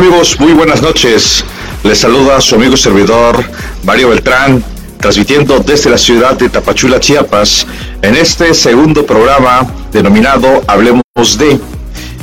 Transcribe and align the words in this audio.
Amigos, 0.00 0.40
muy 0.40 0.54
buenas 0.54 0.80
noches. 0.80 1.44
Les 1.84 1.98
saluda 1.98 2.40
su 2.40 2.54
amigo 2.54 2.74
servidor 2.74 3.44
Mario 3.84 4.08
Beltrán, 4.08 4.64
transmitiendo 4.98 5.58
desde 5.58 5.90
la 5.90 5.98
ciudad 5.98 6.38
de 6.38 6.48
Tapachula, 6.48 6.98
Chiapas, 6.98 7.66
en 8.00 8.16
este 8.16 8.54
segundo 8.54 9.04
programa 9.04 9.70
denominado 9.92 10.64
Hablemos 10.66 11.02
de. 11.36 11.60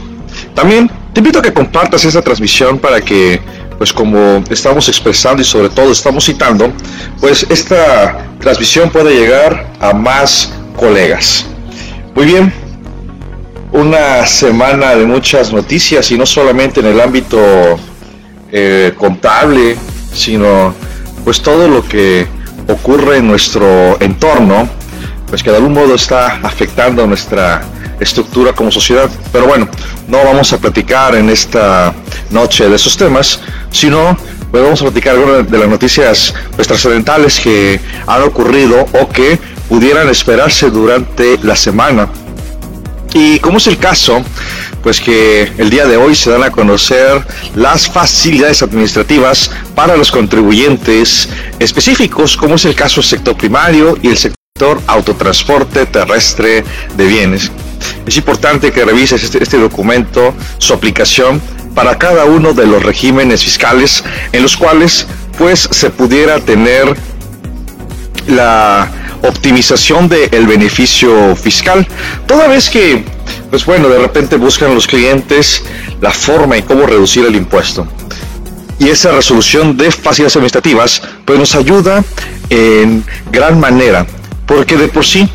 También 0.55 0.91
te 1.12 1.21
invito 1.21 1.41
a 1.41 1.43
que 1.43 1.53
compartas 1.53 2.05
esta 2.05 2.22
transmisión 2.22 2.78
para 2.78 3.00
que 3.00 3.41
pues 3.81 3.95
como 3.95 4.45
estamos 4.51 4.89
expresando 4.89 5.41
y 5.41 5.45
sobre 5.47 5.71
todo 5.71 5.91
estamos 5.91 6.27
citando, 6.27 6.71
pues 7.19 7.47
esta 7.49 8.27
transmisión 8.39 8.91
puede 8.91 9.15
llegar 9.15 9.73
a 9.81 9.95
más 9.95 10.53
colegas. 10.77 11.47
Muy 12.15 12.27
bien, 12.27 12.53
una 13.73 14.27
semana 14.27 14.95
de 14.95 15.07
muchas 15.07 15.51
noticias 15.51 16.11
y 16.11 16.19
no 16.19 16.27
solamente 16.27 16.81
en 16.81 16.89
el 16.89 17.01
ámbito 17.01 17.41
eh, 18.53 18.93
contable, 18.99 19.79
sino 20.12 20.75
pues 21.25 21.41
todo 21.41 21.67
lo 21.67 21.83
que 21.83 22.27
ocurre 22.69 23.17
en 23.17 23.29
nuestro 23.29 23.99
entorno, 24.03 24.69
pues 25.27 25.43
que 25.43 25.49
de 25.49 25.57
algún 25.57 25.73
modo 25.73 25.95
está 25.95 26.39
afectando 26.43 27.07
nuestra 27.07 27.62
estructura 28.00 28.53
como 28.53 28.71
sociedad. 28.71 29.09
Pero 29.33 29.47
bueno, 29.47 29.69
no 30.09 30.19
vamos 30.25 30.53
a 30.53 30.59
platicar 30.59 31.15
en 31.15 31.31
esta 31.31 31.94
noche 32.31 32.69
de 32.69 32.77
esos 32.77 32.97
temas, 32.97 33.41
sino 33.71 34.16
pues 34.50 34.62
vamos 34.62 34.81
a 34.81 34.84
platicar 34.87 35.16
de 35.47 35.59
las 35.59 35.69
noticias 35.69 36.34
pues, 36.56 36.66
trascendentales 36.66 37.38
que 37.38 37.81
han 38.06 38.22
ocurrido 38.22 38.84
o 39.00 39.09
que 39.09 39.38
pudieran 39.69 40.09
esperarse 40.09 40.71
durante 40.71 41.38
la 41.43 41.55
semana. 41.55 42.09
Y 43.12 43.38
como 43.41 43.59
es 43.59 43.66
el 43.66 43.78
caso, 43.78 44.22
pues 44.82 45.00
que 45.00 45.53
el 45.59 45.71
día 45.71 45.87
de 45.87 45.97
hoy 45.97 46.15
se 46.15 46.31
dan 46.31 46.43
a 46.43 46.50
conocer 46.50 47.25
las 47.55 47.88
facilidades 47.88 48.62
administrativas 48.62 49.50
para 49.75 49.97
los 49.97 50.11
contribuyentes 50.11 51.28
específicos, 51.59 52.37
como 52.37 52.55
es 52.55 52.65
el 52.65 52.75
caso 52.75 53.00
del 53.00 53.11
sector 53.11 53.37
primario 53.37 53.99
y 54.03 54.09
el 54.09 54.19
sector 54.19 54.81
autotransporte 54.87 55.87
terrestre 55.87 56.65
de 56.97 57.06
bienes. 57.06 57.50
Es 58.07 58.17
importante 58.17 58.73
que 58.73 58.85
revises 58.85 59.23
este, 59.23 59.43
este, 59.43 59.59
documento, 59.59 60.35
su 60.59 60.73
aplicación 60.73 61.41
para 61.75 61.99
cada 61.99 62.25
uno 62.25 62.53
de 62.53 62.67
los 62.67 62.83
regímenes 62.83 63.45
fiscales 63.45 64.03
en 64.33 64.43
los 64.43 64.57
cuales 64.57 65.07
pues 65.39 65.69
se 65.71 65.91
pudiera 65.91 66.41
tener 66.41 66.97
la 68.27 68.91
optimización 69.23 70.09
del 70.09 70.47
beneficio 70.47 71.37
fiscal, 71.37 71.87
toda 72.27 72.49
vez 72.49 72.71
que, 72.71 73.05
pues 73.50 73.65
bueno, 73.65 73.88
de 73.88 73.99
repente 73.99 74.37
buscan 74.37 74.75
los 74.75 74.87
clientes 74.87 75.62
la 76.00 76.11
forma 76.11 76.56
y 76.56 76.62
cómo 76.62 76.87
reducir 76.87 77.25
el 77.26 77.37
impuesto. 77.37 77.87
Y 78.79 78.88
esa 78.88 79.12
resolución 79.12 79.76
de 79.76 79.91
facilidades 79.91 80.37
administrativas, 80.37 81.03
pues 81.26 81.38
nos 81.38 81.55
ayuda 81.55 82.03
en 82.49 83.05
gran 83.31 83.61
manera, 83.61 84.06
porque 84.47 84.76
de 84.76 84.88
por 84.88 85.05
sí 85.05 85.29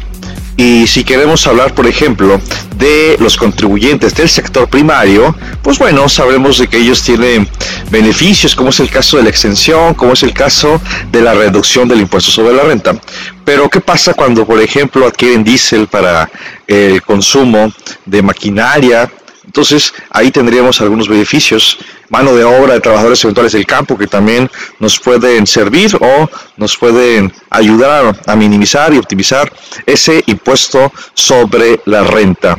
y 0.58 0.88
si 0.88 1.04
queremos 1.04 1.46
hablar, 1.48 1.74
por 1.74 1.86
ejemplo, 1.86 2.40
de 2.78 3.18
los 3.20 3.36
contribuyentes 3.36 4.16
del 4.16 4.30
sector 4.30 4.70
primario, 4.70 5.36
pues 5.62 5.78
bueno, 5.78 6.08
sabremos 6.08 6.58
de 6.58 6.68
que 6.68 6.78
ellos 6.78 7.04
tienen 7.04 7.48
beneficios, 7.92 8.56
como 8.56 8.70
es 8.70 8.80
el 8.80 8.90
caso 8.90 9.18
de 9.18 9.24
la 9.24 9.30
extensión, 9.30 9.94
como 9.96 10.14
es 10.14 10.24
el 10.24 10.34
caso 10.34 10.82
de 11.12 11.22
la 11.22 11.34
reducción 11.34 11.88
del 11.88 12.02
impuesto 12.02 12.32
sobre 12.32 12.56
la 12.56 12.64
renta. 12.64 12.96
Pero 13.44 13.70
¿qué 13.70 13.82
pasa 13.82 14.14
cuando, 14.14 14.46
por 14.46 14.62
ejemplo, 14.62 15.06
adquieren 15.06 15.44
diésel 15.44 15.88
para 15.88 16.30
el 16.68 17.02
consumo 17.02 17.74
de 18.06 18.22
maquinaria? 18.22 19.12
Entonces, 19.46 19.94
ahí 20.10 20.32
tendríamos 20.32 20.82
algunos 20.82 21.08
beneficios 21.08 21.78
mano 22.10 22.36
de 22.36 22.44
obra 22.44 22.74
de 22.74 22.82
trabajadores 22.82 23.24
eventuales 23.24 23.54
del 23.54 23.66
campo 23.66 23.98
que 23.98 24.08
también 24.08 24.50
nos 24.80 25.00
pueden 25.00 25.48
servir 25.48 25.96
o 26.00 26.30
nos 26.58 26.78
pueden 26.78 27.34
ayudar 27.50 28.16
a 28.26 28.36
minimizar 28.36 28.94
y 28.94 28.98
optimizar 28.98 29.52
ese 29.86 30.24
impuesto 30.28 30.92
sobre 31.14 31.80
la 31.86 32.04
renta. 32.04 32.58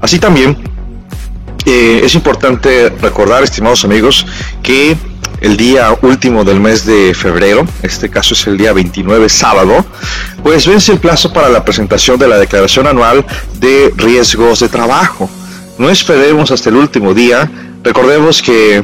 Así 0.00 0.18
también 0.18 0.56
eh, 1.66 2.00
es 2.04 2.14
importante 2.14 2.90
recordar, 3.00 3.42
estimados 3.42 3.84
amigos, 3.84 4.26
que 4.62 4.96
el 5.40 5.56
día 5.56 5.96
último 6.02 6.44
del 6.44 6.60
mes 6.60 6.84
de 6.84 7.14
febrero, 7.14 7.66
este 7.82 8.10
caso 8.10 8.34
es 8.34 8.46
el 8.46 8.58
día 8.58 8.72
29 8.72 9.28
sábado, 9.28 9.84
pues 10.42 10.66
vence 10.66 10.92
el 10.92 10.98
plazo 10.98 11.32
para 11.32 11.48
la 11.48 11.64
presentación 11.64 12.18
de 12.18 12.28
la 12.28 12.38
declaración 12.38 12.86
anual 12.86 13.24
de 13.58 13.92
riesgos 13.96 14.60
de 14.60 14.68
trabajo. 14.68 15.30
No 15.80 15.88
esperemos 15.88 16.50
hasta 16.50 16.68
el 16.68 16.76
último 16.76 17.14
día 17.14 17.50
Recordemos 17.82 18.42
que 18.42 18.82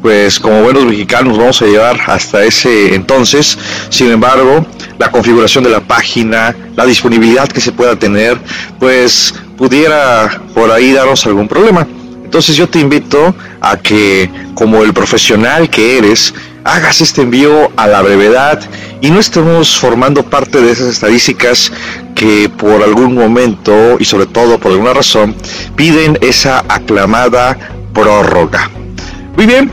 pues 0.00 0.40
como 0.40 0.62
buenos 0.62 0.86
mexicanos 0.86 1.36
vamos 1.36 1.60
a 1.62 1.66
llevar 1.66 2.00
hasta 2.06 2.42
ese 2.44 2.94
entonces. 2.94 3.56
Sin 3.88 4.10
embargo, 4.10 4.66
la 4.98 5.10
configuración 5.10 5.62
de 5.62 5.70
la 5.70 5.80
página, 5.80 6.56
la 6.74 6.86
disponibilidad 6.86 7.46
que 7.46 7.60
se 7.60 7.70
pueda 7.70 7.94
tener, 7.96 8.36
pues 8.80 9.34
pudiera 9.56 10.40
por 10.54 10.72
ahí 10.72 10.92
darnos 10.92 11.24
algún 11.26 11.46
problema. 11.46 11.86
Entonces 12.24 12.56
yo 12.56 12.68
te 12.68 12.80
invito 12.80 13.34
a 13.60 13.76
que 13.76 14.30
como 14.54 14.82
el 14.82 14.92
profesional 14.92 15.68
que 15.68 15.98
eres, 15.98 16.34
hagas 16.64 17.00
este 17.00 17.22
envío 17.22 17.70
a 17.76 17.86
la 17.86 18.02
brevedad 18.02 18.60
y 19.00 19.10
no 19.10 19.20
estemos 19.20 19.78
formando 19.78 20.22
parte 20.22 20.60
de 20.60 20.72
esas 20.72 20.88
estadísticas 20.88 21.72
que 22.14 22.48
por 22.48 22.82
algún 22.82 23.14
momento 23.14 23.96
y 23.98 24.04
sobre 24.04 24.26
todo 24.26 24.58
por 24.58 24.72
alguna 24.72 24.94
razón 24.94 25.34
piden 25.76 26.18
esa 26.20 26.64
aclamada 26.68 27.58
prórroga. 27.92 28.70
Muy 29.36 29.46
bien, 29.46 29.70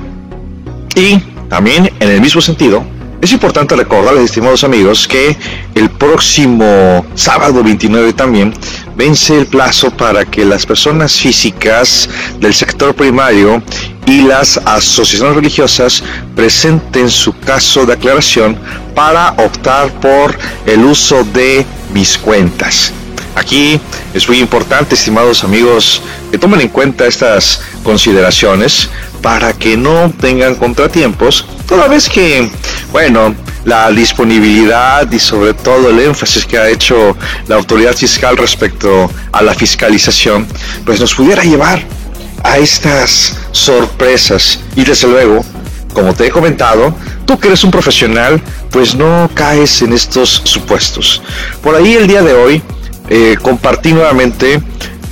y 0.96 1.20
también 1.50 1.92
en 2.00 2.10
el 2.10 2.22
mismo 2.22 2.42
sentido, 2.42 2.84
es 3.22 3.32
importante 3.34 3.76
recordarles, 3.76 4.26
estimados 4.26 4.64
amigos, 4.64 5.08
que 5.08 5.36
el 5.76 5.90
próximo 5.90 7.06
sábado 7.16 7.62
29 7.64 8.14
también 8.14 8.54
vence 8.96 9.38
el 9.38 9.46
plazo 9.46 9.92
para 9.92 10.26
que 10.26 10.46
las 10.46 10.66
personas 10.66 11.20
físicas 11.20 12.10
del 12.40 12.54
sector 12.54 12.96
primario 12.96 13.62
y 14.06 14.22
las 14.22 14.58
asociaciones 14.58 15.36
religiosas 15.36 16.04
presenten 16.36 17.10
su 17.10 17.38
caso 17.38 17.86
de 17.86 17.94
aclaración 17.94 18.58
para 18.96 19.32
optar 19.32 19.92
por 20.00 20.38
el 20.66 20.86
uso 20.86 21.24
de 21.26 21.66
mis 21.94 22.18
cuentas. 22.18 22.94
Aquí 23.36 23.80
es 24.14 24.28
muy 24.28 24.40
importante, 24.40 24.96
estimados 24.96 25.44
amigos, 25.44 26.02
que 26.32 26.38
tomen 26.38 26.62
en 26.62 26.70
cuenta 26.70 27.06
estas 27.06 27.62
consideraciones 27.84 28.90
para 29.22 29.54
que 29.54 29.78
no 29.78 30.12
tengan 30.20 30.56
contratiempos, 30.56 31.46
toda 31.68 31.88
vez 31.88 32.10
que, 32.10 32.50
bueno, 32.92 33.36
la 33.66 33.92
disponibilidad 33.92 35.10
y 35.12 35.20
sobre 35.20 35.54
todo 35.54 35.90
el 35.90 36.00
énfasis 36.00 36.46
que 36.46 36.58
ha 36.58 36.70
hecho 36.70 37.16
la 37.48 37.56
autoridad 37.56 37.94
fiscal 37.96 38.38
respecto 38.38 39.10
a 39.32 39.42
la 39.42 39.54
fiscalización, 39.54 40.48
pues 40.86 41.00
nos 41.00 41.14
pudiera 41.14 41.44
llevar 41.44 41.84
a 42.44 42.58
estas 42.58 43.38
sorpresas. 43.52 44.60
Y 44.76 44.84
desde 44.84 45.08
luego, 45.08 45.44
como 45.94 46.14
te 46.14 46.28
he 46.28 46.32
comentado, 46.32 46.96
tú 47.26 47.38
que 47.38 47.48
eres 47.48 47.64
un 47.64 47.72
profesional, 47.72 48.42
pues 48.72 48.96
no 48.96 49.30
caes 49.34 49.82
en 49.82 49.94
estos 49.94 50.42
supuestos. 50.46 51.22
Por 51.62 51.76
ahí 51.76 51.94
el 51.94 52.08
día 52.08 52.22
de 52.22 52.34
hoy 52.34 52.62
eh, 53.10 53.38
compartí 53.42 53.92
nuevamente 53.94 54.62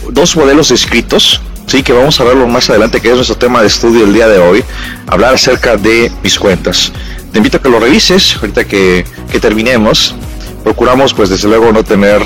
dos 0.09 0.35
modelos 0.35 0.71
escritos, 0.71 1.41
sí, 1.67 1.83
que 1.83 1.93
vamos 1.93 2.19
a 2.19 2.23
verlo 2.23 2.47
más 2.47 2.69
adelante, 2.69 2.99
que 2.99 3.09
es 3.09 3.15
nuestro 3.15 3.37
tema 3.37 3.61
de 3.61 3.67
estudio 3.67 4.05
el 4.05 4.13
día 4.13 4.27
de 4.27 4.39
hoy, 4.39 4.63
hablar 5.05 5.35
acerca 5.35 5.77
de 5.77 6.11
mis 6.23 6.39
cuentas. 6.39 6.91
Te 7.31 7.37
invito 7.37 7.57
a 7.57 7.61
que 7.61 7.69
lo 7.69 7.79
revises, 7.79 8.37
ahorita 8.37 8.65
que, 8.65 9.05
que 9.31 9.39
terminemos. 9.39 10.15
Procuramos, 10.63 11.13
pues 11.13 11.29
desde 11.29 11.47
luego, 11.47 11.71
no 11.71 11.83
tener 11.83 12.21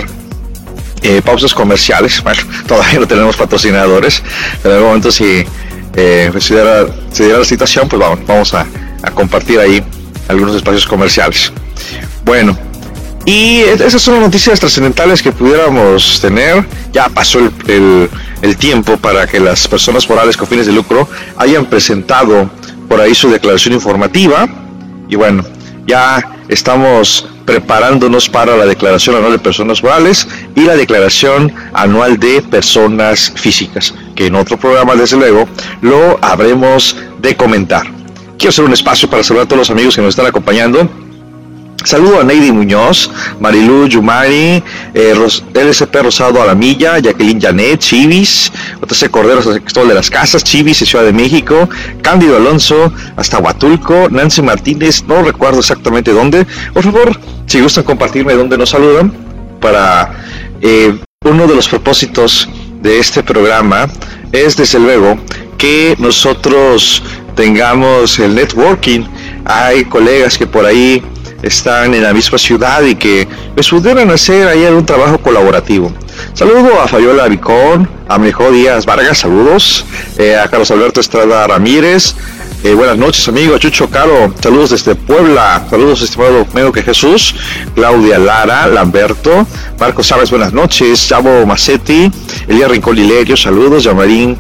eh, 1.02 1.22
pausas 1.24 1.54
comerciales. 1.54 2.22
Bueno, 2.24 2.42
todavía 2.68 3.00
no 3.00 3.08
tenemos 3.08 3.36
patrocinadores, 3.36 4.24
en 4.64 4.72
algún 4.72 4.88
momento 4.88 5.12
si 5.12 5.44
eh, 5.96 6.30
pues, 6.32 6.46
se, 6.46 6.54
diera, 6.54 6.88
la 7.40 7.44
situación, 7.44 7.90
pues 7.90 8.00
vamos, 8.00 8.20
vamos 8.26 8.54
a, 8.54 8.66
a, 9.04 9.12
compartir 9.12 9.60
ahí 9.60 9.84
algunos 10.28 10.56
espacios 10.56 10.86
comerciales. 10.86 11.52
Bueno, 12.24 12.58
y 13.26 13.60
esas 13.60 14.02
son 14.02 14.16
las 14.16 14.24
noticias 14.24 14.60
trascendentales 14.60 15.22
que 15.22 15.32
pudiéramos 15.32 16.20
tener. 16.22 16.66
Ya 16.92 17.08
pasó 17.10 17.40
el, 17.68 18.10
el, 18.42 18.58
tiempo 18.58 18.98
para 18.98 19.28
que 19.28 19.40
las 19.40 19.68
personas 19.68 20.08
morales 20.10 20.38
con 20.38 20.48
fines 20.48 20.66
de 20.66 20.72
lucro 20.72 21.08
hayan 21.38 21.66
presentado 21.66 22.50
por 22.88 23.00
ahí 23.00 23.16
su 23.16 23.30
declaración 23.30 23.74
informativa. 23.74 24.48
Y 25.08 25.16
bueno, 25.16 25.44
ya 25.88 26.38
estamos 26.48 27.28
preparándonos 27.46 28.30
para 28.30 28.56
la 28.56 28.66
declaración 28.66 29.16
anual 29.16 29.34
de 29.34 29.40
personas 29.40 29.84
morales 29.84 30.28
y 30.56 30.62
la 30.62 30.76
declaración 30.76 31.54
anual 31.74 32.20
de 32.20 32.42
personas 32.42 33.34
físicas, 33.36 33.94
que 34.16 34.28
en 34.28 34.36
otro 34.36 34.58
programa, 34.58 34.96
desde 34.96 35.18
luego, 35.18 35.48
lo 35.82 36.20
habremos 36.22 36.96
de 37.20 37.36
comentar. 37.36 37.86
Quiero 38.38 38.50
hacer 38.50 38.66
un 38.66 38.74
espacio 38.74 39.10
para 39.10 39.24
saludar 39.24 39.46
a 39.46 39.48
todos 39.48 39.60
los 39.60 39.70
amigos 39.70 39.96
que 39.96 40.02
nos 40.02 40.10
están 40.10 40.26
acompañando 40.26 40.90
Saludo 41.84 42.22
a 42.22 42.24
Neidy 42.24 42.52
Muñoz, 42.52 43.10
Marilu 43.40 43.88
Yumari, 43.88 44.64
eh, 44.94 45.16
LSP 45.16 45.96
Rosado 46.04 46.42
a 46.42 46.46
la 46.46 46.56
Milla, 46.56 47.00
Jacqueline 47.00 47.42
Janet, 47.42 47.80
Chivis, 47.80 48.52
JC 48.88 49.10
Cordero 49.10 49.42
de 49.42 49.94
las 49.94 50.10
Casas, 50.10 50.44
Chivis 50.44 50.78
Ciudad 50.78 51.04
de 51.06 51.14
México, 51.14 51.68
Cándido 52.02 52.38
Alonso 52.38 52.94
hasta 53.16 53.40
Huatulco, 53.40 54.10
Nancy 54.10 54.42
Martínez, 54.42 55.04
no 55.08 55.24
recuerdo 55.24 55.60
exactamente 55.60 56.12
dónde. 56.12 56.46
Por 56.74 56.84
favor, 56.84 57.20
si 57.48 57.62
gustan 57.62 57.84
compartirme 57.84 58.34
dónde 58.34 58.58
nos 58.58 58.70
saludan, 58.70 59.12
para 59.60 60.12
eh, 60.62 60.98
uno 61.26 61.48
de 61.48 61.56
los 61.56 61.68
propósitos 61.68 62.50
de 62.82 63.00
este 63.00 63.24
programa 63.24 63.88
es 64.32 64.58
desde 64.58 64.80
luego 64.80 65.18
que 65.58 65.96
nosotros 66.00 67.04
tengamos 67.36 68.20
el 68.20 68.36
networking. 68.36 69.04
Hay 69.46 69.86
colegas 69.86 70.38
que 70.38 70.48
por 70.48 70.66
ahí 70.66 71.02
están 71.42 71.94
en 71.94 72.04
la 72.04 72.14
misma 72.14 72.38
ciudad 72.38 72.82
y 72.84 72.96
que 72.96 73.28
pues, 73.54 73.70
pudieran 73.70 74.10
hacer 74.12 74.48
ahí 74.48 74.64
un 74.66 74.86
trabajo 74.86 75.18
colaborativo. 75.20 75.92
Saludo 76.34 76.82
a 76.82 76.88
Fabiola 76.88 77.28
Vicón, 77.28 77.90
a 78.08 78.18
Mejor 78.18 78.52
Díaz 78.52 78.86
Vargas, 78.86 79.20
saludos, 79.20 79.86
eh, 80.18 80.38
a 80.38 80.48
Carlos 80.50 80.70
Alberto 80.72 81.00
Estrada 81.00 81.48
Ramírez, 81.48 82.16
eh, 82.64 82.76
buenas 82.76 82.96
noches 82.96 83.28
amigo, 83.28 83.58
Chucho 83.58 83.90
Caro, 83.90 84.32
saludos 84.40 84.70
desde 84.70 84.94
Puebla, 84.94 85.66
saludos 85.68 86.04
estimado 86.04 86.46
medio 86.54 86.72
que 86.72 86.84
Jesús, 86.84 87.34
Claudia 87.74 88.20
Lara, 88.20 88.68
Lamberto, 88.68 89.48
Marco 89.80 90.04
Sabes, 90.04 90.30
buenas 90.30 90.54
noches, 90.54 91.08
Chavo 91.08 91.44
Macetti, 91.48 92.12
Elías 92.48 92.70
Rincón 92.70 92.98
Lilerio, 92.98 93.36
saludos, 93.36 93.84
Yamarín, 93.84 94.38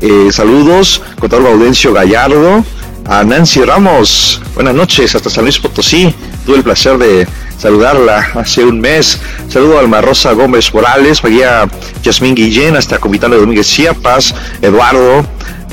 eh, 0.00 0.28
saludos, 0.32 1.02
Contador 1.18 1.48
Audencio 1.48 1.92
Gallardo, 1.92 2.64
a 3.08 3.24
Nancy 3.24 3.62
Ramos, 3.64 4.40
buenas 4.54 4.74
noches, 4.74 5.14
hasta 5.14 5.30
San 5.30 5.44
Luis 5.44 5.58
Potosí, 5.58 6.14
tuve 6.44 6.58
el 6.58 6.62
placer 6.62 6.98
de 6.98 7.26
saludarla 7.58 8.32
hace 8.34 8.64
un 8.64 8.80
mes. 8.80 9.18
Saludo 9.48 9.78
a 9.78 9.80
Alma 9.80 10.02
Rosa 10.02 10.32
Gómez 10.32 10.72
Morales, 10.74 11.22
María 11.22 11.66
Yasmín 12.02 12.34
Guillén, 12.34 12.76
hasta 12.76 12.98
Comitán 12.98 13.30
de 13.30 13.38
Domínguez 13.38 13.66
Chiapas, 13.66 14.34
Eduardo 14.60 15.26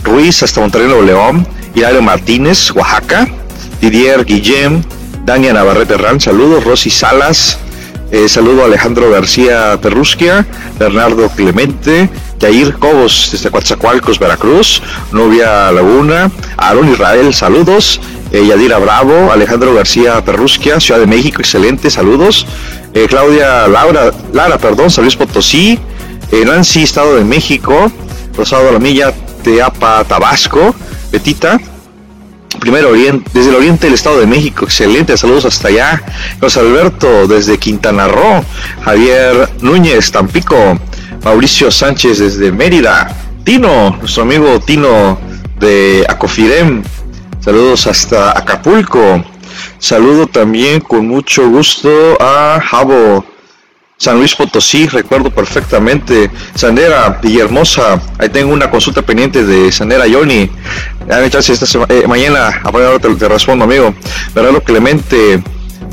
Ruiz, 0.04 0.44
hasta 0.44 0.62
Monterrey 0.62 0.88
León, 0.88 1.46
Hilario 1.76 2.02
Martínez, 2.02 2.72
Oaxaca, 2.72 3.28
Didier 3.82 4.24
Guillén, 4.24 4.86
Dania 5.26 5.52
Navarrete 5.52 5.98
Ran, 5.98 6.22
saludos, 6.22 6.64
Rosy 6.64 6.90
Salas, 6.90 7.60
eh, 8.12 8.30
saludo 8.30 8.64
a 8.64 8.66
Alejandro 8.66 9.10
García 9.10 9.80
Perrusquia, 9.82 10.46
Bernardo 10.78 11.30
Clemente, 11.30 12.10
Jair 12.40 12.76
Cobos 12.76 13.30
desde 13.32 13.50
Coatzacoalcos, 13.50 14.20
Veracruz, 14.20 14.82
Novia 15.12 15.72
Laguna, 15.72 16.32
Aaron 16.58 16.92
Israel, 16.92 17.34
saludos, 17.34 18.00
eh, 18.32 18.46
Yadira 18.46 18.78
Bravo, 18.80 19.32
Alejandro 19.32 19.74
García 19.74 20.24
Perrusquia, 20.24 20.80
Ciudad 20.80 21.00
de 21.00 21.08
México, 21.08 21.42
excelente, 21.42 21.90
saludos. 21.90 22.46
Eh, 22.94 23.08
Claudia 23.10 23.68
Laura, 23.68 24.12
Lara, 24.34 24.58
perdón, 24.58 24.90
San 24.90 25.04
Luis 25.04 25.16
Potosí, 25.16 25.80
Nancy, 26.46 26.84
Estado 26.84 27.16
de 27.16 27.24
México, 27.24 27.92
Rosado 28.36 28.72
Lamilla, 28.72 29.14
Teapa, 29.44 30.04
Tabasco, 30.04 30.76
Betita, 31.12 31.60
Primero 32.60 32.90
Oriente, 32.90 33.30
desde 33.34 33.50
el 33.50 33.56
oriente 33.56 33.88
del 33.88 33.94
Estado 33.94 34.20
de 34.20 34.28
México, 34.28 34.66
excelente, 34.66 35.16
saludos 35.18 35.46
hasta 35.46 35.68
allá. 35.68 36.02
José 36.40 36.60
Alberto 36.60 37.28
desde 37.28 37.58
Quintana 37.58 38.08
Roo, 38.08 38.44
Javier 38.84 39.50
Núñez, 39.62 40.12
Tampico, 40.12 40.80
Mauricio 41.24 41.72
Sánchez 41.72 42.20
desde 42.20 42.52
Mérida, 42.52 43.16
Tino, 43.44 43.98
nuestro 44.00 44.24
amigo 44.24 44.60
Tino 44.60 45.20
de 45.60 46.06
Acofirem, 46.10 46.84
Saludos 47.46 47.86
hasta 47.86 48.36
Acapulco. 48.36 49.24
Saludo 49.78 50.26
también 50.26 50.82
con 50.82 51.08
mucho 51.08 51.48
gusto 51.48 52.18
a 52.20 52.60
Javo, 52.60 53.24
San 53.98 54.18
Luis 54.18 54.36
Potosí, 54.36 54.88
recuerdo 54.88 55.32
perfectamente. 55.32 56.30
Sandera 56.54 57.20
Villahermosa, 57.22 58.02
ahí 58.20 58.30
tengo 58.30 58.54
una 58.54 58.70
consulta 58.70 59.02
pendiente 59.02 59.44
de 59.46 59.72
Sandera 59.72 60.06
Yoni. 60.06 60.50
esta 61.08 61.86
eh, 61.90 62.08
mañana, 62.08 62.62
ahora 62.64 63.00
te, 63.00 63.14
te, 63.16 63.28
respondo, 63.30 63.64
amigo. 63.64 63.96
Bernardo 64.34 64.62
Clemente, 64.62 65.42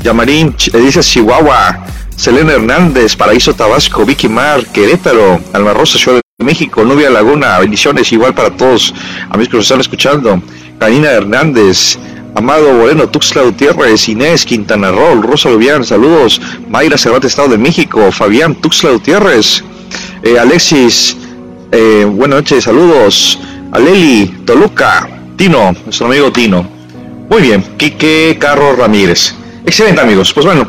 Yamarín, 0.01 0.53
le 0.73 0.79
dice 0.79 0.99
Chihuahua, 0.99 1.85
Selena 2.15 2.53
Hernández, 2.53 3.15
Paraíso 3.15 3.53
Tabasco, 3.53 4.05
Vicky 4.05 4.27
Mar, 4.27 4.65
Querétaro, 4.67 5.39
Alma 5.53 5.73
Rosa, 5.73 5.97
Ciudad 5.97 6.19
de 6.37 6.45
México, 6.45 6.83
Nubia 6.83 7.09
Laguna, 7.09 7.57
bendiciones 7.59 8.11
igual 8.11 8.35
para 8.35 8.51
todos 8.51 8.93
amigos 9.29 9.49
que 9.49 9.57
nos 9.57 9.65
están 9.65 9.79
escuchando. 9.79 10.41
Karina 10.77 11.09
Hernández, 11.09 11.97
Amado 12.35 12.73
Moreno, 12.73 13.07
Tuxtla 13.07 13.43
Gutiérrez, 13.43 14.09
Inés 14.09 14.43
Quintana 14.43 14.91
Roo, 14.91 15.21
Rosa 15.21 15.49
Lubián, 15.49 15.83
saludos, 15.83 16.41
Mayra 16.67 16.97
Cervantes, 16.97 17.31
Estado 17.31 17.49
de 17.49 17.57
México, 17.59 18.11
Fabián 18.11 18.55
Tuxtla 18.55 18.91
Gutiérrez, 18.91 19.63
eh, 20.23 20.39
Alexis, 20.39 21.15
eh, 21.71 22.05
buenas 22.09 22.39
noches, 22.39 22.63
saludos, 22.63 23.39
Aleli, 23.71 24.41
Toluca, 24.45 25.07
Tino, 25.35 25.75
nuestro 25.85 26.07
amigo 26.07 26.31
Tino. 26.31 26.67
Muy 27.29 27.41
bien, 27.41 27.63
Quique 27.77 28.35
Carro 28.39 28.75
Ramírez. 28.75 29.35
Excelente 29.65 30.01
amigos, 30.01 30.33
pues 30.33 30.45
bueno, 30.45 30.67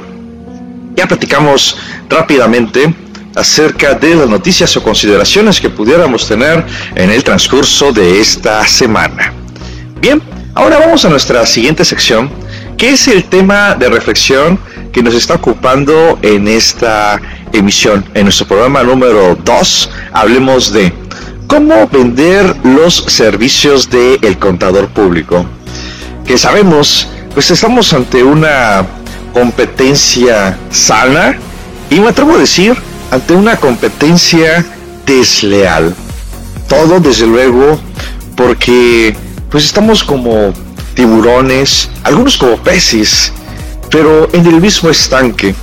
ya 0.94 1.08
platicamos 1.08 1.78
rápidamente 2.10 2.94
acerca 3.34 3.94
de 3.94 4.14
las 4.14 4.28
noticias 4.28 4.76
o 4.76 4.82
consideraciones 4.82 5.60
que 5.60 5.70
pudiéramos 5.70 6.28
tener 6.28 6.64
en 6.94 7.10
el 7.10 7.24
transcurso 7.24 7.90
de 7.92 8.20
esta 8.20 8.66
semana. 8.68 9.32
Bien, 10.00 10.22
ahora 10.54 10.78
vamos 10.78 11.04
a 11.04 11.08
nuestra 11.08 11.44
siguiente 11.46 11.84
sección, 11.84 12.30
que 12.76 12.90
es 12.90 13.08
el 13.08 13.24
tema 13.24 13.74
de 13.74 13.88
reflexión 13.88 14.58
que 14.92 15.02
nos 15.02 15.14
está 15.14 15.34
ocupando 15.34 16.18
en 16.22 16.48
esta 16.48 17.20
emisión. 17.52 18.04
En 18.14 18.24
nuestro 18.24 18.46
programa 18.46 18.82
número 18.82 19.36
2, 19.36 19.90
hablemos 20.12 20.72
de 20.72 20.92
cómo 21.46 21.88
vender 21.88 22.54
los 22.64 22.94
servicios 22.94 23.90
del 23.90 24.38
contador 24.38 24.88
público. 24.88 25.44
Que 26.24 26.38
sabemos, 26.38 27.08
pues 27.32 27.50
estamos 27.50 27.92
ante 27.92 28.22
una 28.22 28.86
competencia 29.32 30.56
sana 30.70 31.36
y 31.90 32.00
me 32.00 32.08
atrevo 32.08 32.36
a 32.36 32.38
decir, 32.38 32.76
ante 33.10 33.34
una 33.34 33.56
competencia 33.56 34.64
desleal. 35.04 35.94
Todo, 36.68 37.00
desde 37.00 37.26
luego, 37.26 37.78
porque 38.36 39.14
pues 39.54 39.66
estamos 39.66 40.02
como 40.02 40.52
tiburones, 40.94 41.88
algunos 42.02 42.36
como 42.36 42.56
peces, 42.56 43.32
pero 43.88 44.28
en 44.32 44.44
el 44.46 44.60
mismo 44.60 44.90
estanque. 44.90 45.54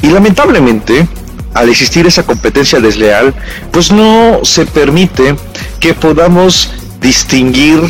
Y 0.00 0.06
lamentablemente, 0.06 1.06
al 1.52 1.68
existir 1.68 2.06
esa 2.06 2.22
competencia 2.22 2.80
desleal, 2.80 3.34
pues 3.70 3.92
no 3.92 4.40
se 4.44 4.64
permite 4.64 5.36
que 5.78 5.92
podamos 5.92 6.70
distinguir 7.02 7.82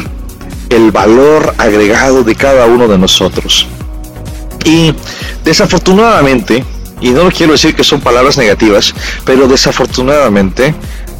el 0.70 0.90
valor 0.90 1.54
agregado 1.56 2.24
de 2.24 2.34
cada 2.34 2.66
uno 2.66 2.88
de 2.88 2.98
nosotros. 2.98 3.68
Y 4.64 4.92
desafortunadamente, 5.44 6.64
y 7.00 7.10
no 7.10 7.30
quiero 7.30 7.52
decir 7.52 7.76
que 7.76 7.84
son 7.84 8.00
palabras 8.00 8.38
negativas, 8.38 8.92
pero 9.24 9.46
desafortunadamente 9.46 10.74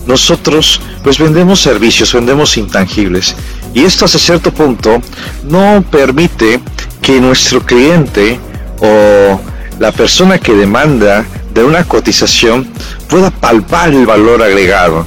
nosotros 0.09 0.81
pues 1.05 1.19
vendemos 1.19 1.61
servicios, 1.61 2.13
vendemos 2.13 2.57
intangibles 2.57 3.37
y 3.75 3.85
esto 3.85 4.05
hasta 4.05 4.19
cierto 4.19 4.53
punto 4.53 5.01
no 5.45 5.85
permite 5.91 6.61
que 7.01 7.21
nuestro 7.21 7.61
cliente 7.65 8.39
o 8.81 9.41
la 9.79 9.93
persona 9.93 10.39
que 10.39 10.53
demanda 10.55 11.25
de 11.53 11.65
una 11.65 11.85
cotización 11.85 12.69
pueda 13.09 13.31
palpar 13.31 13.91
el 13.91 14.07
valor 14.07 14.43
agregado. 14.43 15.07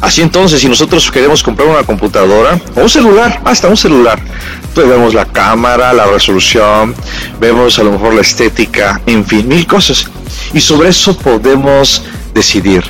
Así 0.00 0.22
entonces, 0.22 0.60
si 0.60 0.68
nosotros 0.68 1.10
queremos 1.10 1.42
comprar 1.42 1.68
una 1.68 1.82
computadora 1.82 2.58
o 2.74 2.82
un 2.82 2.88
celular, 2.88 3.40
hasta 3.44 3.68
un 3.68 3.76
celular, 3.76 4.18
pues 4.74 4.88
vemos 4.88 5.12
la 5.12 5.26
cámara, 5.26 5.92
la 5.92 6.06
resolución, 6.06 6.94
vemos 7.38 7.78
a 7.78 7.82
lo 7.82 7.92
mejor 7.92 8.14
la 8.14 8.22
estética, 8.22 9.00
en 9.06 9.26
fin, 9.26 9.46
mil 9.46 9.66
cosas. 9.66 10.06
Y 10.54 10.60
sobre 10.60 10.88
eso 10.88 11.16
podemos 11.16 12.02
decidir. 12.32 12.82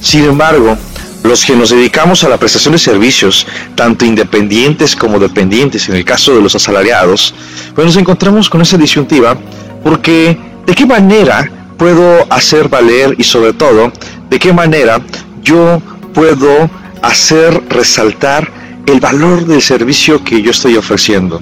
Sin 0.00 0.24
embargo, 0.24 0.76
los 1.24 1.44
que 1.44 1.56
nos 1.56 1.70
dedicamos 1.70 2.22
a 2.22 2.28
la 2.28 2.36
prestación 2.36 2.72
de 2.72 2.78
servicios, 2.78 3.46
tanto 3.74 4.04
independientes 4.04 4.94
como 4.94 5.18
dependientes, 5.18 5.88
en 5.88 5.96
el 5.96 6.04
caso 6.04 6.34
de 6.34 6.42
los 6.42 6.54
asalariados, 6.54 7.34
pues 7.74 7.86
nos 7.86 7.96
encontramos 7.96 8.50
con 8.50 8.60
esa 8.60 8.76
disyuntiva 8.76 9.36
porque 9.82 10.38
de 10.66 10.74
qué 10.74 10.84
manera 10.84 11.50
puedo 11.78 12.30
hacer 12.30 12.68
valer 12.68 13.14
y 13.18 13.24
sobre 13.24 13.54
todo 13.54 13.90
de 14.28 14.38
qué 14.38 14.52
manera 14.52 15.00
yo 15.42 15.80
puedo 16.12 16.70
hacer 17.00 17.62
resaltar 17.70 18.50
el 18.86 19.00
valor 19.00 19.46
del 19.46 19.62
servicio 19.62 20.22
que 20.22 20.42
yo 20.42 20.50
estoy 20.50 20.76
ofreciendo. 20.76 21.40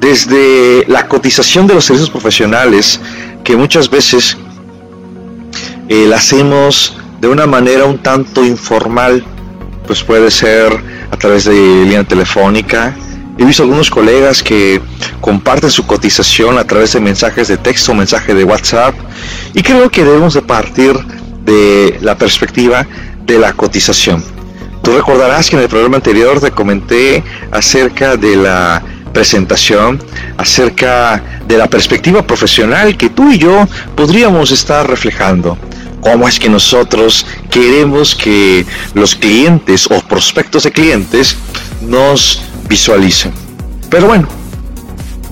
Desde 0.00 0.86
la 0.88 1.06
cotización 1.06 1.66
de 1.66 1.74
los 1.74 1.84
servicios 1.84 2.10
profesionales, 2.10 2.98
que 3.44 3.56
muchas 3.56 3.90
veces 3.90 4.38
eh, 5.88 6.06
la 6.08 6.16
hacemos 6.16 6.96
de 7.22 7.28
una 7.28 7.46
manera 7.46 7.84
un 7.84 7.98
tanto 7.98 8.44
informal, 8.44 9.24
pues 9.86 10.02
puede 10.02 10.28
ser 10.28 10.72
a 11.08 11.16
través 11.16 11.44
de 11.44 11.54
línea 11.54 12.02
telefónica. 12.02 12.96
He 13.38 13.44
visto 13.44 13.62
algunos 13.62 13.90
colegas 13.90 14.42
que 14.42 14.80
comparten 15.20 15.70
su 15.70 15.86
cotización 15.86 16.58
a 16.58 16.64
través 16.64 16.94
de 16.94 17.00
mensajes 17.00 17.46
de 17.46 17.58
texto, 17.58 17.94
mensaje 17.94 18.34
de 18.34 18.42
WhatsApp, 18.42 18.96
y 19.54 19.62
creo 19.62 19.88
que 19.88 20.04
debemos 20.04 20.34
de 20.34 20.42
partir 20.42 20.98
de 21.44 21.96
la 22.00 22.18
perspectiva 22.18 22.88
de 23.24 23.38
la 23.38 23.52
cotización. 23.52 24.24
Tú 24.82 24.90
recordarás 24.90 25.48
que 25.48 25.54
en 25.54 25.62
el 25.62 25.68
programa 25.68 25.98
anterior 25.98 26.40
te 26.40 26.50
comenté 26.50 27.22
acerca 27.52 28.16
de 28.16 28.34
la 28.34 28.82
presentación, 29.12 30.02
acerca 30.38 31.22
de 31.46 31.56
la 31.56 31.68
perspectiva 31.68 32.26
profesional 32.26 32.96
que 32.96 33.10
tú 33.10 33.30
y 33.30 33.38
yo 33.38 33.68
podríamos 33.94 34.50
estar 34.50 34.90
reflejando. 34.90 35.56
¿Cómo 36.02 36.26
es 36.26 36.40
que 36.40 36.48
nosotros 36.48 37.24
queremos 37.48 38.16
que 38.16 38.66
los 38.92 39.14
clientes 39.14 39.86
o 39.88 40.00
prospectos 40.00 40.64
de 40.64 40.72
clientes 40.72 41.36
nos 41.80 42.42
visualicen? 42.68 43.32
Pero 43.88 44.08
bueno, 44.08 44.28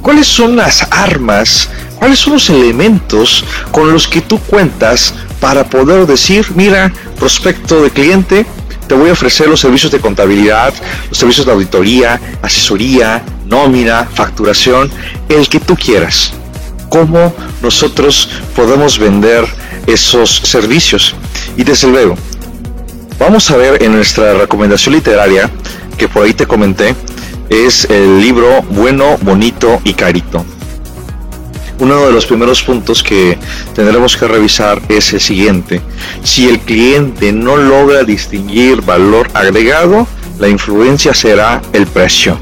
¿cuáles 0.01 0.29
son 0.29 0.55
las 0.55 0.87
armas, 0.93 1.69
cuáles 1.97 2.21
son 2.21 2.35
los 2.35 2.49
elementos 2.51 3.45
con 3.73 3.93
los 3.93 4.07
que 4.07 4.21
tú 4.21 4.39
cuentas 4.39 5.13
para 5.41 5.65
poder 5.65 6.07
decir, 6.07 6.47
mira, 6.55 6.93
prospecto 7.19 7.83
de 7.83 7.91
cliente, 7.91 8.47
te 8.87 8.95
voy 8.95 9.11
a 9.11 9.15
ofrecer 9.15 9.49
los 9.49 9.59
servicios 9.59 9.91
de 9.91 9.99
contabilidad, 9.99 10.73
los 11.09 11.19
servicios 11.19 11.47
de 11.47 11.53
auditoría, 11.53 12.21
asesoría, 12.43 13.25
nómina, 13.45 14.09
facturación, 14.15 14.89
el 15.29 15.49
que 15.49 15.59
tú 15.59 15.75
quieras. 15.75 16.33
¿Cómo 16.89 17.35
nosotros 17.61 18.29
podemos 18.55 18.99
vender 19.01 19.47
esos 19.87 20.31
servicios. 20.45 21.15
Y 21.57 21.65
desde 21.65 21.89
luego, 21.89 22.17
vamos 23.19 23.51
a 23.51 23.57
ver 23.57 23.83
en 23.83 23.93
nuestra 23.93 24.35
recomendación 24.35 24.95
literaria, 24.95 25.51
que 25.97 26.09
por 26.09 26.25
ahí 26.25 26.33
te 26.33 26.47
comenté, 26.47 26.95
es 27.49 27.85
el 27.91 28.21
libro 28.21 28.63
Bueno, 28.71 29.19
Bonito 29.23 29.81
y 29.85 29.95
Carito. 29.95 30.45
Uno 31.81 32.07
de 32.07 32.13
los 32.13 32.27
primeros 32.27 32.63
puntos 32.63 33.03
que 33.03 33.39
tendremos 33.75 34.17
que 34.17 34.29
revisar 34.29 34.83
es 34.89 35.15
el 35.15 35.21
siguiente. 35.21 35.81
Si 36.23 36.47
el 36.47 36.61
cliente 36.61 37.33
no 37.33 37.57
logra 37.57 38.05
distinguir 38.05 38.83
valor 38.83 39.31
agregado, 39.33 40.07
la 40.39 40.49
influencia 40.49 41.15
será 41.15 41.63
el 41.73 41.87
precio. 41.87 42.39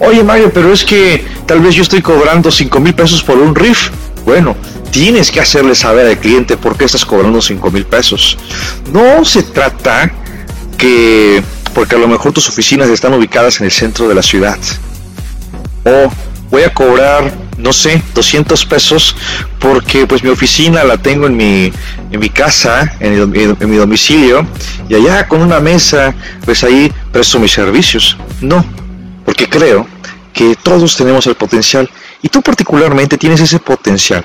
Oye 0.00 0.24
Mario, 0.24 0.50
pero 0.52 0.72
es 0.72 0.84
que 0.84 1.24
tal 1.46 1.60
vez 1.60 1.74
yo 1.74 1.82
estoy 1.82 2.00
cobrando 2.02 2.50
5 2.50 2.80
mil 2.80 2.94
pesos 2.94 3.22
por 3.22 3.38
un 3.38 3.54
riff. 3.54 3.90
Bueno, 4.24 4.56
tienes 4.94 5.32
que 5.32 5.40
hacerle 5.40 5.74
saber 5.74 6.06
al 6.06 6.18
cliente 6.18 6.56
por 6.56 6.76
qué 6.76 6.84
estás 6.84 7.04
cobrando 7.04 7.42
5 7.42 7.68
mil 7.72 7.84
pesos. 7.84 8.38
No 8.92 9.24
se 9.24 9.42
trata 9.42 10.12
que, 10.78 11.42
porque 11.74 11.96
a 11.96 11.98
lo 11.98 12.06
mejor 12.06 12.32
tus 12.32 12.48
oficinas 12.48 12.88
están 12.88 13.12
ubicadas 13.12 13.58
en 13.58 13.66
el 13.66 13.72
centro 13.72 14.06
de 14.06 14.14
la 14.14 14.22
ciudad. 14.22 14.56
O 15.84 16.12
voy 16.48 16.62
a 16.62 16.72
cobrar, 16.72 17.34
no 17.58 17.72
sé, 17.72 18.00
200 18.14 18.66
pesos 18.66 19.16
porque 19.58 20.06
pues 20.06 20.22
mi 20.22 20.30
oficina 20.30 20.84
la 20.84 20.96
tengo 20.96 21.26
en 21.26 21.36
mi, 21.36 21.72
en 22.12 22.20
mi 22.20 22.28
casa, 22.28 22.94
en 23.00 23.32
mi, 23.32 23.42
en 23.42 23.70
mi 23.70 23.76
domicilio, 23.76 24.46
y 24.88 24.94
allá 24.94 25.26
con 25.26 25.42
una 25.42 25.58
mesa, 25.58 26.14
pues 26.44 26.62
ahí 26.62 26.92
presto 27.10 27.40
mis 27.40 27.50
servicios. 27.50 28.16
No, 28.40 28.64
porque 29.24 29.48
creo 29.48 29.88
que 30.32 30.54
todos 30.54 30.96
tenemos 30.96 31.26
el 31.26 31.34
potencial 31.34 31.90
y 32.22 32.28
tú 32.28 32.40
particularmente 32.42 33.18
tienes 33.18 33.40
ese 33.40 33.58
potencial 33.58 34.24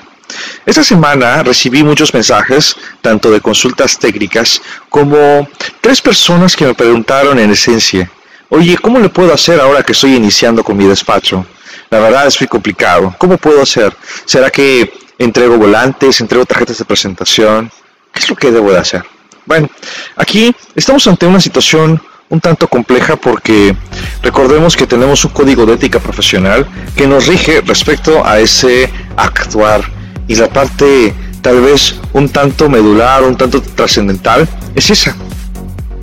esta 0.65 0.83
semana 0.83 1.41
recibí 1.43 1.83
muchos 1.83 2.13
mensajes, 2.13 2.75
tanto 3.01 3.31
de 3.31 3.41
consultas 3.41 3.98
técnicas 3.98 4.62
como 4.89 5.48
tres 5.81 6.01
personas 6.01 6.55
que 6.55 6.65
me 6.65 6.74
preguntaron 6.74 7.39
en 7.39 7.51
esencia, 7.51 8.09
oye, 8.50 8.77
¿cómo 8.77 9.00
le 9.00 9.09
puedo 9.09 9.33
hacer 9.33 9.59
ahora 9.59 9.83
que 9.83 9.93
estoy 9.93 10.15
iniciando 10.15 10.63
con 10.63 10.77
mi 10.77 10.86
despacho? 10.86 11.45
La 11.89 12.00
verdad 12.00 12.27
es 12.27 12.39
muy 12.39 12.48
complicado. 12.48 13.15
¿Cómo 13.17 13.38
puedo 13.38 13.62
hacer? 13.62 13.95
¿Será 14.25 14.51
que 14.51 14.93
entrego 15.17 15.57
volantes, 15.57 16.21
entrego 16.21 16.45
tarjetas 16.45 16.77
de 16.77 16.86
presentación? 16.86 17.71
¿Qué 18.13 18.19
es 18.19 18.29
lo 18.29 18.36
que 18.36 18.51
debo 18.51 18.71
de 18.71 18.77
hacer? 18.77 19.03
Bueno, 19.45 19.69
aquí 20.15 20.55
estamos 20.75 21.07
ante 21.07 21.25
una 21.25 21.41
situación 21.41 22.00
un 22.29 22.39
tanto 22.39 22.67
compleja 22.67 23.15
porque 23.15 23.75
recordemos 24.21 24.77
que 24.77 24.86
tenemos 24.86 25.25
un 25.25 25.31
código 25.31 25.65
de 25.65 25.74
ética 25.74 26.00
profesional 26.00 26.67
que 26.95 27.07
nos 27.07 27.25
rige 27.25 27.62
respecto 27.62 28.24
a 28.24 28.39
ese 28.39 28.91
actuar 29.17 29.99
y 30.29 30.36
la 30.36 30.48
parte 30.48 31.13
tal 31.41 31.59
vez 31.59 31.95
un 32.13 32.29
tanto 32.29 32.69
medular, 32.69 33.24
un 33.24 33.36
tanto 33.36 33.62
trascendental, 33.62 34.48
es 34.75 34.89
esa, 34.89 35.15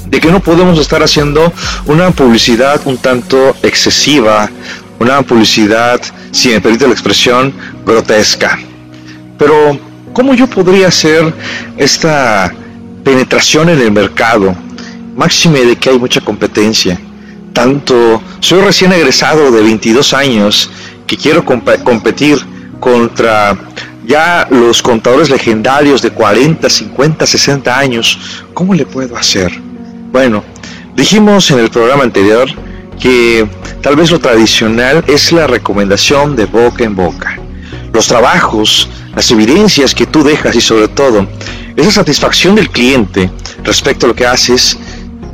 de 0.06 0.20
que 0.20 0.30
no 0.30 0.40
podemos 0.40 0.78
estar 0.78 1.02
haciendo 1.02 1.52
una 1.86 2.10
publicidad 2.10 2.80
un 2.84 2.98
tanto 2.98 3.54
excesiva, 3.62 4.50
una 4.98 5.22
publicidad, 5.22 6.00
si 6.32 6.48
me 6.48 6.60
permite 6.60 6.86
la 6.86 6.92
expresión, 6.92 7.54
grotesca. 7.84 8.58
Pero, 9.38 9.78
¿cómo 10.12 10.34
yo 10.34 10.48
podría 10.48 10.88
hacer 10.88 11.32
esta 11.76 12.52
penetración 13.04 13.68
en 13.68 13.80
el 13.80 13.92
mercado? 13.92 14.56
Máxime 15.14 15.60
de 15.60 15.76
que 15.76 15.90
hay 15.90 15.98
mucha 15.98 16.20
competencia. 16.20 16.98
Tanto, 17.52 18.22
soy 18.40 18.60
recién 18.60 18.92
egresado 18.92 19.50
de 19.50 19.62
22 19.62 20.14
años 20.14 20.68
que 21.06 21.16
quiero 21.16 21.44
competir 21.44 22.38
contra 22.80 23.56
ya 24.06 24.46
los 24.50 24.82
contadores 24.82 25.30
legendarios 25.30 26.00
de 26.00 26.10
40, 26.10 26.70
50, 26.70 27.26
60 27.26 27.78
años, 27.78 28.18
¿cómo 28.54 28.72
le 28.74 28.86
puedo 28.86 29.16
hacer? 29.16 29.52
Bueno, 30.12 30.44
dijimos 30.94 31.50
en 31.50 31.58
el 31.58 31.70
programa 31.70 32.04
anterior 32.04 32.48
que 33.00 33.46
tal 33.82 33.96
vez 33.96 34.10
lo 34.10 34.20
tradicional 34.20 35.04
es 35.08 35.32
la 35.32 35.46
recomendación 35.46 36.36
de 36.36 36.46
boca 36.46 36.84
en 36.84 36.94
boca. 36.94 37.38
Los 37.92 38.06
trabajos, 38.06 38.88
las 39.14 39.30
evidencias 39.30 39.94
que 39.94 40.06
tú 40.06 40.22
dejas 40.22 40.54
y 40.54 40.60
sobre 40.60 40.88
todo 40.88 41.26
esa 41.74 41.90
satisfacción 41.90 42.54
del 42.54 42.70
cliente 42.70 43.30
respecto 43.64 44.06
a 44.06 44.08
lo 44.10 44.14
que 44.14 44.26
haces 44.26 44.78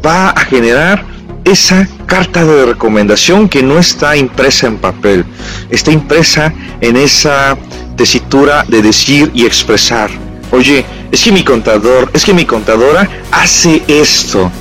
va 0.04 0.30
a 0.30 0.40
generar 0.40 1.04
esa 1.44 1.86
carta 2.12 2.44
de 2.44 2.66
recomendación 2.66 3.48
que 3.48 3.62
no 3.62 3.78
está 3.78 4.14
impresa 4.18 4.66
en 4.66 4.76
papel, 4.76 5.24
está 5.70 5.92
impresa 5.92 6.52
en 6.82 6.98
esa 6.98 7.56
tesitura 7.96 8.66
de 8.68 8.82
decir 8.82 9.30
y 9.32 9.46
expresar. 9.46 10.10
Oye, 10.50 10.84
es 11.10 11.22
que 11.22 11.32
mi 11.32 11.42
contador, 11.42 12.10
es 12.12 12.22
que 12.22 12.34
mi 12.34 12.44
contadora 12.44 13.08
hace 13.30 13.82
esto. 13.88 14.52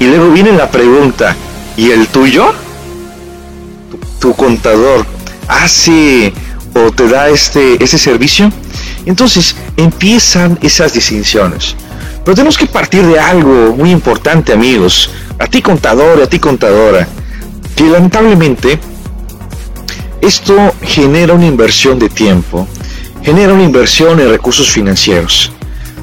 Y 0.00 0.06
luego 0.06 0.30
viene 0.30 0.52
la 0.52 0.70
pregunta, 0.70 1.36
¿y 1.76 1.90
el 1.90 2.06
tuyo? 2.06 2.54
Tu, 4.18 4.32
contador 4.32 5.04
hace 5.46 6.32
o 6.72 6.90
te 6.90 7.06
da 7.06 7.28
este 7.28 7.84
ese 7.84 7.98
servicio? 7.98 8.50
Entonces 9.04 9.54
empiezan 9.76 10.58
esas 10.62 10.94
distinciones. 10.94 11.76
Pero 12.24 12.34
tenemos 12.34 12.56
que 12.56 12.64
partir 12.64 13.04
de 13.04 13.20
algo 13.20 13.74
muy 13.76 13.90
importante, 13.90 14.54
amigos. 14.54 15.10
A 15.44 15.46
ti 15.46 15.60
contador, 15.60 16.22
a 16.22 16.26
ti 16.26 16.38
contadora. 16.38 17.06
Que 17.76 17.84
lamentablemente 17.84 18.78
esto 20.22 20.72
genera 20.80 21.34
una 21.34 21.44
inversión 21.44 21.98
de 21.98 22.08
tiempo, 22.08 22.66
genera 23.22 23.52
una 23.52 23.62
inversión 23.62 24.20
en 24.20 24.30
recursos 24.30 24.70
financieros. 24.70 25.52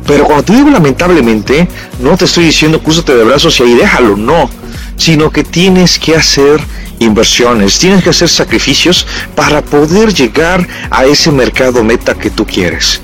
Pero 0.06 0.26
cuando 0.26 0.44
te 0.44 0.54
digo 0.54 0.70
lamentablemente, 0.70 1.68
no 2.00 2.16
te 2.18 2.26
estoy 2.26 2.46
diciendo 2.46 2.84
cúsate 2.84 3.16
de 3.16 3.24
brazos 3.24 3.60
y 3.60 3.64
ahí 3.64 3.74
déjalo, 3.74 4.16
no. 4.16 4.48
Sino 4.96 5.32
que 5.32 5.44
tienes 5.44 5.98
que 5.98 6.16
hacer 6.16 6.62
inversiones, 7.00 7.80
tienes 7.80 8.04
que 8.04 8.12
hacer 8.12 8.30
sacrificios 8.30 9.08
para 9.34 9.64
poder 9.64 10.14
llegar 10.14 10.68
a 10.92 11.06
ese 11.06 11.32
mercado 11.32 11.84
meta 11.84 12.14
que 12.14 12.30
tú 12.30 12.46
quieres. 12.46 13.02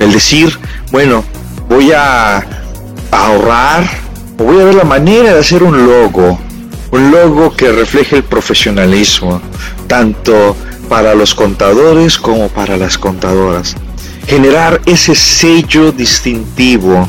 El 0.00 0.10
decir, 0.10 0.58
bueno, 0.90 1.22
voy 1.68 1.92
a 1.92 2.44
ahorrar 3.12 4.05
voy 4.44 4.60
a 4.60 4.64
ver 4.64 4.74
la 4.74 4.84
manera 4.84 5.32
de 5.32 5.40
hacer 5.40 5.62
un 5.62 5.86
logo, 5.86 6.38
un 6.90 7.10
logo 7.10 7.54
que 7.54 7.72
refleje 7.72 8.16
el 8.16 8.24
profesionalismo, 8.24 9.40
tanto 9.86 10.56
para 10.88 11.14
los 11.14 11.34
contadores 11.34 12.18
como 12.18 12.48
para 12.48 12.76
las 12.76 12.98
contadoras. 12.98 13.76
Generar 14.26 14.80
ese 14.86 15.14
sello 15.14 15.92
distintivo. 15.92 17.08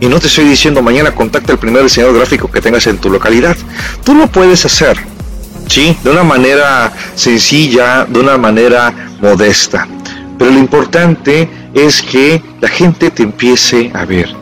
Y 0.00 0.06
no 0.06 0.18
te 0.18 0.26
estoy 0.26 0.44
diciendo 0.44 0.82
mañana 0.82 1.14
contacta 1.14 1.52
al 1.52 1.58
primer 1.58 1.84
diseñador 1.84 2.16
gráfico 2.16 2.50
que 2.50 2.60
tengas 2.60 2.86
en 2.86 2.98
tu 2.98 3.08
localidad. 3.08 3.56
Tú 4.02 4.14
lo 4.14 4.26
puedes 4.26 4.64
hacer, 4.64 4.98
¿sí? 5.68 5.96
De 6.02 6.10
una 6.10 6.24
manera 6.24 6.92
sencilla, 7.14 8.04
de 8.04 8.18
una 8.18 8.36
manera 8.36 8.92
modesta. 9.20 9.86
Pero 10.38 10.50
lo 10.50 10.58
importante 10.58 11.48
es 11.72 12.02
que 12.02 12.42
la 12.60 12.68
gente 12.68 13.10
te 13.10 13.22
empiece 13.22 13.92
a 13.94 14.04
ver. 14.04 14.34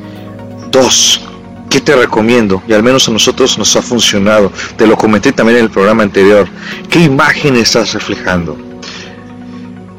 Dos, 0.70 1.20
¿qué 1.70 1.80
te 1.80 1.96
recomiendo? 1.96 2.62
Y 2.68 2.74
al 2.74 2.82
menos 2.82 3.08
a 3.08 3.12
nosotros 3.12 3.56
nos 3.56 3.74
ha 3.76 3.80
funcionado. 3.80 4.52
Te 4.76 4.86
lo 4.86 4.96
comenté 4.96 5.32
también 5.32 5.58
en 5.58 5.64
el 5.64 5.70
programa 5.70 6.02
anterior. 6.02 6.46
¿Qué 6.90 6.98
imagen 6.98 7.56
estás 7.56 7.94
reflejando? 7.94 8.58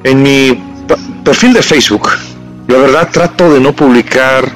En 0.03 0.21
mi 0.21 0.61
perfil 1.23 1.53
de 1.53 1.63
Facebook, 1.63 2.09
la 2.67 2.77
verdad 2.77 3.09
trato 3.11 3.53
de 3.53 3.59
no 3.59 3.73
publicar 3.73 4.51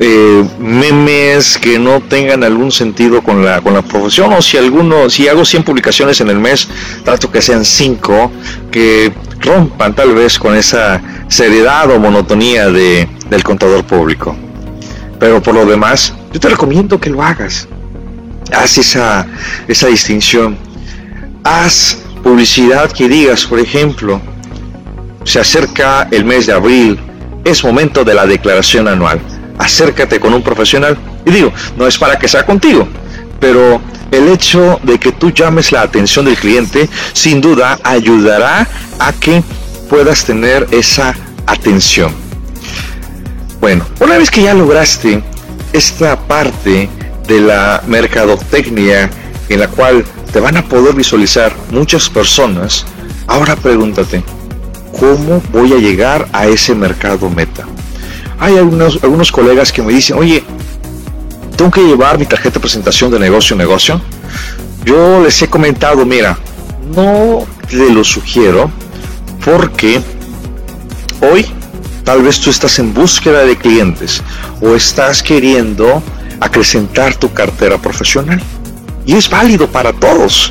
eh, 0.00 0.44
memes 0.60 1.58
que 1.58 1.78
no 1.78 2.00
tengan 2.00 2.44
algún 2.44 2.70
sentido 2.70 3.22
con 3.22 3.44
la, 3.44 3.60
con 3.60 3.74
la 3.74 3.82
profesión 3.82 4.32
o 4.32 4.42
si 4.42 4.56
alguno, 4.56 5.10
si 5.10 5.26
hago 5.26 5.44
100 5.44 5.64
publicaciones 5.64 6.20
en 6.20 6.28
el 6.28 6.38
mes, 6.38 6.68
trato 7.04 7.30
que 7.30 7.40
sean 7.40 7.64
5 7.64 8.30
que 8.70 9.12
rompan 9.40 9.94
tal 9.94 10.14
vez 10.14 10.38
con 10.38 10.54
esa 10.54 11.00
seriedad 11.28 11.90
o 11.90 11.98
monotonía 11.98 12.68
de, 12.68 13.08
del 13.30 13.42
contador 13.42 13.84
público. 13.84 14.36
Pero 15.18 15.42
por 15.42 15.54
lo 15.54 15.66
demás, 15.66 16.14
yo 16.32 16.40
te 16.40 16.48
recomiendo 16.48 17.00
que 17.00 17.10
lo 17.10 17.22
hagas. 17.22 17.68
Haz 18.52 18.78
esa, 18.78 19.26
esa 19.66 19.86
distinción. 19.88 20.56
Haz 21.44 21.98
publicidad 22.22 22.90
que 22.92 23.08
digas, 23.08 23.44
por 23.44 23.60
ejemplo, 23.60 24.20
se 25.24 25.40
acerca 25.40 26.08
el 26.10 26.24
mes 26.24 26.46
de 26.46 26.52
abril, 26.52 26.98
es 27.44 27.62
momento 27.62 28.04
de 28.04 28.14
la 28.14 28.26
declaración 28.26 28.88
anual 28.88 29.20
acércate 29.58 30.18
con 30.20 30.32
un 30.32 30.42
profesional. 30.42 30.96
Y 31.26 31.30
digo, 31.30 31.52
no 31.76 31.86
es 31.86 31.98
para 31.98 32.18
que 32.18 32.28
sea 32.28 32.46
contigo, 32.46 32.88
pero 33.40 33.80
el 34.10 34.28
hecho 34.28 34.80
de 34.82 34.98
que 34.98 35.12
tú 35.12 35.30
llames 35.30 35.72
la 35.72 35.82
atención 35.82 36.24
del 36.24 36.36
cliente 36.36 36.88
sin 37.12 37.40
duda 37.40 37.78
ayudará 37.84 38.66
a 38.98 39.12
que 39.12 39.42
puedas 39.90 40.24
tener 40.24 40.66
esa 40.70 41.14
atención. 41.46 42.12
Bueno, 43.60 43.84
una 44.00 44.16
vez 44.16 44.30
que 44.30 44.42
ya 44.42 44.54
lograste 44.54 45.22
esta 45.72 46.18
parte 46.18 46.88
de 47.26 47.40
la 47.40 47.82
mercadotecnia 47.86 49.10
en 49.48 49.60
la 49.60 49.68
cual 49.68 50.04
te 50.32 50.40
van 50.40 50.56
a 50.56 50.64
poder 50.64 50.94
visualizar 50.94 51.54
muchas 51.70 52.08
personas, 52.08 52.84
ahora 53.26 53.56
pregúntate, 53.56 54.22
¿cómo 54.98 55.42
voy 55.52 55.72
a 55.72 55.76
llegar 55.76 56.28
a 56.32 56.46
ese 56.46 56.74
mercado 56.74 57.30
meta? 57.30 57.66
hay 58.40 58.56
algunos, 58.56 58.98
algunos 59.02 59.32
colegas 59.32 59.72
que 59.72 59.82
me 59.82 59.92
dicen, 59.92 60.16
oye, 60.16 60.42
tengo 61.56 61.70
que 61.70 61.82
llevar 61.82 62.18
mi 62.18 62.26
tarjeta 62.26 62.54
de 62.54 62.60
presentación 62.60 63.10
de 63.10 63.18
negocio 63.18 63.54
a 63.54 63.58
negocio. 63.58 64.00
Yo 64.84 65.20
les 65.22 65.40
he 65.42 65.48
comentado, 65.48 66.04
mira, 66.06 66.38
no 66.94 67.44
te 67.68 67.90
lo 67.90 68.04
sugiero 68.04 68.70
porque 69.44 70.00
hoy 71.20 71.46
tal 72.08 72.22
vez 72.22 72.40
tú 72.40 72.48
estás 72.48 72.78
en 72.78 72.94
búsqueda 72.94 73.44
de 73.44 73.54
clientes 73.54 74.22
o 74.62 74.74
estás 74.74 75.22
queriendo 75.22 76.02
acrecentar 76.40 77.14
tu 77.14 77.30
cartera 77.34 77.76
profesional. 77.76 78.40
Y 79.04 79.12
es 79.12 79.28
válido 79.28 79.66
para 79.66 79.92
todos. 79.92 80.50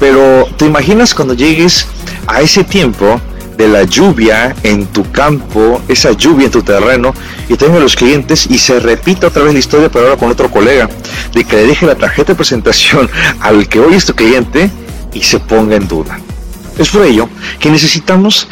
Pero 0.00 0.48
te 0.56 0.66
imaginas 0.66 1.14
cuando 1.14 1.34
llegues 1.34 1.86
a 2.26 2.40
ese 2.40 2.64
tiempo 2.64 3.20
de 3.56 3.68
la 3.68 3.84
lluvia 3.84 4.56
en 4.64 4.86
tu 4.86 5.08
campo, 5.12 5.80
esa 5.86 6.10
lluvia 6.10 6.46
en 6.46 6.50
tu 6.50 6.62
terreno, 6.64 7.14
y 7.48 7.54
tengo 7.54 7.78
los 7.78 7.94
clientes 7.94 8.48
y 8.50 8.58
se 8.58 8.80
repite 8.80 9.26
otra 9.26 9.44
vez 9.44 9.52
la 9.52 9.60
historia, 9.60 9.88
pero 9.88 10.06
ahora 10.06 10.18
con 10.18 10.28
otro 10.28 10.50
colega, 10.50 10.90
de 11.32 11.44
que 11.44 11.54
le 11.54 11.66
deje 11.68 11.86
la 11.86 11.94
tarjeta 11.94 12.32
de 12.32 12.36
presentación 12.36 13.08
al 13.38 13.68
que 13.68 13.78
hoy 13.78 13.94
es 13.94 14.06
tu 14.06 14.16
cliente 14.16 14.68
y 15.12 15.22
se 15.22 15.38
ponga 15.38 15.76
en 15.76 15.86
duda. 15.86 16.18
Es 16.76 16.88
por 16.88 17.04
ello 17.06 17.28
que 17.60 17.70
necesitamos 17.70 18.48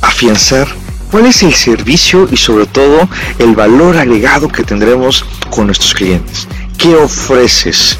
afianzar 0.00 0.68
cuál 1.10 1.26
es 1.26 1.42
el 1.42 1.54
servicio 1.54 2.28
y 2.30 2.36
sobre 2.36 2.66
todo 2.66 3.08
el 3.38 3.54
valor 3.54 3.96
agregado 3.96 4.48
que 4.48 4.62
tendremos 4.62 5.24
con 5.50 5.66
nuestros 5.66 5.94
clientes. 5.94 6.46
¿Qué 6.76 6.94
ofreces? 6.94 7.98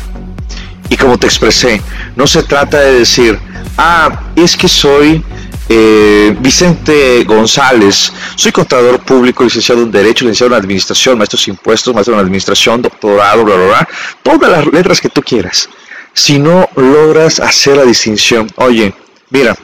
Y 0.91 0.97
como 0.97 1.19
te 1.19 1.27
expresé, 1.27 1.83
no 2.17 2.27
se 2.27 2.43
trata 2.43 2.81
de 2.81 3.01
decir, 3.01 3.39
ah, 3.77 4.23
es 4.37 4.57
que 4.57 4.69
soy 4.69 5.23
eh, 5.69 6.35
Vicente 6.41 7.25
González, 7.25 8.13
soy 8.37 8.53
contador 8.53 9.01
público, 9.01 9.45
licenciado 9.45 9.83
en 9.83 9.91
Derecho, 9.91 10.25
licenciado 10.25 10.55
en 10.55 10.63
Administración, 10.63 11.19
maestro 11.19 11.39
en 11.47 11.51
Impuestos, 11.53 11.95
maestro 11.95 12.15
en 12.15 12.21
Administración, 12.21 12.81
doctorado, 12.81 13.45
bla, 13.45 13.57
bla, 13.57 13.67
bla, 13.67 13.89
todas 14.23 14.51
las 14.51 14.67
letras 14.67 15.01
que 15.01 15.11
tú 15.11 15.23
quieras. 15.23 15.69
Si 16.15 16.39
no 16.39 16.69
logras 16.75 17.39
hacer 17.39 17.77
la 17.77 17.85
distinción, 17.85 18.49
oye, 18.57 18.95
mira, 19.31 19.55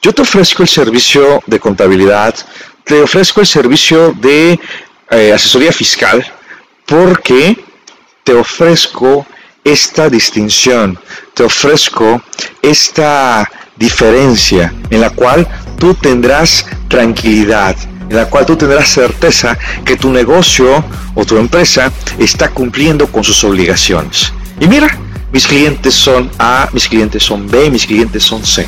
yo 0.00 0.12
te 0.12 0.22
ofrezco 0.22 0.62
el 0.62 0.68
servicio 0.68 1.42
de 1.46 1.60
contabilidad, 1.60 2.34
te 2.84 3.02
ofrezco 3.02 3.40
el 3.40 3.46
servicio 3.46 4.12
de 4.12 4.58
eh, 5.10 5.32
asesoría 5.32 5.72
fiscal, 5.72 6.24
porque 6.86 7.56
te 8.22 8.34
ofrezco 8.34 9.26
esta 9.62 10.10
distinción, 10.10 10.98
te 11.32 11.42
ofrezco 11.42 12.22
esta 12.60 13.50
diferencia 13.76 14.72
en 14.90 15.00
la 15.00 15.10
cual 15.10 15.46
tú 15.78 15.94
tendrás 15.94 16.66
tranquilidad, 16.88 17.76
en 18.08 18.16
la 18.16 18.28
cual 18.28 18.44
tú 18.44 18.56
tendrás 18.56 18.88
certeza 18.90 19.58
que 19.84 19.96
tu 19.96 20.10
negocio 20.10 20.84
o 21.14 21.24
tu 21.24 21.38
empresa 21.38 21.90
está 22.18 22.50
cumpliendo 22.50 23.06
con 23.06 23.24
sus 23.24 23.42
obligaciones. 23.44 24.32
Y 24.60 24.66
mira, 24.68 24.98
mis 25.32 25.46
clientes 25.46 25.94
son 25.94 26.30
A, 26.38 26.68
mis 26.72 26.86
clientes 26.86 27.22
son 27.22 27.48
B, 27.48 27.70
mis 27.70 27.86
clientes 27.86 28.22
son 28.22 28.44
C. 28.44 28.66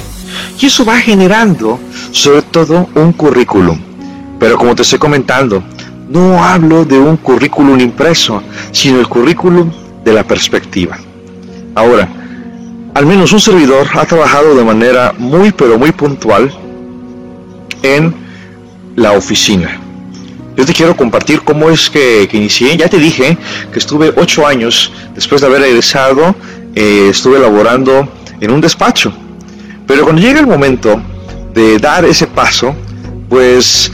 Y 0.59 0.67
eso 0.67 0.85
va 0.85 0.99
generando 0.99 1.79
sobre 2.11 2.43
todo 2.43 2.89
un 2.95 3.13
currículum. 3.13 3.96
Pero 4.39 4.57
como 4.57 4.75
te 4.75 4.83
estoy 4.83 4.99
comentando, 4.99 5.63
no 6.09 6.43
hablo 6.45 6.85
de 6.85 6.99
un 6.99 7.17
currículum 7.17 7.81
impreso, 7.81 8.43
sino 8.73 9.01
el 9.01 9.09
currículum 9.09 9.71
de 10.05 10.13
la 10.13 10.25
perspectiva. 10.25 10.99
Ahora, 11.75 12.09
al 12.95 13.07
menos 13.07 13.33
un 13.33 13.41
servidor 13.41 13.89
ha 13.95 14.05
trabajado 14.07 14.55
de 14.55 14.65
manera 14.65 15.15
muy 15.19 15.53
pero 15.53 15.79
muy 15.79 15.93
puntual 15.93 16.51
en 17.83 18.15
la 18.95 19.13
oficina. 19.13 19.81
Yo 20.57 20.65
te 20.65 20.73
quiero 20.73 20.97
compartir 20.97 21.43
cómo 21.43 21.69
es 21.69 21.91
que, 21.91 22.27
inicié. 22.33 22.77
Ya 22.77 22.89
te 22.89 22.99
dije 22.99 23.37
que 23.71 23.79
estuve 23.79 24.13
ocho 24.17 24.47
años 24.47 24.91
después 25.15 25.43
de 25.43 25.49
haber 25.49 25.63
egresado, 25.63 26.35
eh, 26.75 27.09
estuve 27.11 27.39
laborando 27.39 28.09
en 28.41 28.51
un 28.51 28.61
despacho. 28.63 29.13
Pero 29.87 30.05
cuando 30.05 30.23
llega 30.23 30.41
el 30.41 30.47
momento 30.47 31.01
de 31.53 31.79
dar 31.79 32.07
ese 32.07 32.27
paso, 32.27 32.75
pues 33.29 33.93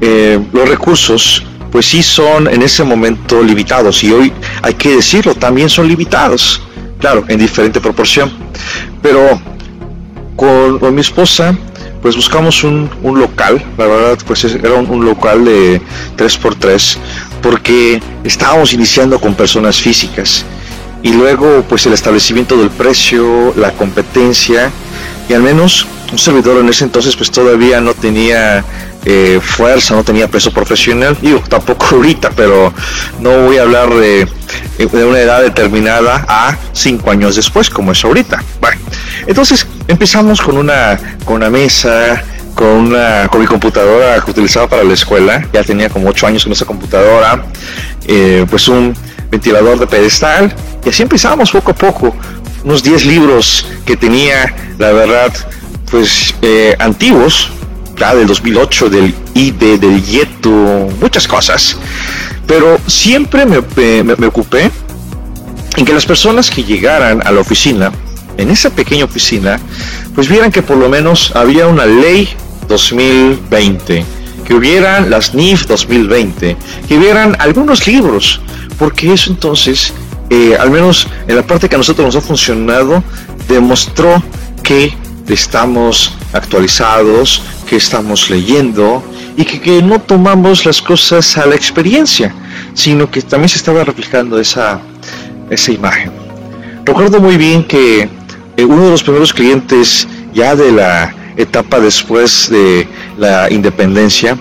eh, 0.00 0.38
los 0.52 0.68
recursos, 0.68 1.44
pues 1.70 1.86
sí 1.86 2.02
son 2.02 2.48
en 2.48 2.62
ese 2.62 2.84
momento 2.84 3.42
limitados. 3.42 4.02
Y 4.04 4.12
hoy 4.12 4.32
hay 4.62 4.74
que 4.74 4.96
decirlo, 4.96 5.34
también 5.34 5.68
son 5.68 5.88
limitados 5.88 6.62
claro, 6.98 7.24
en 7.28 7.38
diferente 7.38 7.80
proporción. 7.80 8.30
Pero 9.02 9.40
con, 10.36 10.94
mi 10.94 11.00
esposa, 11.00 11.56
pues 12.02 12.16
buscamos 12.16 12.64
un, 12.64 12.90
local, 13.02 13.64
la 13.76 13.86
verdad, 13.86 14.18
pues 14.26 14.44
era 14.44 14.74
un, 14.74 15.04
local 15.04 15.44
de 15.44 15.80
3x3, 16.16 16.96
porque 17.42 18.00
estábamos 18.24 18.72
iniciando 18.72 19.20
con 19.20 19.34
personas 19.34 19.80
físicas. 19.80 20.44
Y 21.02 21.12
luego, 21.12 21.64
pues 21.68 21.86
el 21.86 21.92
establecimiento 21.92 22.56
del 22.56 22.70
precio, 22.70 23.54
la 23.56 23.72
competencia, 23.72 24.70
y 25.28 25.32
al 25.32 25.42
menos 25.42 25.86
un 26.10 26.18
servidor 26.18 26.60
en 26.60 26.68
ese 26.68 26.84
entonces, 26.84 27.14
pues 27.14 27.30
todavía 27.30 27.80
no 27.80 27.94
tenía 27.94 28.64
eh, 29.10 29.40
fuerza, 29.42 29.94
no 29.94 30.04
tenía 30.04 30.28
peso 30.28 30.52
profesional. 30.52 31.16
Digo, 31.22 31.42
tampoco 31.48 31.86
ahorita, 31.92 32.30
pero 32.36 32.74
no 33.20 33.38
voy 33.44 33.56
a 33.56 33.62
hablar 33.62 33.88
de, 33.88 34.28
una 34.92 35.18
edad 35.18 35.40
determinada 35.40 36.26
a 36.28 36.54
cinco 36.74 37.10
años 37.10 37.34
después, 37.34 37.70
como 37.70 37.92
es 37.92 38.04
ahorita. 38.04 38.44
Bueno, 38.60 38.78
entonces 39.26 39.66
empezamos 39.86 40.42
con 40.42 40.58
una, 40.58 41.16
con 41.24 41.36
una 41.36 41.48
mesa, 41.48 42.22
con, 42.54 42.68
una, 42.68 43.28
con 43.28 43.40
mi 43.40 43.46
computadora 43.46 44.20
que 44.22 44.30
utilizaba 44.30 44.68
para 44.68 44.84
la 44.84 44.92
escuela, 44.92 45.42
ya 45.54 45.64
tenía 45.64 45.88
como 45.88 46.10
ocho 46.10 46.26
años 46.26 46.42
con 46.42 46.52
esa 46.52 46.66
computadora, 46.66 47.44
eh, 48.06 48.44
pues 48.50 48.68
un 48.68 48.94
ventilador 49.30 49.78
de 49.78 49.86
pedestal, 49.86 50.54
y 50.84 50.88
así 50.90 51.02
empezamos 51.02 51.50
poco 51.50 51.70
a 51.70 51.74
poco, 51.74 52.14
unos 52.62 52.82
10 52.82 53.06
libros 53.06 53.66
que 53.86 53.96
tenía, 53.96 54.54
la 54.76 54.92
verdad, 54.92 55.32
pues 55.90 56.34
eh, 56.42 56.76
antiguos, 56.78 57.52
del 57.98 58.28
2008, 58.28 58.90
del 58.90 59.14
IDE, 59.34 59.76
del 59.76 60.02
YETU, 60.02 60.88
muchas 61.00 61.26
cosas. 61.26 61.76
Pero 62.46 62.78
siempre 62.86 63.44
me, 63.44 63.60
me, 64.04 64.26
ocupé 64.26 64.70
en 65.76 65.84
que 65.84 65.92
las 65.92 66.06
personas 66.06 66.48
que 66.48 66.62
llegaran 66.62 67.26
a 67.26 67.32
la 67.32 67.40
oficina, 67.40 67.92
en 68.36 68.50
esa 68.50 68.70
pequeña 68.70 69.04
oficina, 69.04 69.58
pues 70.14 70.28
vieran 70.28 70.52
que 70.52 70.62
por 70.62 70.76
lo 70.76 70.88
menos 70.88 71.32
había 71.34 71.66
una 71.66 71.86
ley 71.86 72.28
2020, 72.68 74.04
que 74.46 74.54
hubieran 74.54 75.10
las 75.10 75.34
NIF 75.34 75.66
2020, 75.66 76.56
que 76.86 76.96
hubieran 76.96 77.36
algunos 77.40 77.86
libros, 77.86 78.40
porque 78.78 79.12
eso 79.12 79.30
entonces, 79.30 79.92
eh, 80.30 80.56
al 80.58 80.70
menos 80.70 81.08
en 81.26 81.34
la 81.34 81.42
parte 81.42 81.68
que 81.68 81.74
a 81.74 81.78
nosotros 81.78 82.06
nos 82.06 82.16
ha 82.16 82.26
funcionado, 82.26 83.02
demostró 83.48 84.22
que 84.62 84.92
estamos 85.34 86.14
actualizados, 86.32 87.42
que 87.68 87.76
estamos 87.76 88.30
leyendo 88.30 89.02
y 89.36 89.44
que, 89.44 89.82
no 89.82 90.00
tomamos 90.00 90.64
las 90.64 90.82
cosas 90.82 91.36
a 91.38 91.46
la 91.46 91.54
experiencia, 91.54 92.34
sino 92.74 93.10
que 93.10 93.22
también 93.22 93.48
se 93.48 93.58
estaba 93.58 93.84
reflejando 93.84 94.38
esa, 94.38 94.80
esa 95.50 95.72
imagen. 95.72 96.10
Recuerdo 96.84 97.20
muy 97.20 97.36
bien 97.36 97.64
que 97.64 98.08
eh, 98.56 98.64
uno 98.64 98.86
de 98.86 98.90
los 98.90 99.02
primeros 99.02 99.32
clientes 99.32 100.08
ya 100.32 100.56
de 100.56 100.72
la 100.72 101.14
etapa 101.36 101.78
después 101.78 102.50
de 102.50 102.88
la 103.16 103.50
independencia 103.50 104.36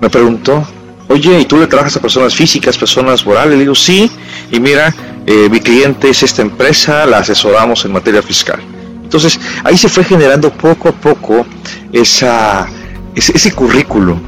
me 0.00 0.08
preguntó, 0.08 0.66
oye, 1.08 1.40
¿y 1.40 1.44
tú 1.44 1.58
le 1.58 1.66
trabajas 1.66 1.96
a 1.96 2.00
personas 2.00 2.34
físicas, 2.34 2.78
personas 2.78 3.26
morales? 3.26 3.54
Le 3.54 3.60
digo, 3.60 3.74
sí, 3.74 4.10
y 4.50 4.60
mira, 4.60 4.94
eh, 5.26 5.48
mi 5.50 5.60
cliente 5.60 6.08
es 6.08 6.22
esta 6.22 6.42
empresa, 6.42 7.04
la 7.06 7.18
asesoramos 7.18 7.84
en 7.84 7.92
materia 7.92 8.22
fiscal. 8.22 8.73
Entonces 9.14 9.38
ahí 9.62 9.78
se 9.78 9.88
fue 9.88 10.02
generando 10.02 10.50
poco 10.50 10.88
a 10.88 10.92
poco 10.92 11.46
esa, 11.92 12.66
ese, 13.14 13.52
currículum. 13.52 14.18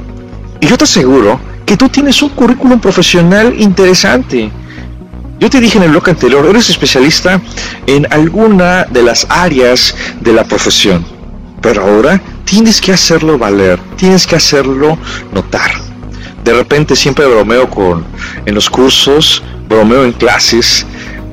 Y 0.61 0.67
yo 0.67 0.77
te 0.77 0.85
aseguro 0.85 1.41
que 1.65 1.75
tú 1.75 1.89
tienes 1.89 2.21
un 2.21 2.29
currículum 2.29 2.79
profesional 2.79 3.53
interesante. 3.59 4.49
Yo 5.41 5.49
te 5.49 5.59
dije 5.59 5.77
en 5.77 5.83
el 5.83 5.89
bloque 5.89 6.11
anterior, 6.11 6.45
eres 6.45 6.69
especialista 6.69 7.41
en 7.85 8.07
alguna 8.13 8.85
de 8.85 9.03
las 9.03 9.27
áreas 9.29 9.93
de 10.21 10.31
la 10.31 10.45
profesión, 10.45 11.05
pero 11.61 11.83
ahora 11.83 12.21
tienes 12.45 12.79
que 12.79 12.93
hacerlo 12.93 13.37
valer, 13.37 13.81
tienes 13.97 14.25
que 14.25 14.37
hacerlo 14.37 14.97
notar. 15.33 15.71
De 16.45 16.53
repente 16.53 16.95
siempre 16.95 17.25
bromeo 17.25 17.69
con 17.69 18.05
en 18.45 18.55
los 18.55 18.69
cursos, 18.69 19.43
bromeo 19.67 20.05
en 20.05 20.13
clases, 20.13 20.85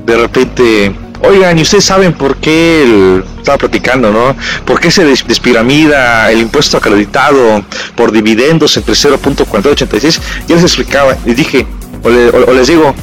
de 0.05 0.17
repente 0.17 1.04
Oigan, 1.27 1.57
¿y 1.57 1.63
ustedes 1.63 1.85
saben 1.85 2.13
por 2.13 2.37
qué 2.37 2.83
el, 2.83 3.23
estaba 3.37 3.57
platicando, 3.57 4.11
¿no? 4.11 4.35
¿Por 4.65 4.79
qué 4.79 4.91
se 4.91 5.03
despiramida 5.05 6.31
el 6.31 6.41
impuesto 6.41 6.77
acreditado 6.77 7.63
por 7.95 8.11
dividendos 8.11 8.77
entre 8.77 8.93
0.486? 8.93 10.19
Ya 10.47 10.55
les 10.55 10.63
explicaba 10.63 11.17
y 11.25 11.33
dije, 11.33 11.65
o, 12.03 12.53
les 12.53 12.67
digo, 12.67 12.93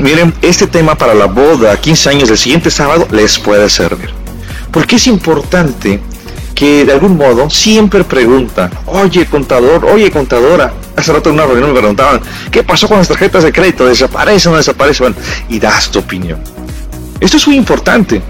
miren, 0.00 0.34
este 0.42 0.66
tema 0.66 0.96
para 0.96 1.14
la 1.14 1.26
boda 1.26 1.76
15 1.76 2.10
años 2.10 2.28
del 2.28 2.38
siguiente 2.38 2.70
sábado 2.70 3.06
les 3.12 3.38
puede 3.38 3.70
servir. 3.70 4.10
Porque 4.72 4.96
es 4.96 5.06
importante 5.06 6.00
que 6.54 6.84
de 6.84 6.92
algún 6.92 7.16
modo 7.16 7.48
siempre 7.48 8.02
preguntan, 8.02 8.70
oye 8.86 9.26
contador, 9.26 9.84
oye 9.84 10.10
contadora, 10.10 10.72
hace 10.96 11.12
rato 11.12 11.30
en 11.30 11.36
una 11.36 11.46
reunión 11.46 11.72
me 11.72 11.78
preguntaban, 11.78 12.20
¿qué 12.50 12.62
pasó 12.62 12.88
con 12.88 12.98
las 12.98 13.08
tarjetas 13.08 13.44
de 13.44 13.52
crédito? 13.52 13.86
¿Desaparecen 13.86 14.52
o 14.52 14.56
desaparecen? 14.56 15.14
y 15.48 15.58
das 15.58 15.90
tu 15.90 16.00
opinión. 16.00 16.53
Esto 17.20 17.36
es 17.36 17.46
muy 17.46 17.56
importante, 17.56 18.22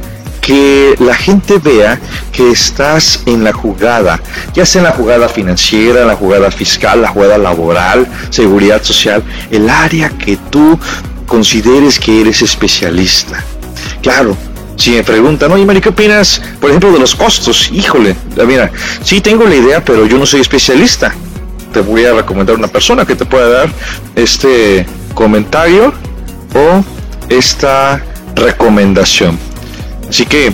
que 0.44 0.94
la 1.00 1.14
gente 1.14 1.58
vea 1.58 1.98
que 2.30 2.50
estás 2.50 3.22
en 3.24 3.44
la 3.44 3.52
jugada, 3.52 4.20
ya 4.54 4.66
sea 4.66 4.80
en 4.80 4.84
la 4.84 4.92
jugada 4.92 5.26
financiera, 5.28 6.04
la 6.04 6.16
jugada 6.16 6.50
fiscal, 6.50 7.00
la 7.00 7.08
jugada 7.08 7.38
laboral, 7.38 8.06
seguridad 8.28 8.82
social, 8.82 9.22
el 9.50 9.70
área 9.70 10.10
que 10.10 10.36
tú 10.50 10.78
consideres 11.26 11.98
que 11.98 12.20
eres 12.20 12.42
especialista. 12.42 13.42
Claro, 14.02 14.36
si 14.76 14.90
me 14.90 15.02
preguntan, 15.02 15.50
oye 15.50 15.64
Mari, 15.64 15.80
¿qué 15.80 15.88
opinas, 15.88 16.42
por 16.60 16.68
ejemplo, 16.68 16.92
de 16.92 16.98
los 16.98 17.14
costos? 17.14 17.70
Híjole, 17.72 18.14
mira, 18.46 18.70
sí 19.02 19.22
tengo 19.22 19.44
la 19.44 19.54
idea, 19.54 19.82
pero 19.82 20.04
yo 20.04 20.18
no 20.18 20.26
soy 20.26 20.42
especialista. 20.42 21.14
Te 21.72 21.80
voy 21.80 22.04
a 22.04 22.12
recomendar 22.12 22.54
una 22.54 22.68
persona 22.68 23.06
que 23.06 23.16
te 23.16 23.24
pueda 23.24 23.48
dar 23.48 23.70
este 24.14 24.86
comentario 25.14 25.94
o 26.54 26.84
esta 27.30 28.02
recomendación. 28.34 29.38
Así 30.08 30.26
que 30.26 30.52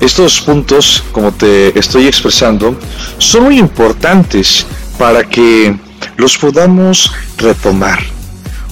estos 0.00 0.40
puntos, 0.40 1.02
como 1.12 1.32
te 1.32 1.78
estoy 1.78 2.06
expresando, 2.06 2.78
son 3.18 3.44
muy 3.44 3.58
importantes 3.58 4.66
para 4.98 5.24
que 5.24 5.76
los 6.16 6.36
podamos 6.36 7.12
retomar. 7.38 7.98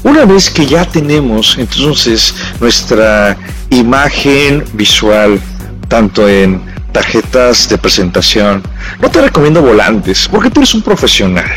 Una 0.03 0.27
vez 0.27 0.51
que 0.51 0.67
ya 0.67 0.85
tenemos 0.85 1.57
entonces 1.59 2.35
nuestra 2.61 3.37
imagen 3.71 4.65
visual, 4.75 5.41
tanto 5.89 6.29
en 6.29 6.63
tarjetas 6.93 7.69
de 7.69 7.79
presentación, 7.79 8.63
no 9.01 9.11
te 9.11 9.23
recomiendo 9.23 9.63
volantes, 9.63 10.29
porque 10.31 10.51
tú 10.51 10.61
eres 10.61 10.75
un 10.75 10.83
profesional, 10.83 11.51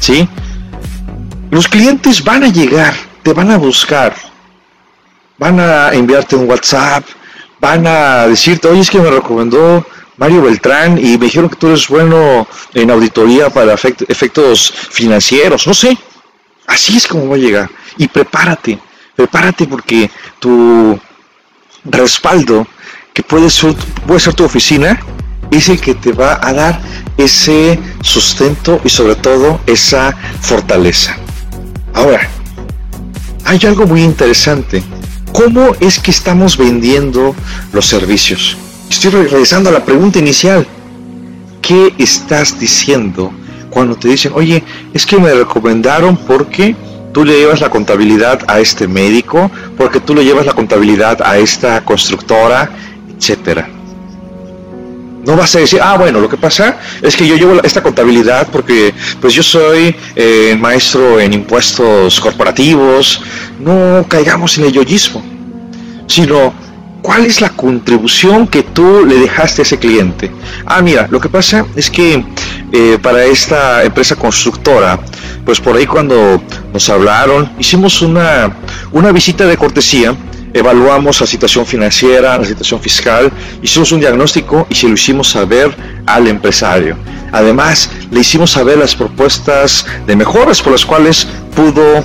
¿sí? 0.00 0.28
Los 1.50 1.68
clientes 1.68 2.22
van 2.24 2.42
a 2.42 2.48
llegar, 2.48 2.94
te 3.22 3.32
van 3.32 3.50
a 3.50 3.56
buscar, 3.56 4.14
van 5.42 5.58
a 5.58 5.92
enviarte 5.92 6.36
un 6.36 6.48
WhatsApp, 6.48 7.04
van 7.60 7.84
a 7.84 8.28
decirte, 8.28 8.68
oye, 8.68 8.82
es 8.82 8.88
que 8.88 9.00
me 9.00 9.10
recomendó 9.10 9.84
Mario 10.16 10.42
Beltrán 10.42 10.96
y 10.98 11.18
me 11.18 11.24
dijeron 11.24 11.50
que 11.50 11.56
tú 11.56 11.66
eres 11.66 11.88
bueno 11.88 12.46
en 12.74 12.90
auditoría 12.92 13.50
para 13.50 13.74
efectos 13.74 14.72
financieros, 14.72 15.66
no 15.66 15.74
sé. 15.74 15.98
Así 16.68 16.96
es 16.96 17.08
como 17.08 17.28
va 17.28 17.34
a 17.34 17.40
llegar. 17.40 17.68
Y 17.96 18.06
prepárate, 18.06 18.78
prepárate 19.16 19.66
porque 19.66 20.08
tu 20.38 20.96
respaldo, 21.86 22.64
que 23.12 23.24
puede 23.24 23.50
ser, 23.50 23.74
puede 24.06 24.20
ser 24.20 24.34
tu 24.34 24.44
oficina, 24.44 25.00
es 25.50 25.68
el 25.68 25.80
que 25.80 25.96
te 25.96 26.12
va 26.12 26.38
a 26.40 26.52
dar 26.52 26.80
ese 27.16 27.80
sustento 28.00 28.80
y 28.84 28.88
sobre 28.88 29.16
todo 29.16 29.58
esa 29.66 30.16
fortaleza. 30.40 31.16
Ahora, 31.94 32.30
hay 33.44 33.58
algo 33.66 33.86
muy 33.88 34.04
interesante 34.04 34.84
¿Cómo 35.32 35.72
es 35.80 35.98
que 35.98 36.10
estamos 36.10 36.58
vendiendo 36.58 37.34
los 37.72 37.86
servicios? 37.86 38.56
Estoy 38.90 39.10
regresando 39.10 39.70
a 39.70 39.72
la 39.72 39.84
pregunta 39.84 40.18
inicial. 40.18 40.66
¿Qué 41.62 41.94
estás 41.96 42.60
diciendo 42.60 43.32
cuando 43.70 43.96
te 43.96 44.08
dicen, 44.08 44.32
oye, 44.34 44.62
es 44.92 45.06
que 45.06 45.16
me 45.16 45.32
recomendaron 45.32 46.18
porque 46.18 46.76
tú 47.12 47.24
le 47.24 47.38
llevas 47.38 47.60
la 47.60 47.70
contabilidad 47.70 48.40
a 48.46 48.60
este 48.60 48.86
médico, 48.86 49.50
porque 49.78 50.00
tú 50.00 50.14
le 50.14 50.24
llevas 50.24 50.44
la 50.44 50.52
contabilidad 50.52 51.22
a 51.22 51.38
esta 51.38 51.82
constructora, 51.82 52.70
etcétera? 53.16 53.81
No 55.24 55.36
vas 55.36 55.54
a 55.54 55.60
decir, 55.60 55.80
ah, 55.80 55.96
bueno, 55.96 56.20
lo 56.20 56.28
que 56.28 56.36
pasa 56.36 56.78
es 57.00 57.16
que 57.16 57.26
yo 57.26 57.36
llevo 57.36 57.60
esta 57.62 57.82
contabilidad 57.82 58.48
porque 58.50 58.92
pues 59.20 59.34
yo 59.34 59.42
soy 59.42 59.94
eh, 60.16 60.56
maestro 60.58 61.20
en 61.20 61.32
impuestos 61.32 62.18
corporativos. 62.20 63.22
No 63.60 64.04
caigamos 64.08 64.58
en 64.58 64.64
el 64.64 64.72
yoyismo, 64.72 65.22
sino 66.08 66.52
cuál 67.02 67.26
es 67.26 67.40
la 67.40 67.50
contribución 67.50 68.48
que 68.48 68.64
tú 68.64 69.04
le 69.06 69.16
dejaste 69.16 69.62
a 69.62 69.64
ese 69.64 69.78
cliente. 69.78 70.32
Ah, 70.66 70.82
mira, 70.82 71.06
lo 71.08 71.20
que 71.20 71.28
pasa 71.28 71.66
es 71.76 71.88
que 71.88 72.24
eh, 72.72 72.98
para 73.00 73.24
esta 73.24 73.84
empresa 73.84 74.16
constructora, 74.16 74.98
pues 75.44 75.60
por 75.60 75.76
ahí 75.76 75.86
cuando 75.86 76.42
nos 76.72 76.88
hablaron, 76.88 77.52
hicimos 77.58 78.02
una, 78.02 78.56
una 78.90 79.12
visita 79.12 79.46
de 79.46 79.56
cortesía 79.56 80.16
evaluamos 80.52 81.20
la 81.20 81.26
situación 81.26 81.66
financiera, 81.66 82.38
la 82.38 82.44
situación 82.44 82.80
fiscal, 82.80 83.32
hicimos 83.62 83.92
un 83.92 84.00
diagnóstico 84.00 84.66
y 84.68 84.74
se 84.74 84.88
lo 84.88 84.94
hicimos 84.94 85.28
saber 85.28 85.74
al 86.06 86.26
empresario. 86.28 86.96
Además, 87.32 87.90
le 88.10 88.20
hicimos 88.20 88.50
saber 88.50 88.78
las 88.78 88.94
propuestas 88.94 89.86
de 90.06 90.16
mejoras 90.16 90.60
por 90.60 90.72
las 90.72 90.84
cuales 90.84 91.26
pudo 91.56 92.04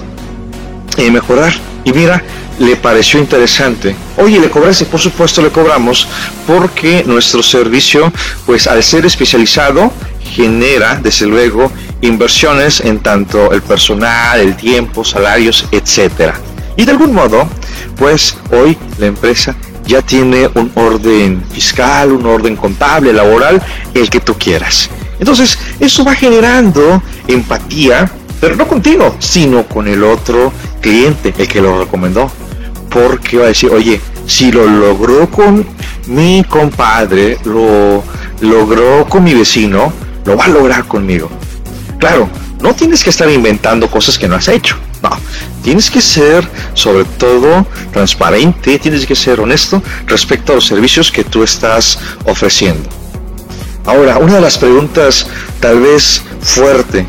eh, 0.98 1.12
mejorar. 1.12 1.54
Y 1.84 1.92
mira, 1.92 2.24
le 2.60 2.76
pareció 2.76 3.20
interesante. 3.20 3.96
Oye, 4.18 4.40
le 4.40 4.50
cobraste, 4.50 4.86
por 4.86 5.00
supuesto 5.00 5.42
le 5.42 5.50
cobramos, 5.50 6.08
porque 6.46 7.04
nuestro 7.06 7.44
servicio, 7.44 8.12
pues 8.46 8.68
al 8.68 8.84
ser 8.84 9.06
especializado, 9.06 9.92
genera, 10.24 11.00
desde 11.02 11.28
luego, 11.28 11.72
inversiones 12.02 12.82
en 12.82 13.00
tanto 13.00 13.52
el 13.52 13.62
personal, 13.62 14.40
el 14.40 14.56
tiempo, 14.56 15.04
salarios, 15.04 15.66
etcétera. 15.72 16.40
Y 16.76 16.86
de 16.86 16.92
algún 16.92 17.14
modo, 17.14 17.50
pues 17.98 18.38
hoy 18.52 18.78
la 18.98 19.08
empresa 19.08 19.56
ya 19.86 20.02
tiene 20.02 20.50
un 20.54 20.72
orden 20.76 21.44
fiscal, 21.52 22.12
un 22.12 22.26
orden 22.26 22.56
contable, 22.56 23.14
laboral, 23.14 23.62
el 23.94 24.10
que 24.10 24.20
tú 24.20 24.36
quieras. 24.38 24.90
Entonces, 25.20 25.58
eso 25.80 26.04
va 26.04 26.14
generando 26.14 27.02
empatía, 27.28 28.12
pero 28.40 28.56
no 28.56 28.68
contigo, 28.68 29.16
sino 29.20 29.64
con 29.64 29.88
el 29.88 30.04
otro 30.04 30.52
cliente, 30.82 31.34
el 31.38 31.48
que 31.48 31.62
lo 31.62 31.80
recomendó. 31.80 32.30
Porque 32.90 33.38
va 33.38 33.46
a 33.46 33.48
decir, 33.48 33.72
oye, 33.72 34.00
si 34.26 34.52
lo 34.52 34.68
logró 34.68 35.30
con 35.30 35.66
mi 36.08 36.44
compadre, 36.44 37.38
lo 37.46 38.04
logró 38.42 39.06
con 39.08 39.24
mi 39.24 39.34
vecino, 39.34 39.92
lo 40.26 40.38
va 40.38 40.46
a 40.46 40.50
lograr 40.50 40.86
conmigo. 40.86 41.30
Claro, 41.98 42.30
no 42.62 42.74
tienes 42.74 43.04
que 43.04 43.10
estar 43.10 43.30
inventando 43.30 43.90
cosas 43.90 44.18
que 44.18 44.28
no 44.28 44.36
has 44.36 44.48
hecho. 44.48 44.76
No, 45.02 45.12
tienes 45.64 45.92
que 45.92 46.02
ser 46.02 46.48
sobre 46.74 47.06
todo 47.06 47.68
transparente, 47.94 48.80
tienes 48.80 49.06
que 49.06 49.16
ser 49.16 49.40
honesto 49.40 49.82
respecto 50.06 50.52
a 50.52 50.56
los 50.56 50.66
servicios 50.66 51.12
que 51.12 51.24
tú 51.24 51.44
estás 51.44 52.00
ofreciendo. 52.26 52.90
Ahora, 53.86 54.18
una 54.18 54.36
de 54.36 54.42
las 54.42 54.58
preguntas 54.58 55.28
tal 55.60 55.80
vez 55.80 56.22
fuerte, 56.42 57.06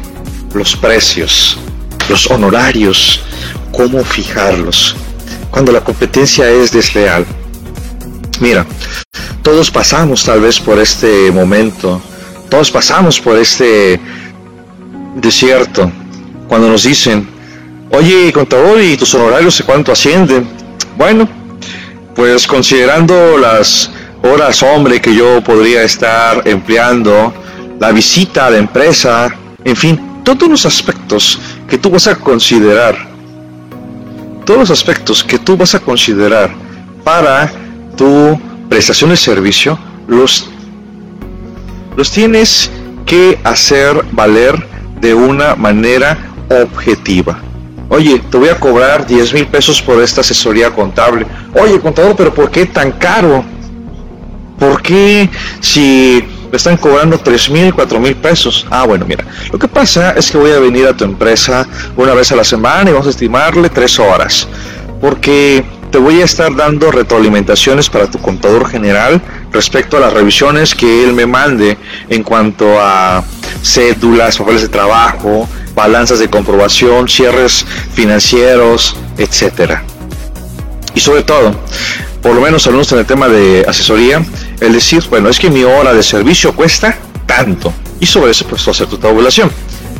los 0.54 0.76
precios, 0.76 1.58
los 2.08 2.30
honorarios, 2.30 3.20
cómo 3.72 4.04
fijarlos 4.04 4.94
cuando 5.50 5.72
la 5.72 5.82
competencia 5.82 6.48
es 6.50 6.70
desleal. 6.70 7.26
Mira, 8.40 8.66
todos 9.42 9.70
pasamos 9.70 10.24
tal 10.24 10.40
vez 10.40 10.60
por 10.60 10.78
este 10.78 11.32
momento, 11.32 12.00
todos 12.48 12.70
pasamos 12.70 13.18
por 13.20 13.36
este 13.36 14.00
desierto, 15.16 15.90
cuando 16.48 16.68
nos 16.68 16.84
dicen, 16.84 17.28
oye, 17.90 18.32
contador, 18.32 18.80
¿y 18.80 18.96
tus 18.96 19.14
honorarios 19.14 19.62
cuánto 19.64 19.92
ascienden? 19.92 20.48
Bueno, 20.96 21.28
pues 22.14 22.46
considerando 22.46 23.38
las 23.38 23.90
horas 24.22 24.62
hombre 24.62 25.00
que 25.00 25.14
yo 25.14 25.40
podría 25.42 25.82
estar 25.82 26.42
empleando, 26.46 27.32
la 27.78 27.92
visita 27.92 28.46
a 28.46 28.50
la 28.50 28.58
empresa, 28.58 29.34
en 29.64 29.76
fin, 29.76 30.22
todos 30.24 30.48
los 30.48 30.66
aspectos 30.66 31.38
que 31.68 31.78
tú 31.78 31.90
vas 31.90 32.06
a 32.06 32.16
considerar, 32.16 32.96
todos 34.44 34.60
los 34.60 34.70
aspectos 34.70 35.22
que 35.22 35.38
tú 35.38 35.56
vas 35.56 35.74
a 35.74 35.80
considerar 35.80 36.50
para 37.04 37.50
tu 37.96 38.38
prestación 38.68 39.10
de 39.10 39.16
servicio, 39.16 39.78
los, 40.06 40.48
los 41.96 42.10
tienes 42.10 42.70
que 43.06 43.38
hacer 43.44 44.04
valer 44.12 44.66
de 45.00 45.14
una 45.14 45.54
manera 45.54 46.18
objetiva. 46.50 47.40
Oye, 47.90 48.20
te 48.30 48.36
voy 48.36 48.50
a 48.50 48.60
cobrar 48.60 49.06
10 49.06 49.32
mil 49.32 49.46
pesos 49.46 49.80
por 49.80 50.02
esta 50.02 50.20
asesoría 50.20 50.70
contable. 50.70 51.26
Oye, 51.54 51.80
contador, 51.80 52.14
pero 52.16 52.34
¿por 52.34 52.50
qué 52.50 52.66
tan 52.66 52.92
caro? 52.92 53.44
¿Por 54.58 54.82
qué 54.82 55.30
si 55.60 56.22
me 56.50 56.56
están 56.56 56.76
cobrando 56.76 57.18
3 57.18 57.50
mil, 57.50 57.72
4 57.72 58.00
mil 58.00 58.14
pesos? 58.16 58.66
Ah, 58.70 58.84
bueno, 58.84 59.06
mira, 59.06 59.24
lo 59.50 59.58
que 59.58 59.68
pasa 59.68 60.12
es 60.12 60.30
que 60.30 60.36
voy 60.36 60.50
a 60.50 60.58
venir 60.58 60.86
a 60.86 60.96
tu 60.96 61.04
empresa 61.04 61.66
una 61.96 62.12
vez 62.12 62.30
a 62.32 62.36
la 62.36 62.44
semana 62.44 62.90
y 62.90 62.92
vamos 62.92 63.06
a 63.06 63.10
estimarle 63.10 63.70
3 63.70 63.98
horas. 64.00 64.46
Porque 65.00 65.64
te 65.90 65.98
voy 65.98 66.20
a 66.20 66.24
estar 66.24 66.54
dando 66.54 66.90
retroalimentaciones 66.90 67.88
para 67.88 68.10
tu 68.10 68.18
contador 68.18 68.68
general 68.68 69.22
respecto 69.52 69.96
a 69.96 70.00
las 70.00 70.12
revisiones 70.12 70.74
que 70.74 71.04
él 71.04 71.14
me 71.14 71.24
mande 71.24 71.78
en 72.10 72.22
cuanto 72.22 72.78
a 72.78 73.24
cédulas, 73.62 74.36
papeles 74.36 74.62
de 74.62 74.68
trabajo, 74.68 75.48
balanzas 75.78 76.18
de 76.18 76.28
comprobación, 76.28 77.08
cierres 77.08 77.64
financieros, 77.94 78.96
etcétera. 79.16 79.84
Y 80.92 80.98
sobre 80.98 81.22
todo, 81.22 81.54
por 82.20 82.34
lo 82.34 82.40
menos 82.40 82.66
hablamos 82.66 82.90
en 82.90 82.98
el 82.98 83.06
tema 83.06 83.28
de 83.28 83.64
asesoría, 83.66 84.24
el 84.60 84.72
decir, 84.72 85.04
bueno, 85.08 85.28
es 85.28 85.38
que 85.38 85.50
mi 85.50 85.62
hora 85.62 85.94
de 85.94 86.02
servicio 86.02 86.52
cuesta 86.52 86.98
tanto. 87.26 87.72
Y 88.00 88.06
sobre 88.06 88.32
eso, 88.32 88.44
pues, 88.48 88.66
hacer 88.66 88.88
tu 88.88 88.98
tabulación. 88.98 89.52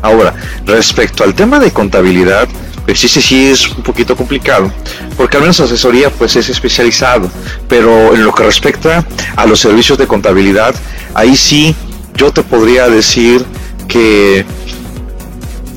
Ahora, 0.02 0.34
respecto 0.66 1.22
al 1.22 1.34
tema 1.34 1.60
de 1.60 1.70
contabilidad, 1.70 2.48
pues 2.84 2.98
sí, 2.98 3.08
sí, 3.08 3.22
sí 3.22 3.46
es 3.46 3.68
un 3.68 3.84
poquito 3.84 4.16
complicado, 4.16 4.72
porque 5.16 5.36
al 5.36 5.42
menos 5.42 5.60
asesoría 5.60 6.10
pues 6.10 6.34
es 6.36 6.48
especializado, 6.48 7.30
pero 7.68 8.14
en 8.14 8.24
lo 8.24 8.32
que 8.32 8.44
respecta 8.44 9.04
a 9.36 9.46
los 9.46 9.60
servicios 9.60 9.98
de 9.98 10.06
contabilidad, 10.06 10.74
ahí 11.14 11.36
sí 11.36 11.76
yo 12.14 12.32
te 12.32 12.42
podría 12.42 12.88
decir 12.88 13.44
que 13.88 14.46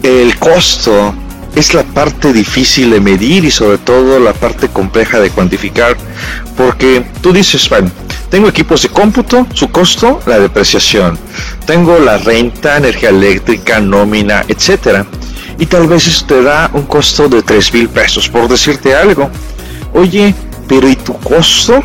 el 0.03 0.37
costo 0.37 1.13
es 1.55 1.73
la 1.73 1.83
parte 1.83 2.31
difícil 2.31 2.91
de 2.91 2.99
medir 2.99 3.43
y 3.45 3.51
sobre 3.51 3.77
todo 3.77 4.19
la 4.19 4.33
parte 4.33 4.69
compleja 4.69 5.19
de 5.19 5.29
cuantificar, 5.29 5.97
porque 6.55 7.05
tú 7.21 7.33
dices, 7.33 7.67
bueno, 7.69 7.91
tengo 8.29 8.47
equipos 8.47 8.83
de 8.83 8.89
cómputo, 8.89 9.45
su 9.53 9.69
costo, 9.69 10.21
la 10.25 10.39
depreciación, 10.39 11.17
tengo 11.65 11.99
la 11.99 12.17
renta, 12.17 12.77
energía 12.77 13.09
eléctrica, 13.09 13.79
nómina, 13.79 14.45
etcétera 14.47 15.05
y 15.61 15.67
tal 15.67 15.87
vez 15.87 16.07
eso 16.07 16.25
te 16.25 16.41
da 16.41 16.71
un 16.73 16.87
costo 16.87 17.29
de 17.29 17.43
3 17.43 17.73
mil 17.75 17.87
pesos, 17.87 18.27
por 18.27 18.47
decirte 18.47 18.95
algo. 18.95 19.29
Oye, 19.93 20.33
pero 20.67 20.89
¿y 20.89 20.95
tu 20.95 21.13
costo? 21.19 21.83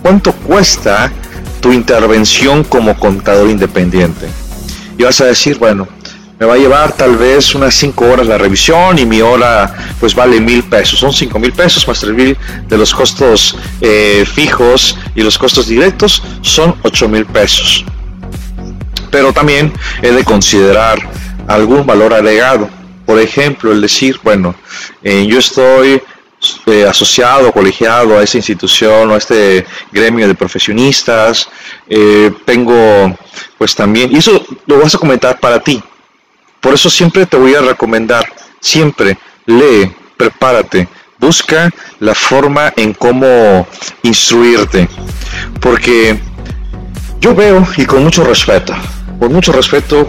¿Cuánto 0.00 0.32
cuesta 0.32 1.12
tu 1.60 1.70
intervención 1.70 2.64
como 2.64 2.98
contador 2.98 3.50
independiente? 3.50 4.26
Y 4.96 5.02
vas 5.02 5.20
a 5.20 5.26
decir, 5.26 5.58
bueno, 5.58 5.86
me 6.38 6.46
va 6.46 6.54
a 6.54 6.56
llevar 6.56 6.92
tal 6.92 7.16
vez 7.16 7.54
unas 7.54 7.74
5 7.74 8.04
horas 8.04 8.26
la 8.26 8.38
revisión 8.38 8.98
y 8.98 9.06
mi 9.06 9.20
hora 9.20 9.72
pues 10.00 10.14
vale 10.14 10.40
mil 10.40 10.64
pesos. 10.64 10.98
Son 10.98 11.12
5 11.12 11.38
mil 11.38 11.52
pesos 11.52 11.86
más 11.86 12.00
3 12.00 12.12
mil 12.12 12.36
de 12.68 12.78
los 12.78 12.94
costos 12.94 13.56
eh, 13.80 14.24
fijos 14.32 14.96
y 15.14 15.22
los 15.22 15.38
costos 15.38 15.68
directos 15.68 16.22
son 16.42 16.74
8 16.82 17.08
mil 17.08 17.26
pesos. 17.26 17.84
Pero 19.10 19.32
también 19.32 19.72
he 20.02 20.10
de 20.10 20.24
considerar 20.24 20.98
algún 21.46 21.86
valor 21.86 22.12
agregado. 22.12 22.68
Por 23.06 23.20
ejemplo, 23.20 23.70
el 23.70 23.80
decir, 23.80 24.18
bueno, 24.22 24.54
eh, 25.02 25.26
yo 25.26 25.38
estoy 25.38 26.02
eh, 26.66 26.84
asociado, 26.84 27.52
colegiado 27.52 28.18
a 28.18 28.22
esa 28.22 28.38
institución 28.38 29.10
o 29.10 29.14
a 29.14 29.18
este 29.18 29.66
gremio 29.92 30.26
de 30.26 30.34
profesionistas, 30.34 31.48
eh, 31.88 32.32
tengo 32.44 33.16
pues 33.56 33.74
también, 33.74 34.12
y 34.12 34.16
eso 34.16 34.44
lo 34.66 34.78
vas 34.78 34.94
a 34.94 34.98
comentar 34.98 35.38
para 35.40 35.60
ti. 35.60 35.82
Por 36.64 36.72
eso 36.72 36.88
siempre 36.88 37.26
te 37.26 37.36
voy 37.36 37.54
a 37.54 37.60
recomendar, 37.60 38.24
siempre 38.58 39.18
lee, 39.44 39.94
prepárate, 40.16 40.88
busca 41.20 41.70
la 42.00 42.14
forma 42.14 42.72
en 42.74 42.94
cómo 42.94 43.66
instruirte. 44.02 44.88
Porque 45.60 46.18
yo 47.20 47.34
veo, 47.34 47.68
y 47.76 47.84
con 47.84 48.02
mucho 48.02 48.24
respeto, 48.24 48.72
con 49.18 49.30
mucho 49.30 49.52
respeto, 49.52 50.08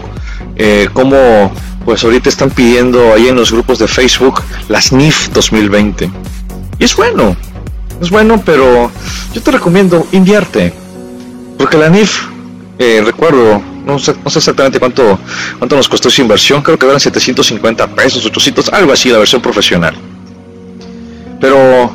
eh, 0.56 0.88
cómo 0.94 1.52
pues 1.84 2.02
ahorita 2.02 2.30
están 2.30 2.48
pidiendo 2.48 3.12
ahí 3.12 3.28
en 3.28 3.36
los 3.36 3.52
grupos 3.52 3.78
de 3.78 3.86
Facebook 3.86 4.42
las 4.70 4.92
NIF 4.92 5.28
2020. 5.34 6.10
Y 6.78 6.84
es 6.84 6.96
bueno, 6.96 7.36
es 8.00 8.08
bueno, 8.08 8.42
pero 8.42 8.90
yo 9.34 9.42
te 9.42 9.50
recomiendo 9.50 10.06
invierte. 10.10 10.72
Porque 11.58 11.76
la 11.76 11.90
NIF, 11.90 12.22
eh, 12.78 13.02
recuerdo, 13.04 13.75
no 13.86 13.98
sé, 13.98 14.14
no 14.22 14.28
sé, 14.28 14.40
exactamente 14.40 14.78
cuánto, 14.78 15.18
cuánto 15.58 15.76
nos 15.76 15.88
costó 15.88 16.08
esa 16.08 16.20
inversión, 16.20 16.60
creo 16.60 16.78
que 16.78 16.86
eran 16.86 17.00
750 17.00 17.86
pesos, 17.88 18.26
800, 18.26 18.68
algo 18.70 18.92
así, 18.92 19.08
la 19.08 19.18
versión 19.18 19.40
profesional. 19.40 19.94
Pero 21.40 21.94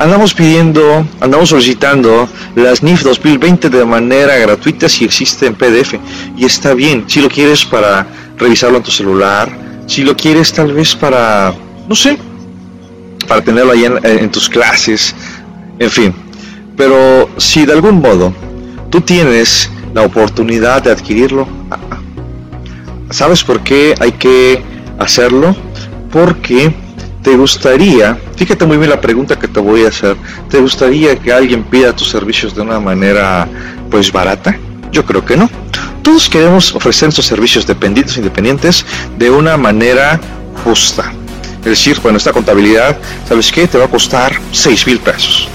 andamos 0.00 0.32
pidiendo, 0.34 1.06
andamos 1.20 1.50
solicitando 1.50 2.28
las 2.56 2.82
NIF 2.82 3.02
2020 3.02 3.68
de 3.68 3.84
manera 3.84 4.36
gratuita 4.38 4.88
si 4.88 5.04
existe 5.04 5.46
en 5.46 5.54
PDF. 5.54 5.94
Y 6.36 6.44
está 6.46 6.74
bien, 6.74 7.04
si 7.06 7.20
lo 7.20 7.28
quieres 7.28 7.64
para 7.64 8.06
revisarlo 8.38 8.78
en 8.78 8.82
tu 8.82 8.90
celular, 8.90 9.48
si 9.86 10.02
lo 10.02 10.16
quieres 10.16 10.52
tal 10.52 10.72
vez 10.72 10.96
para, 10.96 11.54
no 11.86 11.94
sé, 11.94 12.18
para 13.28 13.42
tenerlo 13.42 13.72
ahí 13.72 13.84
en, 13.84 14.30
tus 14.30 14.48
clases, 14.48 15.14
en 15.78 15.90
fin. 15.90 16.14
Pero 16.76 17.28
si 17.36 17.66
de 17.66 17.72
algún 17.74 18.00
modo 18.00 18.32
tú 18.88 19.02
tienes 19.02 19.70
la 19.94 20.02
oportunidad 20.02 20.82
de 20.82 20.90
adquirirlo, 20.90 21.46
ah, 21.70 21.78
ah, 21.90 21.98
¿sabes 23.10 23.42
por 23.44 23.60
qué 23.60 23.94
hay 24.00 24.12
que 24.12 24.62
hacerlo? 24.98 25.54
Porque 26.10 26.74
te 27.22 27.36
gustaría, 27.36 28.18
fíjate 28.36 28.64
muy 28.64 28.76
bien 28.78 28.90
la 28.90 29.00
pregunta 29.00 29.38
que 29.38 29.48
te 29.48 29.60
voy 29.60 29.84
a 29.84 29.88
hacer, 29.88 30.16
¿te 30.48 30.58
gustaría 30.58 31.16
que 31.16 31.32
alguien 31.32 31.64
pida 31.64 31.94
tus 31.94 32.08
servicios 32.08 32.54
de 32.54 32.62
una 32.62 32.80
manera 32.80 33.46
pues 33.90 34.10
barata? 34.10 34.56
Yo 34.90 35.04
creo 35.04 35.24
que 35.24 35.36
no. 35.36 35.48
Todos 36.02 36.28
queremos 36.28 36.74
ofrecer 36.74 37.06
nuestros 37.06 37.26
servicios 37.26 37.66
dependientes 37.66 38.16
e 38.16 38.20
independientes 38.20 38.86
de 39.18 39.30
una 39.30 39.56
manera 39.56 40.18
justa. 40.64 41.12
Es 41.60 41.64
decir, 41.64 42.00
bueno, 42.02 42.16
esta 42.16 42.32
contabilidad, 42.32 42.96
¿sabes 43.28 43.52
qué? 43.52 43.68
Te 43.68 43.76
va 43.76 43.84
a 43.84 43.88
costar 43.88 44.32
6 44.50 44.86
mil 44.86 44.98
pesos. 44.98 45.48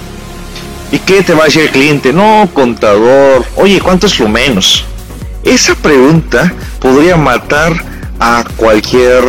¿Y 0.92 1.00
qué 1.00 1.24
te 1.24 1.34
va 1.34 1.44
a 1.44 1.46
decir 1.46 1.64
el 1.64 1.70
cliente? 1.70 2.14
No, 2.14 2.50
contador, 2.54 3.46
oye, 3.56 3.82
¿cuánto 3.82 4.08
es 4.08 4.20
lo 4.20 4.30
menos? 4.30 4.86
Esa 5.44 5.76
pregunta 5.76 6.54
podría 6.80 7.18
matar 7.18 7.74
a 8.20 8.44
cualquier 8.56 9.24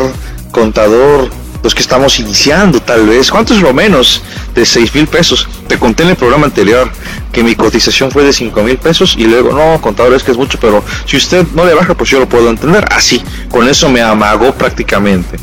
contador 0.51 1.31
los 1.63 1.75
que 1.75 1.83
estamos 1.83 2.19
iniciando 2.21 2.81
tal 2.81 3.07
vez. 3.07 3.31
¿Cuánto 3.31 3.55
es 3.55 3.61
lo 3.61 3.75
menos 3.75 4.23
de 4.55 4.65
6 4.65 4.95
mil 4.95 5.07
pesos? 5.07 5.49
Te 5.67 5.79
conté 5.79 6.05
en 6.05 6.11
el 6.11 6.17
programa 6.17 6.47
anterior 6.47 6.91
que 7.33 7.43
mi 7.43 7.55
cotización 7.55 8.11
fue 8.11 8.23
de 8.23 8.33
5 8.33 8.63
mil 8.63 8.79
pesos 8.79 9.17
y 9.19 9.25
luego, 9.25 9.53
no, 9.53 9.81
contador, 9.81 10.15
es 10.15 10.23
que 10.23 10.31
es 10.31 10.39
mucho, 10.39 10.59
pero 10.61 10.85
si 11.07 11.17
usted 11.17 11.45
no 11.55 11.65
le 11.65 11.75
baja, 11.75 11.95
pues 11.95 12.09
yo 12.09 12.21
lo 12.21 12.29
puedo 12.29 12.51
entender. 12.51 12.85
Así, 12.91 13.23
con 13.51 13.69
eso 13.69 13.89
me 13.89 14.01
amagó 14.01 14.55
prácticamente. 14.55 15.39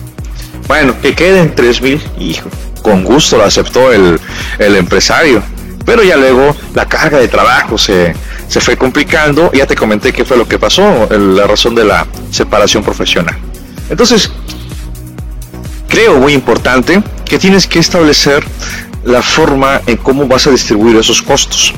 Bueno, 0.67 0.95
que 1.01 1.13
queden 1.13 1.53
3 1.53 1.81
mil, 1.81 2.01
hijo, 2.19 2.49
con 2.81 3.03
gusto 3.03 3.37
lo 3.37 3.43
aceptó 3.43 3.91
el, 3.91 4.19
el 4.59 4.75
empresario. 4.75 5.43
Pero 5.85 6.03
ya 6.03 6.15
luego 6.15 6.55
la 6.73 6.87
carga 6.87 7.19
de 7.19 7.27
trabajo 7.27 7.77
se, 7.77 8.13
se 8.47 8.61
fue 8.61 8.77
complicando. 8.77 9.51
Ya 9.53 9.67
te 9.67 9.75
comenté 9.75 10.13
qué 10.13 10.25
fue 10.25 10.37
lo 10.37 10.47
que 10.47 10.59
pasó, 10.59 11.07
la 11.09 11.45
razón 11.47 11.75
de 11.75 11.83
la 11.83 12.07
separación 12.31 12.83
profesional. 12.83 13.37
Entonces, 13.89 14.31
creo 15.87 16.19
muy 16.19 16.33
importante 16.33 17.03
que 17.25 17.37
tienes 17.37 17.67
que 17.67 17.79
establecer 17.79 18.43
la 19.03 19.21
forma 19.21 19.81
en 19.85 19.97
cómo 19.97 20.27
vas 20.27 20.47
a 20.47 20.51
distribuir 20.51 20.95
esos 20.95 21.21
costos 21.21 21.73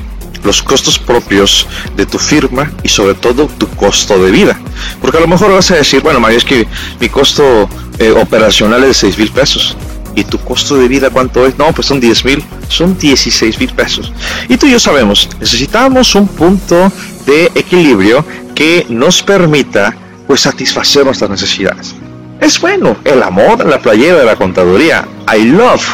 los 0.46 0.62
costos 0.62 0.98
propios 0.98 1.66
de 1.96 2.06
tu 2.06 2.18
firma 2.18 2.70
y 2.82 2.88
sobre 2.88 3.14
todo 3.14 3.48
tu 3.48 3.68
costo 3.70 4.22
de 4.22 4.30
vida. 4.30 4.58
Porque 5.02 5.18
a 5.18 5.20
lo 5.20 5.26
mejor 5.26 5.52
vas 5.52 5.70
a 5.72 5.74
decir, 5.74 6.00
bueno, 6.00 6.20
Mario, 6.20 6.38
es 6.38 6.44
que 6.44 6.66
mi 7.00 7.08
costo 7.08 7.68
eh, 7.98 8.10
operacional 8.12 8.82
es 8.84 8.88
de 8.88 8.94
6 8.94 9.18
mil 9.18 9.32
pesos. 9.32 9.76
¿Y 10.16 10.24
tu 10.24 10.38
costo 10.38 10.76
de 10.76 10.88
vida 10.88 11.10
cuánto 11.10 11.46
es? 11.46 11.56
No, 11.58 11.72
pues 11.72 11.86
son 11.86 12.00
10 12.00 12.24
mil, 12.24 12.44
son 12.68 12.98
16 12.98 13.60
mil 13.60 13.70
pesos. 13.74 14.12
Y 14.48 14.56
tú 14.56 14.66
y 14.66 14.72
yo 14.72 14.80
sabemos, 14.80 15.28
necesitamos 15.38 16.14
un 16.14 16.26
punto 16.26 16.90
de 17.26 17.52
equilibrio 17.54 18.24
que 18.54 18.86
nos 18.88 19.22
permita 19.22 19.94
pues 20.26 20.40
satisfacer 20.40 21.04
nuestras 21.04 21.30
necesidades. 21.30 21.94
Es 22.40 22.58
bueno, 22.60 22.96
el 23.04 23.22
amor 23.22 23.60
en 23.60 23.68
la 23.68 23.78
playera 23.78 24.18
de 24.18 24.24
la 24.24 24.36
contaduría. 24.36 25.06
I 25.32 25.44
love 25.44 25.84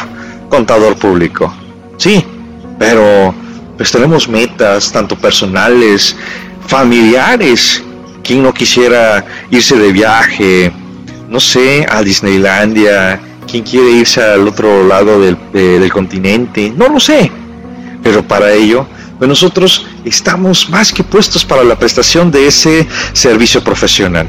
contador 0.49 0.95
público. 0.95 1.53
Sí, 1.97 2.23
pero 2.79 3.35
pues 3.75 3.91
tenemos 3.91 4.29
metas, 4.29 4.91
tanto 4.91 5.17
personales, 5.17 6.15
familiares. 6.67 7.83
¿Quién 8.23 8.41
no 8.41 8.53
quisiera 8.53 9.25
irse 9.51 9.75
de 9.77 9.91
viaje? 9.91 10.71
No 11.27 11.41
sé, 11.41 11.85
a 11.89 12.01
Disneylandia. 12.01 13.19
¿Quién 13.53 13.65
quiere 13.65 13.91
irse 13.91 14.19
al 14.19 14.47
otro 14.47 14.83
lado 14.87 15.21
del, 15.21 15.37
del 15.53 15.91
continente? 15.91 16.73
No 16.75 16.89
lo 16.89 16.99
sé. 16.99 17.31
Pero 18.01 18.27
para 18.27 18.51
ello, 18.51 18.87
pues 19.19 19.29
nosotros 19.29 19.85
estamos 20.03 20.71
más 20.71 20.91
que 20.91 21.03
puestos 21.03 21.45
para 21.45 21.63
la 21.63 21.77
prestación 21.77 22.31
de 22.31 22.47
ese 22.47 22.87
servicio 23.13 23.63
profesional. 23.63 24.27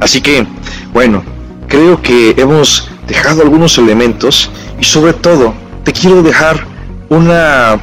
Así 0.00 0.22
que, 0.22 0.46
bueno, 0.90 1.22
creo 1.68 2.00
que 2.00 2.34
hemos 2.38 2.88
dejado 3.06 3.42
algunos 3.42 3.76
elementos 3.76 4.50
y 4.80 4.84
sobre 4.84 5.12
todo 5.12 5.52
te 5.84 5.92
quiero 5.92 6.22
dejar 6.22 6.66
una 7.10 7.78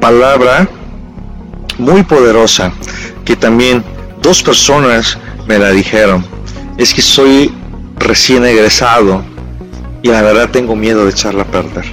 palabra 0.00 0.68
muy 1.78 2.02
poderosa 2.02 2.72
que 3.24 3.36
también 3.36 3.84
dos 4.20 4.42
personas 4.42 5.16
me 5.46 5.60
la 5.60 5.70
dijeron. 5.70 6.26
Es 6.78 6.92
que 6.92 7.00
soy 7.00 7.54
recién 7.96 8.44
egresado 8.44 9.30
y 10.02 10.08
la 10.08 10.22
verdad 10.22 10.50
tengo 10.50 10.76
miedo 10.76 11.04
de 11.04 11.10
echarla 11.10 11.42
a 11.42 11.46
perder. 11.46 11.84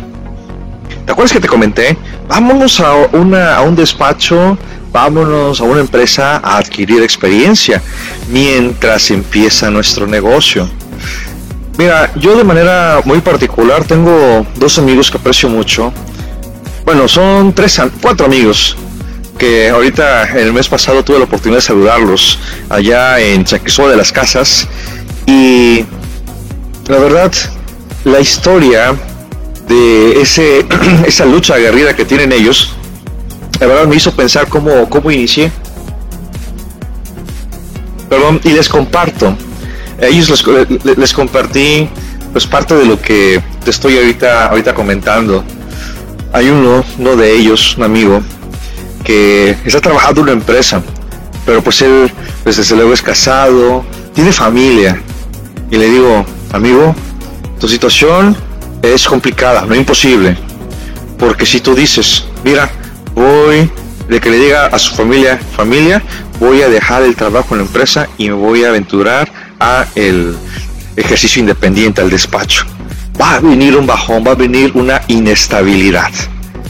¿Te 1.06 1.12
acuerdas 1.12 1.34
que 1.34 1.40
te 1.40 1.48
comenté? 1.48 1.98
Vámonos 2.28 2.80
a, 2.80 2.94
una, 3.14 3.56
a 3.56 3.62
un 3.62 3.76
despacho, 3.76 4.58
vámonos 4.92 5.62
a 5.62 5.64
una 5.64 5.82
empresa 5.82 6.38
a 6.44 6.58
adquirir 6.58 7.02
experiencia 7.02 7.82
mientras 8.30 9.10
empieza 9.12 9.70
nuestro 9.70 10.08
negocio. 10.08 10.70
Mira, 11.78 12.12
yo 12.16 12.36
de 12.36 12.44
manera 12.44 13.02
muy 13.06 13.22
particular 13.22 13.86
tengo 13.86 14.46
dos 14.56 14.78
amigos 14.78 15.10
que 15.10 15.18
aprecio 15.18 15.48
mucho 15.50 15.94
bueno, 16.90 17.08
son 17.08 17.54
tres, 17.54 17.80
cuatro 18.02 18.26
amigos 18.26 18.76
que 19.38 19.70
ahorita 19.70 20.24
el 20.40 20.52
mes 20.52 20.68
pasado 20.68 21.04
tuve 21.04 21.20
la 21.20 21.26
oportunidad 21.26 21.60
de 21.60 21.62
saludarlos 21.62 22.40
allá 22.68 23.20
en 23.20 23.46
Chaquizó 23.46 23.88
de 23.88 23.96
las 23.96 24.12
Casas 24.12 24.68
y 25.28 25.86
la 26.88 26.98
verdad 26.98 27.32
la 28.04 28.20
historia 28.20 28.96
de 29.68 30.22
ese 30.22 30.66
esa 31.08 31.26
lucha 31.26 31.56
aguerrida 31.56 31.96
que 31.96 32.06
tienen 32.06 32.32
ellos 32.32 32.76
la 33.60 33.68
verdad 33.68 33.88
me 33.88 33.96
hizo 33.98 34.12
pensar 34.14 34.48
cómo, 34.48 34.90
cómo 34.90 35.12
inicié. 35.12 35.52
Perdón 38.10 38.40
y 38.44 38.50
les 38.52 38.70
comparto. 38.70 39.36
Ellos 40.00 40.30
les, 40.30 40.98
les 40.98 41.14
compartí 41.14 41.90
pues 42.32 42.48
parte 42.48 42.74
de 42.76 42.86
lo 42.86 43.02
que 43.02 43.42
te 43.64 43.70
estoy 43.70 43.98
ahorita 43.98 44.48
ahorita 44.48 44.74
comentando. 44.74 45.44
Hay 46.32 46.50
uno, 46.50 46.86
uno 46.98 47.16
de 47.18 47.36
ellos, 47.36 47.76
un 47.76 47.84
amigo, 47.84 48.22
que 49.04 49.58
está 49.66 49.82
trabajando 49.82 50.22
en 50.22 50.24
una 50.24 50.34
empresa, 50.34 50.82
pero 51.46 51.62
pues 51.62 51.82
él, 51.82 52.12
pues 52.44 52.58
desde 52.58 52.76
luego 52.76 52.94
es 52.94 53.02
casado, 53.02 53.84
tiene 54.14 54.32
familia. 54.32 55.02
Y 55.70 55.78
le 55.78 55.90
digo, 55.90 56.26
amigo, 56.54 56.96
tu 57.60 57.68
situación 57.68 58.36
es 58.82 59.06
complicada, 59.08 59.66
no 59.66 59.76
imposible. 59.76 60.38
Porque 61.18 61.46
si 61.46 61.60
tú 61.60 61.76
dices, 61.76 62.26
mira, 62.44 62.70
voy, 63.14 63.70
de 64.08 64.20
que 64.20 64.30
le 64.30 64.38
diga 64.38 64.68
a 64.68 64.80
su 64.80 64.96
familia, 64.96 65.38
familia, 65.56 66.02
voy 66.40 66.62
a 66.62 66.70
dejar 66.70 67.04
el 67.04 67.16
trabajo 67.16 67.54
en 67.54 67.60
la 67.60 67.66
empresa 67.66 68.08
y 68.18 68.30
me 68.30 68.36
voy 68.36 68.64
a 68.64 68.70
aventurar 68.70 69.32
a 69.60 69.86
el 69.96 70.36
ejercicio 70.96 71.42
independiente, 71.42 72.02
al 72.02 72.10
despacho 72.10 72.66
va 73.20 73.36
a 73.36 73.40
venir 73.40 73.76
un 73.76 73.86
bajón, 73.86 74.24
va 74.26 74.32
a 74.32 74.36
venir 74.36 74.72
una 74.76 75.02
inestabilidad. 75.08 76.12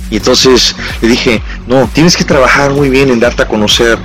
Y 0.09 0.18
entonces 0.18 0.76
le 1.01 1.09
dije, 1.09 1.41
no, 1.68 1.88
tienes 1.93 2.18
que 2.18 2.24
trabajar 2.24 2.72
muy 2.72 2.89
bien 2.89 3.09
en 3.09 3.20
darte 3.20 3.43
a 3.43 3.47
conocer 3.47 3.99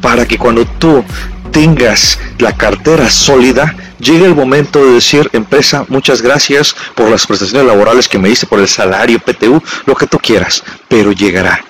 para 0.00 0.26
que 0.26 0.38
cuando 0.38 0.64
tú 0.64 1.04
tengas 1.50 2.18
la 2.38 2.56
cartera 2.56 3.10
sólida, 3.10 3.74
llegue 4.00 4.26
el 4.26 4.34
momento 4.34 4.84
de 4.84 4.94
decir, 4.94 5.28
empresa, 5.32 5.84
muchas 5.88 6.22
gracias 6.22 6.74
por 6.94 7.10
las 7.10 7.26
prestaciones 7.26 7.66
laborales 7.66 8.08
que 8.08 8.18
me 8.18 8.28
diste, 8.28 8.46
por 8.46 8.58
el 8.60 8.68
salario, 8.68 9.20
PTU, 9.20 9.62
lo 9.86 9.94
que 9.94 10.06
tú 10.06 10.18
quieras, 10.18 10.64
pero 10.88 11.12
llegará. 11.12 11.64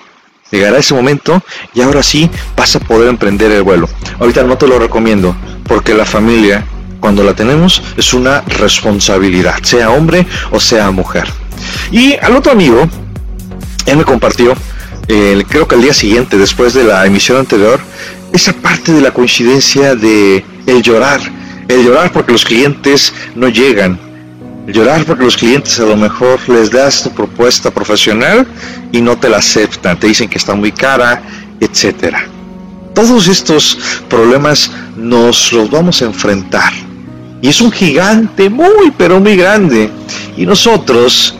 Llegará 0.51 0.79
ese 0.79 0.93
momento 0.93 1.41
y 1.73 1.81
ahora 1.81 2.03
sí 2.03 2.29
vas 2.57 2.75
a 2.75 2.79
poder 2.79 3.07
emprender 3.07 3.51
el 3.51 3.63
vuelo. 3.63 3.87
Ahorita 4.19 4.43
no 4.43 4.57
te 4.57 4.67
lo 4.67 4.79
recomiendo 4.79 5.35
porque 5.65 5.93
la 5.93 6.05
familia 6.05 6.65
cuando 6.99 7.23
la 7.23 7.33
tenemos 7.33 7.81
es 7.97 8.13
una 8.13 8.41
responsabilidad, 8.41 9.55
sea 9.63 9.89
hombre 9.89 10.25
o 10.51 10.59
sea 10.59 10.91
mujer. 10.91 11.27
Y 11.91 12.15
al 12.21 12.35
otro 12.35 12.51
amigo, 12.51 12.87
él 13.85 13.97
me 13.97 14.03
compartió, 14.03 14.53
eh, 15.07 15.43
creo 15.47 15.67
que 15.67 15.75
al 15.75 15.81
día 15.81 15.93
siguiente, 15.93 16.37
después 16.37 16.73
de 16.73 16.83
la 16.83 17.05
emisión 17.05 17.37
anterior, 17.37 17.79
esa 18.33 18.53
parte 18.53 18.91
de 18.91 19.01
la 19.01 19.11
coincidencia 19.11 19.95
de 19.95 20.45
el 20.65 20.81
llorar, 20.81 21.21
el 21.75 21.85
llorar 21.85 22.11
porque 22.11 22.31
los 22.31 22.45
clientes 22.45 23.13
no 23.35 23.47
llegan, 23.49 23.99
el 24.67 24.73
llorar 24.73 25.05
porque 25.05 25.23
los 25.23 25.37
clientes 25.37 25.79
a 25.79 25.85
lo 25.85 25.95
mejor 25.95 26.39
les 26.49 26.69
das 26.71 27.03
tu 27.03 27.11
propuesta 27.11 27.71
profesional 27.71 28.47
y 28.91 29.01
no 29.01 29.17
te 29.17 29.29
la 29.29 29.37
aceptan, 29.37 29.99
te 29.99 30.07
dicen 30.07 30.29
que 30.29 30.37
está 30.37 30.55
muy 30.55 30.71
cara, 30.71 31.21
etcétera. 31.59 32.27
Todos 32.93 33.27
estos 33.27 33.77
problemas 34.09 34.71
nos 34.97 35.53
los 35.53 35.69
vamos 35.71 36.01
a 36.01 36.05
enfrentar 36.05 36.73
y 37.41 37.47
es 37.47 37.59
un 37.59 37.71
gigante 37.71 38.49
muy, 38.49 38.91
pero 38.95 39.19
muy 39.19 39.35
grande. 39.35 39.89
Y 40.37 40.45
nosotros 40.45 41.35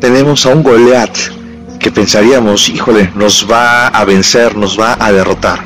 tenemos 0.00 0.44
a 0.44 0.50
un 0.50 0.62
Goliat 0.62 1.16
que 1.78 1.92
pensaríamos, 1.92 2.68
híjole, 2.68 3.12
nos 3.14 3.46
va 3.48 3.86
a 3.86 4.04
vencer, 4.04 4.56
nos 4.56 4.78
va 4.78 4.96
a 4.98 5.12
derrotar. 5.12 5.60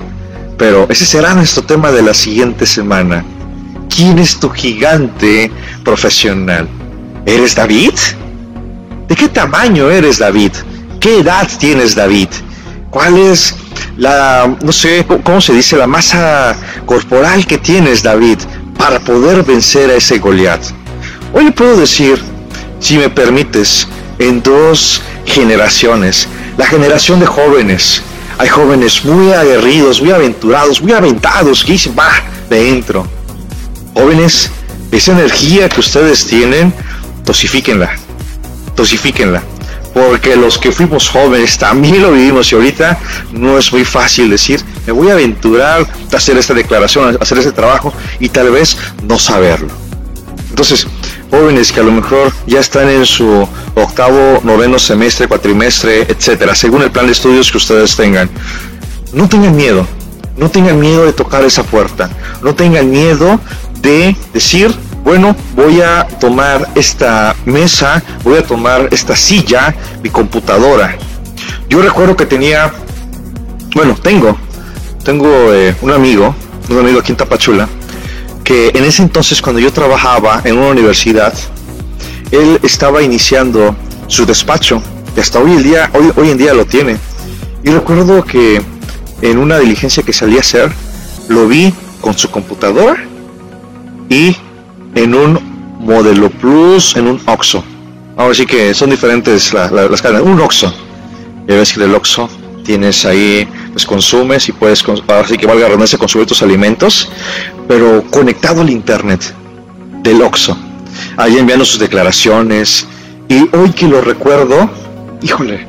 Pero 0.59 0.87
ese 0.91 1.07
será 1.07 1.35
nuestro 1.35 1.63
tema 1.63 1.91
de 1.91 2.03
la 2.03 2.13
siguiente 2.13 2.67
semana. 2.67 3.25
¿Quién 3.95 4.19
es 4.19 4.39
tu 4.39 4.49
gigante 4.51 5.51
profesional? 5.85 6.69
¿Eres 7.27 7.55
David? 7.55 7.95
¿De 9.09 9.15
qué 9.17 9.29
tamaño 9.29 9.91
eres 9.91 10.19
David? 10.19 10.53
¿Qué 11.01 11.21
edad 11.21 11.49
tienes 11.59 11.95
David? 11.95 12.29
¿Cuál 12.91 13.19
es 13.19 13.55
la, 13.97 14.57
no 14.63 14.73
sé, 14.73 15.05
cómo 15.25 15.41
se 15.41 15.53
dice, 15.53 15.77
la 15.77 15.87
masa 15.87 16.57
corporal 16.87 17.47
que 17.47 17.59
tienes 17.59 18.03
David? 18.03 18.39
para 18.81 18.99
poder 18.99 19.43
vencer 19.43 19.91
a 19.91 19.97
ese 19.97 20.19
Goliat. 20.19 20.63
Hoy 21.35 21.51
puedo 21.51 21.77
decir, 21.77 22.19
si 22.79 22.97
me 22.97 23.11
permites, 23.11 23.87
en 24.19 24.43
dos 24.43 25.03
generaciones. 25.27 26.27
La 26.57 26.65
generación 26.65 27.21
de 27.21 27.27
jóvenes. 27.27 28.03
Hay 28.39 28.49
jóvenes 28.49 29.05
muy 29.05 29.33
aguerridos, 29.33 30.01
muy 30.01 30.13
aventurados, 30.13 30.81
muy 30.81 30.93
aventados, 30.93 31.63
que 31.63 31.73
dicen, 31.73 31.95
va, 31.97 32.11
dentro. 32.49 33.07
Jóvenes, 33.95 34.51
esa 34.93 35.13
energía 35.13 35.69
que 35.69 35.81
ustedes 35.81 36.27
tienen, 36.27 36.73
tosifíquenla, 37.25 37.91
tosifíquenla. 38.75 39.43
Porque 39.93 40.37
los 40.37 40.57
que 40.57 40.71
fuimos 40.71 41.09
jóvenes 41.09 41.59
también 41.59 42.01
lo 42.01 42.13
vivimos 42.13 42.53
y 42.53 42.55
ahorita 42.55 42.99
no 43.33 43.59
es 43.59 43.73
muy 43.73 43.85
fácil 43.85 44.31
decir, 44.31 44.61
me 44.87 44.93
voy 44.93 45.09
a 45.09 45.15
aventurar 45.15 45.87
a 46.13 46.17
hacer 46.17 46.37
esta 46.39 46.55
declaración, 46.55 47.17
a 47.17 47.23
hacer 47.23 47.39
este 47.39 47.53
trabajo 47.53 47.93
y 48.21 48.29
tal 48.29 48.51
vez 48.51 48.77
no 49.03 49.19
saberlo. 49.19 49.69
Entonces, 50.49 50.87
jóvenes 51.31 51.73
que 51.73 51.81
a 51.81 51.83
lo 51.83 51.93
mejor 51.93 52.33
ya 52.47 52.61
están 52.61 52.89
en 52.89 53.05
su 53.05 53.49
octavo, 53.75 54.41
noveno 54.45 54.79
semestre, 54.79 55.27
cuatrimestre, 55.27 56.03
etcétera, 56.03 56.55
según 56.55 56.83
el 56.83 56.91
plan 56.91 57.07
de 57.07 57.13
estudios 57.13 57.51
que 57.51 57.59
ustedes 57.59 57.97
tengan, 57.97 58.29
no 59.13 59.29
tengan 59.29 59.57
miedo, 59.57 59.87
no 60.37 60.51
tengan 60.51 60.79
miedo 60.79 61.05
de 61.05 61.13
tocar 61.13 61.45
esa 61.45 61.63
puerta, 61.63 62.11
no 62.43 62.55
tengan 62.55 62.91
miedo 62.91 63.41
de 63.83 64.17
decir, 64.33 64.75
bueno, 65.05 65.35
voy 65.55 65.81
a 65.81 66.07
tomar 66.21 66.69
esta 66.75 67.35
mesa, 67.45 68.03
voy 68.23 68.39
a 68.39 68.43
tomar 68.43 68.89
esta 68.91 69.17
silla, 69.17 69.75
mi 70.03 70.11
computadora. 70.11 70.97
Yo 71.69 71.81
recuerdo 71.83 72.17
que 72.17 72.27
tenía, 72.27 72.73
bueno, 73.75 73.97
tengo 74.03 74.37
tengo 75.05 75.53
eh, 75.53 75.75
un 75.81 75.91
amigo, 75.91 76.35
un 76.69 76.79
amigo 76.79 77.01
aquí 77.01 77.13
en 77.13 77.17
Tapachula, 77.17 77.69
que 78.45 78.69
en 78.69 78.85
ese 78.85 79.03
entonces 79.03 79.41
cuando 79.41 79.61
yo 79.61 79.73
trabajaba 79.73 80.41
en 80.45 80.59
una 80.59 80.69
universidad, 80.69 81.33
él 82.31 82.61
estaba 82.63 83.03
iniciando 83.03 83.75
su 84.07 84.27
despacho 84.27 84.83
y 85.17 85.21
hasta 85.21 85.39
hoy, 85.39 85.53
el 85.53 85.63
día, 85.63 85.91
hoy, 85.95 86.13
hoy 86.17 86.31
en 86.31 86.39
día 86.39 86.55
lo 86.55 86.65
tiene. 86.65 86.97
Y 87.65 87.71
recuerdo 87.71 88.25
que 88.25 88.63
en 89.23 89.39
una 89.39 89.59
diligencia 89.59 90.03
que 90.03 90.13
salí 90.13 90.37
a 90.37 90.41
hacer, 90.41 90.71
lo 91.29 91.47
vi 91.47 91.75
con 92.01 92.17
su 92.17 92.31
computadora 92.31 93.05
y 94.11 94.37
en 94.95 95.15
un 95.15 95.39
modelo 95.79 96.29
plus, 96.29 96.97
en 96.97 97.07
un 97.07 97.21
OXO. 97.25 97.65
Ahora 98.17 98.35
sí 98.35 98.45
que 98.45 98.75
son 98.75 98.91
diferentes 98.91 99.55
las 99.55 100.03
cadenas. 100.03 100.23
Un 100.23 100.39
OXO. 100.39 100.71
Ya 101.49 101.57
ves 101.57 101.73
que 101.73 101.83
el 101.83 101.95
OXO 101.95 102.29
tienes 102.65 103.07
ahí, 103.07 103.49
pues 103.73 103.87
consumes 103.87 104.49
y 104.49 104.53
puedes, 104.53 104.85
ahora 104.87 105.27
sí 105.27 105.39
que 105.39 105.47
valga 105.47 105.63
la 105.63 105.69
redundancia, 105.69 105.99
consumir 105.99 106.27
tus 106.27 106.43
alimentos, 106.43 107.11
pero 107.67 108.05
conectado 108.11 108.61
al 108.61 108.69
internet 108.69 109.35
del 110.03 110.21
OXO. 110.21 110.57
Ahí 111.17 111.39
enviando 111.39 111.65
sus 111.65 111.81
declaraciones. 111.81 112.87
Y 113.29 113.49
hoy 113.57 113.71
que 113.71 113.87
lo 113.87 114.01
recuerdo, 114.01 114.69
híjole, 115.23 115.67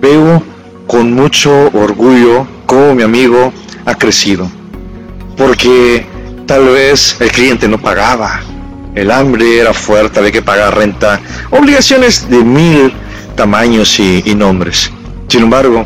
veo 0.00 0.42
con 0.86 1.12
mucho 1.12 1.50
orgullo 1.74 2.46
cómo 2.64 2.94
mi 2.94 3.02
amigo 3.02 3.52
ha 3.84 3.94
crecido. 3.96 4.48
Porque 5.36 6.06
tal 6.46 6.66
vez 6.66 7.16
el 7.20 7.30
cliente 7.30 7.68
no 7.68 7.78
pagaba, 7.78 8.40
el 8.94 9.10
hambre 9.10 9.58
era 9.58 9.74
fuerte, 9.74 10.18
había 10.18 10.32
que 10.32 10.42
pagar 10.42 10.76
renta, 10.76 11.20
obligaciones 11.50 12.30
de 12.30 12.42
mil 12.42 12.92
tamaños 13.34 13.98
y, 13.98 14.34
nombres. 14.34 14.90
Sin 15.28 15.42
embargo, 15.42 15.84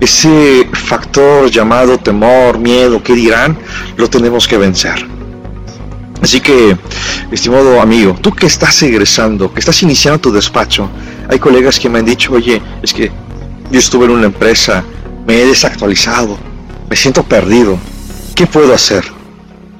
ese 0.00 0.68
factor 0.72 1.50
llamado 1.50 1.98
temor, 1.98 2.58
miedo, 2.58 3.02
¿qué 3.02 3.14
dirán? 3.14 3.58
Lo 3.96 4.08
tenemos 4.08 4.46
que 4.46 4.56
vencer. 4.56 5.06
Así 6.22 6.40
que, 6.40 6.76
estimado 7.30 7.80
amigo, 7.80 8.16
tú 8.20 8.32
que 8.32 8.46
estás 8.46 8.82
egresando, 8.82 9.52
que 9.52 9.60
estás 9.60 9.82
iniciando 9.82 10.20
tu 10.20 10.32
despacho, 10.32 10.88
hay 11.28 11.38
colegas 11.38 11.78
que 11.78 11.90
me 11.90 11.98
han 11.98 12.06
dicho, 12.06 12.32
oye, 12.32 12.62
es 12.82 12.94
que 12.94 13.10
yo 13.70 13.78
estuve 13.78 14.06
en 14.06 14.12
una 14.12 14.26
empresa, 14.26 14.82
me 15.26 15.42
he 15.42 15.46
desactualizado, 15.46 16.38
me 16.88 16.96
siento 16.96 17.22
perdido, 17.22 17.78
¿qué 18.34 18.46
puedo 18.46 18.72
hacer? 18.72 19.15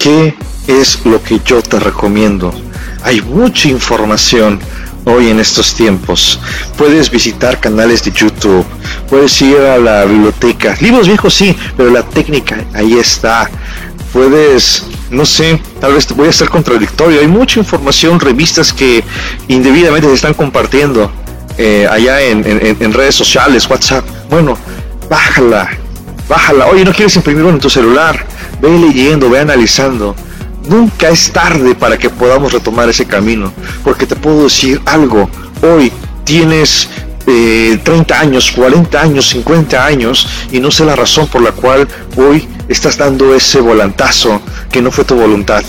¿Qué 0.07 0.37
es 0.69 1.05
lo 1.05 1.21
que 1.21 1.41
yo 1.45 1.61
te 1.63 1.81
recomiendo? 1.81 2.55
Hay 3.03 3.21
mucha 3.23 3.67
información 3.67 4.61
hoy 5.05 5.31
en 5.31 5.41
estos 5.41 5.75
tiempos. 5.75 6.39
Puedes 6.79 7.11
visitar 7.11 7.59
canales 7.59 8.05
de 8.05 8.13
YouTube, 8.13 8.65
puedes 9.11 9.43
ir 9.43 9.57
a 9.57 9.79
la 9.79 10.05
biblioteca. 10.05 10.77
Libros 10.81 11.09
viejos 11.09 11.35
sí, 11.35 11.57
pero 11.77 11.91
la 11.91 12.05
técnica 12.05 12.65
ahí 12.73 12.93
está. 12.93 13.51
Puedes, 14.13 14.85
no 15.11 15.27
sé, 15.27 15.61
tal 15.81 15.95
vez 15.95 16.07
voy 16.15 16.29
a 16.29 16.33
ser 16.33 16.51
contradictorio. 16.51 17.19
Hay 17.19 17.27
mucha 17.27 17.59
información, 17.59 18.21
revistas 18.21 18.73
que 18.73 19.03
indebidamente 19.49 20.07
se 20.07 20.15
están 20.15 20.35
compartiendo 20.35 21.11
eh, 21.59 21.89
allá 21.91 22.21
en, 22.21 22.93
redes 22.93 23.17
sociales, 23.17 23.69
WhatsApp. 23.69 24.05
Bueno, 24.31 24.57
bájala, 25.11 25.69
bájala. 26.29 26.69
Oye, 26.69 26.85
¿no 26.85 26.93
quieres 26.93 27.17
imprimirlo 27.17 27.51
en 27.51 27.59
tu 27.59 27.69
celular? 27.69 28.36
Ve 28.61 28.79
leyendo, 28.79 29.29
ve 29.31 29.41
analizando 29.41 30.15
Nunca 30.69 31.11
es 31.11 31.33
tarde 31.33 31.75
para 31.77 31.97
que 31.97 32.11
podamos 32.11 32.53
retomar 32.53 32.89
ese 32.89 33.07
camino, 33.07 33.53
porque 33.85 34.05
te 34.05 34.17
puedo 34.17 34.45
decir 34.45 34.81
algo, 34.85 35.31
hoy 35.63 35.93
tienes 36.25 36.89
30 37.25 37.85
eh, 37.87 38.19
años, 38.19 38.51
40 38.51 39.01
años, 39.01 39.29
50 39.29 39.85
años 39.85 40.29
y 40.51 40.59
no 40.59 40.73
sé 40.73 40.85
la 40.85 40.97
razón 40.97 41.29
por 41.29 41.43
la 41.43 41.53
cual 41.53 41.87
hoy 42.17 42.49
estás 42.69 42.99
dando 42.99 43.33
ese 43.35 43.61
volantazo 43.61 44.41
que 44.71 44.83
no 44.83 44.91
fue 44.91 45.05
tu 45.05 45.15
voluntad. 45.15 45.63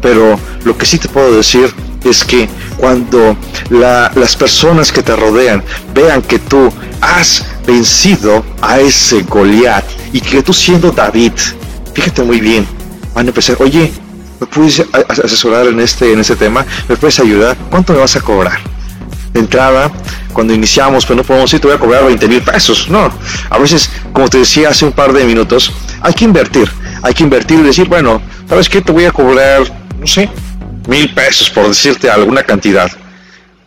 Pero 0.00 0.38
lo 0.64 0.78
que 0.78 0.86
sí 0.86 0.98
te 0.98 1.08
puedo 1.08 1.36
decir 1.36 1.72
es 2.04 2.24
que 2.24 2.48
cuando 2.76 3.36
las 3.70 4.36
personas 4.36 4.92
que 4.92 5.02
te 5.02 5.16
rodean 5.16 5.64
vean 5.94 6.22
que 6.22 6.38
tú 6.38 6.72
has 7.00 7.44
vencido 7.66 8.44
a 8.60 8.78
ese 8.78 9.22
Goliat 9.22 9.84
y 10.12 10.20
que 10.20 10.42
tú 10.42 10.52
siendo 10.52 10.92
David, 10.92 11.32
fíjate 11.94 12.22
muy 12.22 12.40
bien, 12.40 12.66
van 13.14 13.26
a 13.26 13.28
empezar, 13.30 13.56
oye, 13.60 13.92
¿me 14.40 14.46
puedes 14.46 14.82
asesorar 15.24 15.66
en 15.66 15.80
este, 15.80 16.12
en 16.12 16.20
este 16.20 16.36
tema? 16.36 16.64
¿Me 16.88 16.96
puedes 16.96 17.18
ayudar? 17.20 17.56
¿Cuánto 17.70 17.92
me 17.92 18.00
vas 18.00 18.16
a 18.16 18.20
cobrar? 18.20 18.58
De 19.32 19.40
entrada, 19.40 19.90
cuando 20.32 20.52
iniciamos, 20.52 21.06
pues 21.06 21.16
no 21.16 21.22
podemos 21.22 21.50
decir, 21.50 21.60
te 21.60 21.68
voy 21.68 21.76
a 21.76 21.78
cobrar 21.78 22.04
20 22.04 22.28
mil 22.28 22.42
pesos. 22.42 22.88
No, 22.88 23.10
a 23.50 23.58
veces, 23.58 23.90
como 24.12 24.28
te 24.28 24.38
decía 24.38 24.70
hace 24.70 24.84
un 24.84 24.92
par 24.92 25.12
de 25.12 25.24
minutos, 25.24 25.72
hay 26.00 26.12
que 26.14 26.24
invertir. 26.24 26.70
Hay 27.02 27.14
que 27.14 27.22
invertir 27.22 27.58
y 27.60 27.62
decir, 27.62 27.88
bueno, 27.88 28.22
¿sabes 28.48 28.68
qué? 28.68 28.80
Te 28.80 28.92
voy 28.92 29.04
a 29.04 29.12
cobrar, 29.12 29.62
no 29.98 30.06
sé, 30.06 30.28
mil 30.86 31.12
pesos 31.14 31.50
por 31.50 31.68
decirte 31.68 32.10
alguna 32.10 32.42
cantidad. 32.42 32.90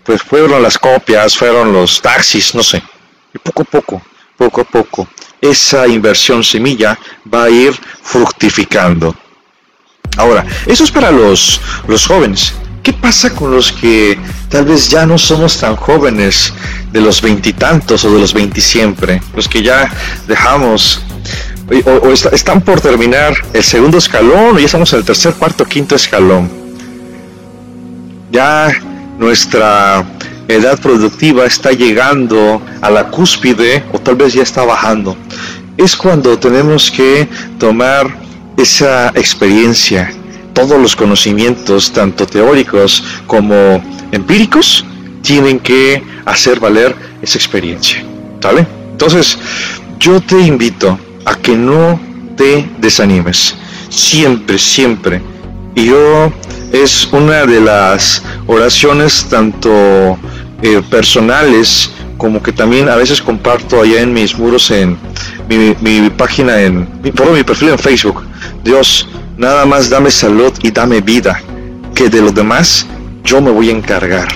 Pues 0.03 0.21
fueron 0.21 0.61
las 0.61 0.77
copias, 0.77 1.35
fueron 1.35 1.73
los 1.73 2.01
taxis, 2.01 2.53
no 2.53 2.63
sé. 2.63 2.81
Y 3.33 3.39
poco 3.39 3.63
a 3.63 3.65
poco, 3.65 4.01
poco 4.37 4.61
a 4.61 4.63
poco, 4.63 5.07
esa 5.51 5.87
inversión 5.87 6.43
semilla 6.43 6.97
va 7.31 7.45
a 7.45 7.49
ir 7.49 7.73
fructificando. 8.01 9.15
Ahora, 10.17 10.45
eso 10.65 10.83
es 10.83 10.91
para 10.91 11.11
los, 11.11 11.59
los 11.87 12.05
jóvenes. 12.07 12.53
¿Qué 12.81 12.93
pasa 12.93 13.33
con 13.33 13.51
los 13.51 13.71
que 13.71 14.17
tal 14.47 14.65
vez 14.65 14.89
ya 14.89 15.05
no 15.05 15.17
somos 15.17 15.59
tan 15.59 15.75
jóvenes 15.75 16.53
de 16.91 17.01
los 17.01 17.21
veintitantos 17.21 18.05
o 18.05 18.13
de 18.13 18.19
los 18.19 18.33
veintisiempre? 18.33 19.21
Los 19.35 19.49
que 19.49 19.63
ya 19.63 19.91
dejamos 20.27 21.01
o, 21.73 22.11
están 22.11 22.61
por 22.61 22.79
terminar 22.81 23.33
el 23.53 23.63
segundo 23.63 23.97
escalón 23.97 24.55
o 24.55 24.59
ya 24.59 24.65
estamos 24.65 24.93
en 24.93 24.99
el 24.99 25.05
tercer, 25.05 25.33
cuarto, 25.33 25.65
quinto 25.65 25.95
escalón. 25.95 26.49
Ya 28.31 28.71
nuestra 29.17 30.05
edad 30.47 30.79
productiva 30.79 31.45
está 31.45 31.71
llegando 31.71 32.61
a 32.81 32.89
la 32.91 33.07
cúspide 33.07 33.83
o 33.93 33.99
tal 33.99 34.15
vez 34.15 34.33
ya 34.33 34.43
está 34.43 34.63
bajando. 34.63 35.17
Es 35.77 35.95
cuando 35.95 36.37
tenemos 36.39 36.89
que 36.89 37.27
tomar 37.59 38.07
esa 38.57 39.09
experiencia, 39.09 40.11
todos 40.53 40.81
los 40.81 40.95
conocimientos, 40.95 41.91
tanto 41.91 42.25
teóricos 42.25 43.03
como 43.27 43.83
empíricos, 44.11 44.85
tienen 45.21 45.59
que 45.59 46.01
hacer 46.25 46.59
valer 46.59 46.95
esa 47.21 47.37
experiencia. 47.37 48.03
¿Sale? 48.41 48.65
Entonces, 48.91 49.37
yo 49.99 50.21
te 50.21 50.39
invito 50.39 50.97
a 51.25 51.35
que 51.35 51.55
no 51.55 51.99
te 52.37 52.69
desanimes. 52.77 53.55
Siempre, 53.89 54.57
siempre. 54.57 55.21
Y 55.75 55.87
yo 55.87 56.31
es 56.71 57.07
una 57.11 57.45
de 57.45 57.59
las 57.59 58.21
oraciones 58.47 59.25
tanto 59.29 60.17
eh, 60.61 60.81
personales 60.89 61.91
como 62.17 62.41
que 62.41 62.51
también 62.51 62.89
a 62.89 62.95
veces 62.95 63.21
comparto 63.21 63.81
allá 63.81 64.01
en 64.01 64.13
mis 64.13 64.37
muros 64.37 64.71
en 64.71 64.97
mi, 65.49 66.09
página 66.09 66.61
en 66.61 66.85
por 67.15 67.31
mi 67.31 67.43
perfil 67.43 67.69
en 67.69 67.79
Facebook 67.79 68.23
Dios, 68.65 69.07
nada 69.37 69.63
más 69.65 69.91
dame 69.91 70.09
salud 70.09 70.51
y 70.63 70.71
dame 70.71 70.99
vida, 70.99 71.39
que 71.93 72.09
de 72.09 72.19
lo 72.19 72.31
demás 72.31 72.87
yo 73.23 73.39
me 73.39 73.51
voy 73.51 73.69
a 73.69 73.73
encargar. 73.73 74.27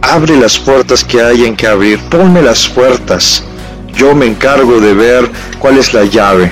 Abre 0.00 0.34
las 0.38 0.58
puertas 0.58 1.04
que 1.04 1.20
hayan 1.20 1.54
que 1.54 1.66
abrir, 1.66 1.98
ponme 2.08 2.40
las 2.40 2.66
puertas. 2.66 3.44
Yo 3.94 4.14
me 4.14 4.24
encargo 4.24 4.80
de 4.80 4.94
ver 4.94 5.30
cuál 5.58 5.76
es 5.76 5.92
la 5.92 6.04
llave. 6.04 6.50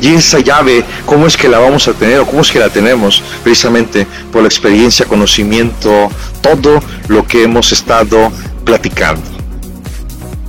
Y 0.00 0.14
esa 0.14 0.38
llave, 0.38 0.82
¿cómo 1.04 1.26
es 1.26 1.36
que 1.36 1.46
la 1.46 1.58
vamos 1.58 1.86
a 1.88 1.92
tener 1.92 2.20
o 2.20 2.26
cómo 2.26 2.40
es 2.40 2.50
que 2.50 2.58
la 2.58 2.70
tenemos? 2.70 3.22
Precisamente 3.42 4.06
por 4.32 4.40
la 4.40 4.48
experiencia, 4.48 5.04
conocimiento, 5.04 6.08
todo 6.40 6.80
lo 7.08 7.26
que 7.26 7.42
hemos 7.42 7.70
estado 7.70 8.32
platicando. 8.64 9.39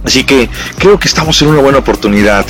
Así 0.04 0.24
que 0.24 0.50
creo 0.78 1.00
que 1.00 1.08
estamos 1.08 1.42
en 1.42 1.50
una 1.50 1.62
buena 1.62 1.78
oportunidad. 1.80 2.46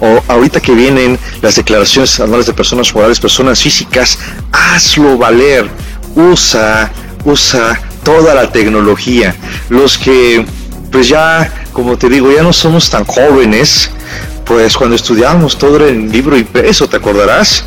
O 0.00 0.22
ahorita 0.28 0.60
que 0.60 0.72
vienen 0.72 1.18
las 1.40 1.56
declaraciones 1.56 2.18
anuales 2.20 2.46
de 2.46 2.52
personas 2.52 2.94
morales, 2.94 3.20
personas 3.20 3.62
físicas, 3.62 4.18
hazlo 4.52 5.16
valer. 5.16 5.68
Usa, 6.14 6.90
usa 7.24 7.80
toda 8.02 8.34
la 8.34 8.50
tecnología. 8.50 9.34
Los 9.68 9.98
que, 9.98 10.44
pues 10.90 11.08
ya, 11.08 11.52
como 11.72 11.96
te 11.96 12.08
digo, 12.08 12.32
ya 12.32 12.42
no 12.42 12.52
somos 12.52 12.90
tan 12.90 13.04
jóvenes, 13.04 13.90
pues 14.44 14.76
cuando 14.76 14.96
estudiábamos 14.96 15.58
todo 15.58 15.76
era 15.76 15.88
en 15.88 16.10
libro 16.10 16.36
impreso, 16.36 16.88
¿te 16.88 16.96
acordarás? 16.96 17.64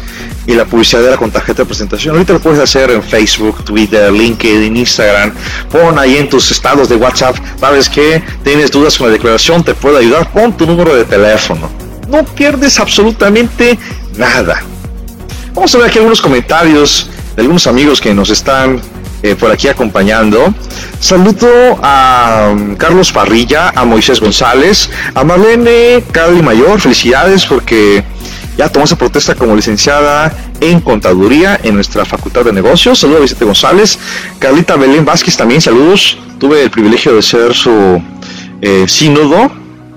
Y 0.50 0.56
la 0.56 0.66
publicidad 0.66 1.06
era 1.06 1.16
con 1.16 1.30
tarjeta 1.30 1.62
de 1.62 1.68
presentación. 1.68 2.16
Ahorita 2.16 2.34
lo 2.34 2.40
puedes 2.40 2.60
hacer 2.60 2.90
en 2.90 3.04
Facebook, 3.04 3.64
Twitter, 3.64 4.12
LinkedIn, 4.12 4.76
Instagram. 4.76 5.32
Pon 5.72 6.00
ahí 6.00 6.18
en 6.18 6.28
tus 6.28 6.50
estados 6.50 6.90
de 6.90 6.96
WhatsApp. 6.96 7.36
¿Sabes 7.60 7.88
que 7.88 8.24
¿Tienes 8.44 8.72
dudas 8.72 8.98
con 8.98 9.08
la 9.08 9.14
declaración? 9.14 9.64
Te 9.64 9.76
puedo 9.76 10.00
ayudar. 10.00 10.32
Pon 10.32 10.58
tu 10.58 10.66
número 10.66 10.96
de 10.96 11.06
teléfono. 11.06 11.70
No 12.08 12.26
pierdes 12.26 12.80
absolutamente 12.80 13.78
nada. 14.18 14.64
Vamos 15.54 15.76
a 15.76 15.78
ver 15.78 15.88
aquí 15.88 16.00
algunos 16.00 16.20
comentarios 16.20 17.08
de 17.36 17.44
algunos 17.44 17.68
amigos 17.68 18.02
que 18.02 18.12
nos 18.16 18.32
están 18.32 18.82
eh, 19.22 19.36
por 19.36 19.52
aquí 19.52 19.68
acompañando. 19.68 20.52
Saludo 21.00 21.78
a 21.84 22.50
um, 22.52 22.76
Carlos 22.76 23.12
Parrilla, 23.12 23.72
a 23.76 23.86
Moisés 23.86 24.20
González, 24.20 24.90
a 25.14 25.24
Marlene 25.24 26.04
Cali 26.12 26.42
Mayor. 26.42 26.82
Felicidades 26.82 27.46
porque 27.46 28.04
ya 28.60 28.68
tomó 28.68 28.84
esa 28.84 28.98
protesta 28.98 29.36
como 29.36 29.56
licenciada 29.56 30.36
en 30.60 30.82
contaduría 30.82 31.58
en 31.64 31.76
nuestra 31.76 32.04
Facultad 32.04 32.44
de 32.44 32.52
Negocios. 32.52 33.00
Saludos 33.00 33.20
a 33.20 33.22
Vicente 33.22 33.46
González. 33.46 33.98
Carlita 34.38 34.76
Belén 34.76 35.06
Vázquez 35.06 35.38
también, 35.38 35.62
saludos. 35.62 36.18
Tuve 36.40 36.64
el 36.64 36.70
privilegio 36.70 37.16
de 37.16 37.22
ser 37.22 37.54
su 37.54 38.02
eh, 38.62 38.84
sínodo 38.86 39.50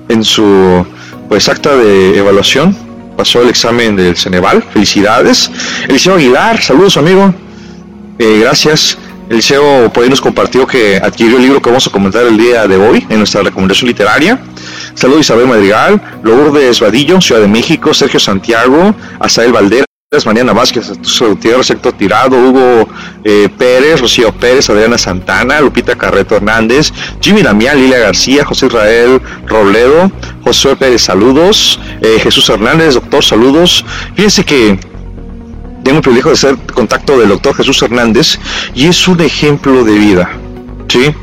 en 0.08 0.22
su 0.22 0.86
pues 1.28 1.48
acta 1.48 1.76
de 1.76 2.16
evaluación. 2.16 2.76
Pasó 3.16 3.42
el 3.42 3.48
examen 3.48 3.96
del 3.96 4.16
Ceneval. 4.16 4.62
Felicidades. 4.72 5.50
Eliseo 5.88 6.14
Aguilar, 6.14 6.62
saludos 6.62 6.96
amigo. 6.96 7.34
Eh, 8.20 8.38
gracias. 8.42 8.96
Eliseo 9.28 9.92
por 9.92 10.04
ahí 10.04 10.10
nos 10.10 10.20
compartió 10.20 10.68
que 10.68 10.98
adquirió 10.98 11.36
el 11.36 11.42
libro 11.42 11.60
que 11.60 11.68
vamos 11.68 11.88
a 11.88 11.90
comentar 11.90 12.24
el 12.24 12.36
día 12.36 12.68
de 12.68 12.76
hoy 12.76 13.04
en 13.08 13.18
nuestra 13.18 13.42
recomendación 13.42 13.88
literaria. 13.88 14.40
Saludos 14.94 15.22
Isabel 15.22 15.46
Madrigal, 15.46 16.00
Lourdes 16.22 16.80
Vadillo, 16.80 17.20
Ciudad 17.20 17.40
de 17.40 17.48
México, 17.48 17.94
Sergio 17.94 18.20
Santiago, 18.20 18.94
Asael 19.18 19.52
Valderas, 19.52 19.86
Mariana 20.26 20.52
Vázquez, 20.52 20.92
Gutiérrez, 21.18 21.66
Sector 21.66 21.94
Tirado, 21.94 22.36
Hugo 22.36 22.86
eh, 23.24 23.48
Pérez, 23.56 24.00
Rocío 24.00 24.30
Pérez, 24.32 24.68
Adriana 24.68 24.98
Santana, 24.98 25.60
Lupita 25.60 25.96
Carreto 25.96 26.36
Hernández, 26.36 26.92
Jimmy 27.20 27.42
Damián, 27.42 27.78
Lilia 27.78 27.98
García, 27.98 28.44
José 28.44 28.66
Israel 28.66 29.22
Robledo, 29.46 30.12
José 30.44 30.76
Pérez, 30.76 31.02
saludos, 31.02 31.80
eh, 32.02 32.18
Jesús 32.22 32.48
Hernández, 32.50 32.94
doctor, 32.94 33.24
saludos. 33.24 33.84
Fíjense 34.14 34.44
que 34.44 34.78
tengo 35.82 35.96
el 35.96 36.02
privilegio 36.02 36.32
de 36.32 36.36
ser 36.36 36.56
contacto 36.74 37.18
del 37.18 37.30
doctor 37.30 37.54
Jesús 37.54 37.80
Hernández 37.82 38.38
y 38.74 38.86
es 38.86 39.08
un 39.08 39.20
ejemplo 39.20 39.82
de 39.82 39.92
vida. 39.92 40.30
¿sí? 40.88 41.14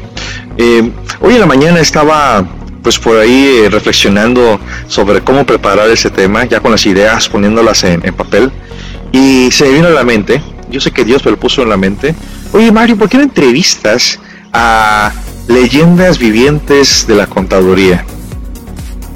Eh, 0.58 0.92
hoy 1.22 1.34
en 1.36 1.40
la 1.40 1.46
mañana 1.46 1.80
estaba 1.80 2.46
pues 2.82 3.00
por 3.00 3.18
ahí 3.18 3.64
eh, 3.64 3.70
reflexionando 3.70 4.60
sobre 4.88 5.22
cómo 5.22 5.46
preparar 5.46 5.90
ese 5.90 6.10
tema, 6.10 6.46
ya 6.46 6.60
con 6.60 6.72
las 6.72 6.86
ideas, 6.86 7.30
poniéndolas 7.30 7.84
en, 7.84 8.02
papel, 8.14 8.52
y 9.12 9.50
se 9.52 9.66
me 9.66 9.72
vino 9.72 9.88
a 9.88 9.92
la 9.92 10.04
mente, 10.04 10.42
yo 10.70 10.80
sé 10.80 10.92
que 10.92 11.04
Dios 11.04 11.24
me 11.26 11.32
lo 11.32 11.40
puso 11.40 11.64
en 11.64 11.70
la 11.70 11.78
mente, 11.78 12.16
oye 12.54 12.72
Mario, 12.72 12.98
¿por 12.98 13.10
qué 13.10 13.18
no 13.18 13.24
entrevistas 13.24 14.20
a 14.54 15.12
leyendas 15.48 16.18
vivientes 16.18 17.06
de 17.08 17.16
la 17.16 17.28
contaduría? 17.28 18.06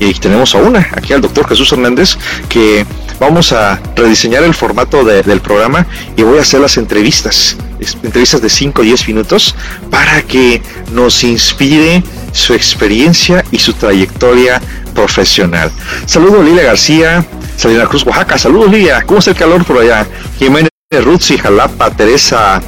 Y 0.09 0.13
tenemos 0.15 0.53
a 0.53 0.57
una, 0.57 0.79
aquí 0.91 1.13
al 1.13 1.21
doctor 1.21 1.47
Jesús 1.47 1.71
Hernández, 1.71 2.17
que 2.49 2.85
vamos 3.19 3.53
a 3.53 3.79
rediseñar 3.95 4.43
el 4.43 4.53
formato 4.53 5.03
del 5.05 5.39
programa 5.39 5.87
y 6.17 6.23
voy 6.23 6.39
a 6.39 6.41
hacer 6.41 6.59
las 6.59 6.77
entrevistas, 6.77 7.55
entrevistas 8.03 8.41
de 8.41 8.49
5 8.49 8.81
o 8.81 8.83
10 8.83 9.07
minutos, 9.07 9.55
para 9.89 10.21
que 10.23 10.61
nos 10.91 11.23
inspire 11.23 12.03
su 12.33 12.53
experiencia 12.53 13.45
y 13.51 13.59
su 13.59 13.73
trayectoria 13.73 14.61
profesional. 14.93 15.71
Saludos 16.05 16.43
Lilia 16.43 16.63
García, 16.63 17.25
Salina 17.55 17.85
Cruz, 17.85 18.05
Oaxaca. 18.05 18.37
Saludos 18.37 18.71
Lilia, 18.71 19.03
¿cómo 19.03 19.19
está 19.19 19.31
el 19.31 19.37
calor 19.37 19.63
por 19.63 19.77
allá? 19.77 20.05
Jiménez 20.37 20.69
Ruzzi, 20.91 21.37
Jalapa, 21.37 21.91
Teresa, 21.91 22.61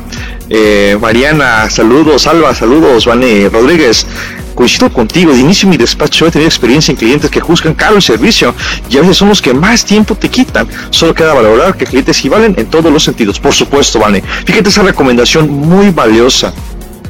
eh, 0.49 0.97
Mariana, 1.01 1.69
saludos, 1.69 2.27
Alba, 2.27 2.55
saludos, 2.55 3.05
Vane 3.05 3.49
Rodríguez. 3.49 4.07
Coincido 4.55 4.91
contigo, 4.91 5.33
de 5.33 5.39
inicio 5.39 5.67
mi 5.67 5.77
despacho 5.77 6.25
he 6.25 6.31
tenido 6.31 6.47
experiencia 6.47 6.91
en 6.91 6.97
clientes 6.97 7.29
que 7.29 7.41
juzgan 7.41 7.73
caro 7.73 7.97
el 7.97 8.01
servicio 8.01 8.55
y 8.89 8.97
a 8.97 9.01
veces 9.01 9.17
son 9.17 9.29
los 9.29 9.41
que 9.41 9.53
más 9.53 9.83
tiempo 9.83 10.15
te 10.15 10.29
quitan. 10.29 10.67
Solo 10.89 11.13
queda 11.13 11.33
valorar 11.33 11.75
que 11.75 11.85
clientes 11.85 12.27
valen 12.29 12.55
en 12.57 12.67
todos 12.67 12.91
los 12.91 13.03
sentidos. 13.03 13.39
Por 13.39 13.53
supuesto, 13.53 13.99
Vane. 13.99 14.23
Fíjate 14.45 14.69
esa 14.69 14.83
recomendación 14.83 15.49
muy 15.49 15.91
valiosa. 15.91 16.53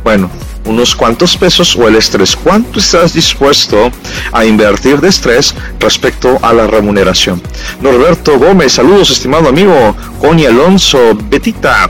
Bueno, 0.03 0.29
unos 0.65 0.95
cuantos 0.95 1.37
pesos 1.37 1.75
o 1.75 1.87
el 1.87 1.95
estrés. 1.95 2.35
¿Cuánto 2.35 2.79
estás 2.79 3.13
dispuesto 3.13 3.91
a 4.31 4.45
invertir 4.45 4.99
de 4.99 5.09
estrés 5.09 5.53
respecto 5.79 6.39
a 6.41 6.53
la 6.53 6.67
remuneración? 6.67 7.41
Norberto 7.81 8.37
Gómez, 8.37 8.73
saludos 8.73 9.11
estimado 9.11 9.49
amigo. 9.49 9.95
Connie 10.19 10.47
Alonso, 10.47 11.15
Betita. 11.29 11.87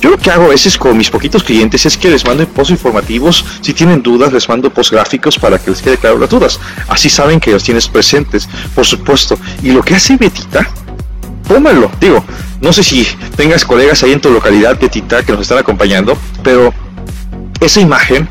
Yo 0.00 0.10
lo 0.10 0.18
que 0.18 0.30
hago 0.30 0.44
a 0.44 0.48
veces 0.48 0.76
con 0.76 0.96
mis 0.96 1.10
poquitos 1.10 1.42
clientes 1.42 1.86
es 1.86 1.96
que 1.96 2.10
les 2.10 2.24
mando 2.24 2.46
post 2.46 2.70
informativos. 2.70 3.44
Si 3.60 3.72
tienen 3.72 4.02
dudas, 4.02 4.32
les 4.32 4.48
mando 4.48 4.70
post 4.70 4.92
gráficos 4.92 5.38
para 5.38 5.58
que 5.58 5.70
les 5.70 5.80
quede 5.80 5.96
claro 5.96 6.18
las 6.18 6.30
dudas. 6.30 6.60
Así 6.88 7.08
saben 7.08 7.40
que 7.40 7.50
los 7.52 7.64
tienes 7.64 7.88
presentes, 7.88 8.48
por 8.74 8.84
supuesto. 8.84 9.38
Y 9.62 9.70
lo 9.70 9.82
que 9.82 9.94
hace 9.94 10.16
Betita, 10.16 10.68
póngalo. 11.48 11.90
Digo, 12.00 12.24
no 12.60 12.72
sé 12.72 12.82
si 12.82 13.06
tengas 13.36 13.64
colegas 13.64 14.02
ahí 14.02 14.12
en 14.12 14.20
tu 14.20 14.30
localidad, 14.30 14.78
Betita, 14.78 15.22
que 15.24 15.32
nos 15.32 15.42
están 15.42 15.58
acompañando, 15.58 16.16
pero 16.42 16.72
esa 17.60 17.80
imagen, 17.80 18.28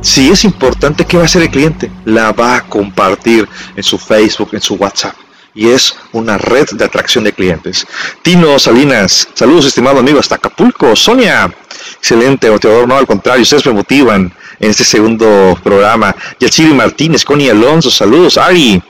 si 0.00 0.30
es 0.30 0.44
importante, 0.44 1.04
¿qué 1.04 1.16
va 1.16 1.24
a 1.24 1.26
hacer 1.26 1.42
el 1.42 1.50
cliente? 1.50 1.90
La 2.04 2.32
va 2.32 2.56
a 2.56 2.64
compartir 2.64 3.48
en 3.74 3.82
su 3.82 3.98
Facebook, 3.98 4.50
en 4.52 4.60
su 4.60 4.76
WhatsApp. 4.76 5.14
Y 5.58 5.70
es 5.70 5.96
una 6.12 6.38
red 6.38 6.68
de 6.70 6.84
atracción 6.84 7.24
de 7.24 7.32
clientes. 7.32 7.84
Tino 8.22 8.60
Salinas, 8.60 9.28
saludos 9.34 9.66
estimado 9.66 9.98
amigo 9.98 10.20
hasta 10.20 10.36
Acapulco. 10.36 10.94
Sonia, 10.94 11.52
excelente, 11.96 12.48
motivador, 12.48 12.86
no, 12.86 12.96
al 12.96 13.08
contrario, 13.08 13.42
ustedes 13.42 13.66
me 13.66 13.72
motivan 13.72 14.32
en 14.60 14.70
este 14.70 14.84
segundo 14.84 15.58
programa. 15.64 16.14
Yachiri 16.38 16.72
Martínez, 16.72 17.24
Connie 17.24 17.50
Alonso, 17.50 17.90
saludos. 17.90 18.38
Ari, 18.38 18.80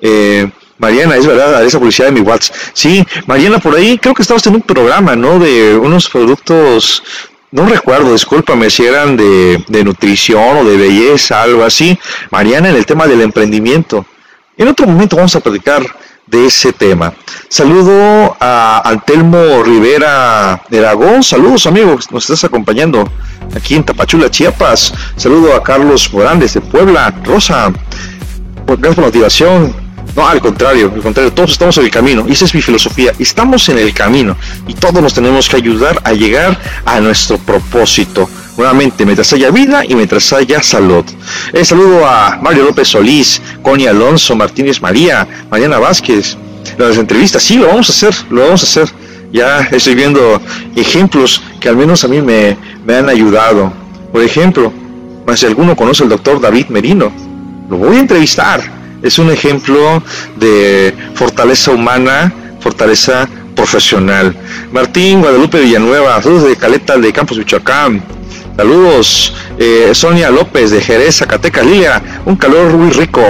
eh, 0.00 0.48
Mariana, 0.78 1.16
es 1.16 1.26
verdad, 1.26 1.64
esa 1.64 1.80
publicidad 1.80 2.06
de 2.06 2.12
mi 2.12 2.20
WhatsApp. 2.20 2.54
Sí, 2.72 3.04
Mariana, 3.26 3.58
por 3.58 3.74
ahí 3.74 3.98
creo 3.98 4.14
que 4.14 4.22
estabas 4.22 4.46
en 4.46 4.54
un 4.54 4.62
programa, 4.62 5.16
¿no? 5.16 5.40
De 5.40 5.76
unos 5.76 6.08
productos 6.08 7.02
no 7.50 7.66
recuerdo, 7.66 8.12
discúlpame 8.12 8.70
si 8.70 8.86
eran 8.86 9.16
de, 9.16 9.82
nutrición 9.84 10.58
o 10.58 10.64
de 10.64 10.76
belleza, 10.76 11.42
algo 11.42 11.64
así. 11.64 11.98
Mariana, 12.30 12.68
en 12.68 12.76
el 12.76 12.86
tema 12.86 13.08
del 13.08 13.22
emprendimiento. 13.22 14.06
En 14.56 14.68
otro 14.68 14.86
momento 14.86 15.16
vamos 15.16 15.34
a 15.34 15.40
platicar 15.40 15.82
de 16.26 16.46
ese 16.46 16.72
tema. 16.72 17.12
Saludo 17.48 18.36
a 18.40 18.82
Antelmo 18.88 19.62
Rivera 19.62 20.62
de 20.68 20.78
Aragón. 20.78 21.22
Saludos 21.22 21.66
amigos, 21.66 22.10
nos 22.10 22.24
estás 22.24 22.44
acompañando 22.44 23.08
aquí 23.54 23.74
en 23.74 23.84
Tapachula, 23.84 24.30
Chiapas. 24.30 24.94
Saludo 25.16 25.54
a 25.54 25.62
Carlos 25.62 26.12
Morales 26.12 26.54
de 26.54 26.60
Puebla. 26.60 27.14
Rosa, 27.24 27.72
gracias 28.66 28.94
por 28.94 28.98
la 28.98 29.06
motivación. 29.06 29.91
No, 30.14 30.28
al 30.28 30.40
contrario, 30.40 30.92
al 30.94 31.00
contrario, 31.00 31.32
todos 31.32 31.52
estamos 31.52 31.76
en 31.78 31.84
el 31.84 31.90
camino. 31.90 32.26
Esa 32.28 32.44
es 32.44 32.54
mi 32.54 32.60
filosofía. 32.60 33.12
Estamos 33.18 33.68
en 33.70 33.78
el 33.78 33.94
camino 33.94 34.36
y 34.66 34.74
todos 34.74 35.02
nos 35.02 35.14
tenemos 35.14 35.48
que 35.48 35.56
ayudar 35.56 36.00
a 36.04 36.12
llegar 36.12 36.58
a 36.84 37.00
nuestro 37.00 37.38
propósito. 37.38 38.28
Nuevamente, 38.58 39.06
mientras 39.06 39.32
haya 39.32 39.50
vida 39.50 39.82
y 39.88 39.94
mientras 39.94 40.30
haya 40.34 40.62
salud. 40.62 41.04
Eh, 41.54 41.64
saludo 41.64 42.06
a 42.06 42.38
Mario 42.42 42.64
López 42.64 42.88
Solís, 42.88 43.40
Connie 43.62 43.86
Alonso, 43.86 44.36
Martínez 44.36 44.82
María, 44.82 45.26
Mariana 45.50 45.78
Vázquez. 45.78 46.36
Las 46.76 46.98
entrevistas, 46.98 47.42
sí, 47.42 47.56
lo 47.56 47.68
vamos 47.68 47.88
a 47.88 47.92
hacer, 47.92 48.14
lo 48.30 48.42
vamos 48.42 48.62
a 48.62 48.66
hacer. 48.66 48.94
Ya 49.32 49.60
estoy 49.60 49.94
viendo 49.94 50.42
ejemplos 50.76 51.42
que 51.58 51.70
al 51.70 51.76
menos 51.76 52.04
a 52.04 52.08
mí 52.08 52.20
me, 52.20 52.58
me 52.84 52.96
han 52.96 53.08
ayudado. 53.08 53.72
Por 54.12 54.22
ejemplo, 54.22 54.70
si 55.34 55.46
alguno 55.46 55.74
conoce 55.74 56.02
al 56.02 56.10
doctor 56.10 56.38
David 56.38 56.66
Merino, 56.68 57.10
lo 57.70 57.78
voy 57.78 57.96
a 57.96 58.00
entrevistar 58.00 58.81
es 59.02 59.18
un 59.18 59.30
ejemplo 59.30 60.02
de 60.36 60.94
fortaleza 61.14 61.70
humana, 61.72 62.32
fortaleza 62.60 63.28
profesional. 63.54 64.34
Martín 64.72 65.20
Guadalupe 65.20 65.60
Villanueva, 65.60 66.22
saludos 66.22 66.48
de 66.48 66.56
Caleta 66.56 66.96
de 66.96 67.12
Campos 67.12 67.38
Michoacán. 67.38 68.02
Saludos, 68.56 69.34
eh, 69.58 69.90
Sonia 69.92 70.30
López 70.30 70.70
de 70.70 70.80
Jerez, 70.80 71.16
Zacatecas, 71.16 71.64
Lilia, 71.64 72.02
un 72.26 72.36
calor 72.36 72.72
muy 72.72 72.90
rico. 72.90 73.22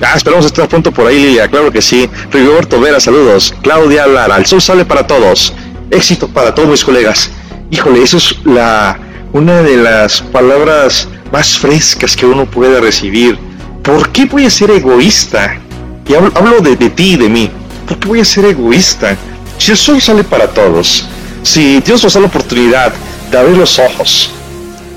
Ah, 0.00 0.14
esperamos 0.16 0.46
estar 0.46 0.68
pronto 0.68 0.90
por 0.90 1.06
ahí, 1.06 1.22
Lilia, 1.22 1.48
claro 1.48 1.70
que 1.70 1.82
sí. 1.82 2.08
Rigoberto 2.30 2.80
Vera, 2.80 2.98
saludos. 2.98 3.54
Claudia 3.62 4.06
Lara, 4.06 4.36
el 4.36 4.46
sol 4.46 4.62
sale 4.62 4.84
para 4.84 5.06
todos. 5.06 5.52
Éxito 5.90 6.28
para 6.28 6.54
todos 6.54 6.68
mis 6.68 6.84
colegas. 6.84 7.30
Híjole, 7.70 8.02
eso 8.02 8.16
es 8.16 8.36
la 8.44 8.98
una 9.32 9.62
de 9.62 9.76
las 9.76 10.20
palabras 10.20 11.08
más 11.32 11.58
frescas 11.58 12.16
que 12.16 12.26
uno 12.26 12.46
puede 12.46 12.80
recibir 12.80 13.38
¿por 13.82 14.10
qué 14.10 14.26
voy 14.26 14.46
a 14.46 14.50
ser 14.50 14.70
egoísta? 14.70 15.58
Y 16.06 16.14
hablo, 16.14 16.60
de, 16.60 16.76
ti 16.76 17.12
y 17.14 17.16
de 17.16 17.28
mí. 17.28 17.50
¿Por 17.86 17.98
qué 17.98 18.08
voy 18.08 18.20
a 18.20 18.24
ser 18.24 18.44
egoísta? 18.44 19.16
Si 19.58 19.70
el 19.70 19.76
sol 19.76 20.00
sale 20.00 20.24
para 20.24 20.48
todos, 20.48 21.06
si 21.42 21.80
Dios 21.80 22.02
nos 22.02 22.14
da 22.14 22.20
la 22.20 22.26
oportunidad 22.26 22.92
de 23.30 23.38
abrir 23.38 23.56
los 23.56 23.78
ojos, 23.78 24.30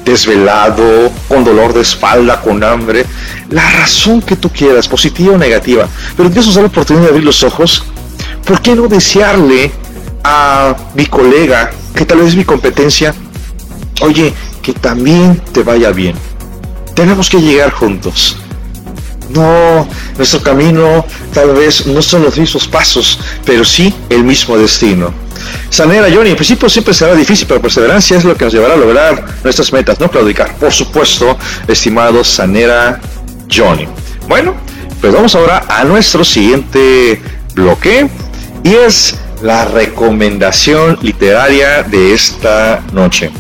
desvelado, 0.04 1.12
con 1.28 1.44
dolor 1.44 1.74
de 1.74 1.82
espalda, 1.82 2.42
con 2.42 2.64
hambre, 2.64 3.06
la 3.50 3.70
razón 3.72 4.22
que 4.22 4.36
tú 4.36 4.50
quieras, 4.50 4.88
positiva 4.88 5.34
o 5.34 5.38
negativa, 5.38 5.88
pero 6.16 6.30
Dios 6.30 6.46
nos 6.48 6.56
da 6.56 6.62
la 6.62 6.68
oportunidad 6.68 7.06
de 7.06 7.10
abrir 7.10 7.26
los 7.26 7.44
ojos, 7.44 7.84
¿por 8.46 8.62
qué 8.62 8.76
no 8.76 8.88
desearle 8.88 9.72
a 10.24 10.76
mi 10.96 11.06
colega, 11.06 11.72
que 11.96 12.06
tal 12.06 12.20
vez 12.20 12.30
es 12.30 12.36
mi 12.36 12.46
competencia, 12.46 13.14
oye, 14.02 14.34
que 14.62 14.74
también 14.74 15.42
te 15.52 15.64
vaya 15.64 15.92
bien? 15.92 16.16
Tenemos 16.96 17.30
que 17.30 17.42
llegar 17.42 17.72
juntos. 17.72 18.38
No, 19.30 19.88
nuestro 20.18 20.42
camino 20.42 21.06
tal 21.34 21.54
vez 21.54 21.88
no 21.88 22.02
son 22.02 22.24
los 22.24 22.38
mismos 22.38 22.68
pasos, 22.68 23.20
pero 23.46 23.66
sí 23.66 23.94
el 24.10 24.24
mismo 24.24 24.58
destino. 24.58 25.14
Sanera, 25.70 26.08
Johnny, 26.14 26.32
en 26.32 26.36
principio 26.36 26.70
siempre 26.70 26.94
será 26.94 27.16
difícil, 27.16 27.48
pero 27.48 27.62
perseverancia 27.62 28.18
es 28.18 28.24
lo 28.24 28.36
que 28.36 28.46
nos 28.46 28.54
llevará 28.54 28.76
a 28.76 28.78
lograr 28.78 29.26
nuestras 29.44 29.72
metas, 29.74 30.00
no 30.00 30.10
claudicar. 30.10 30.56
Por 30.58 30.72
supuesto, 30.72 31.38
estimado 31.68 32.24
Sanera 32.24 33.00
Johnny. 33.52 33.88
Bueno, 34.28 34.56
pues 35.02 35.14
vamos 35.14 35.36
ahora 35.36 35.66
a 35.68 35.84
nuestro 35.84 36.24
siguiente 36.24 37.22
bloque 37.54 38.08
y 38.64 38.74
es 38.74 39.16
la 39.42 39.66
recomendación 39.66 40.98
literaria 41.02 41.84
de 41.84 42.14
esta 42.14 42.82
noche. 42.92 43.32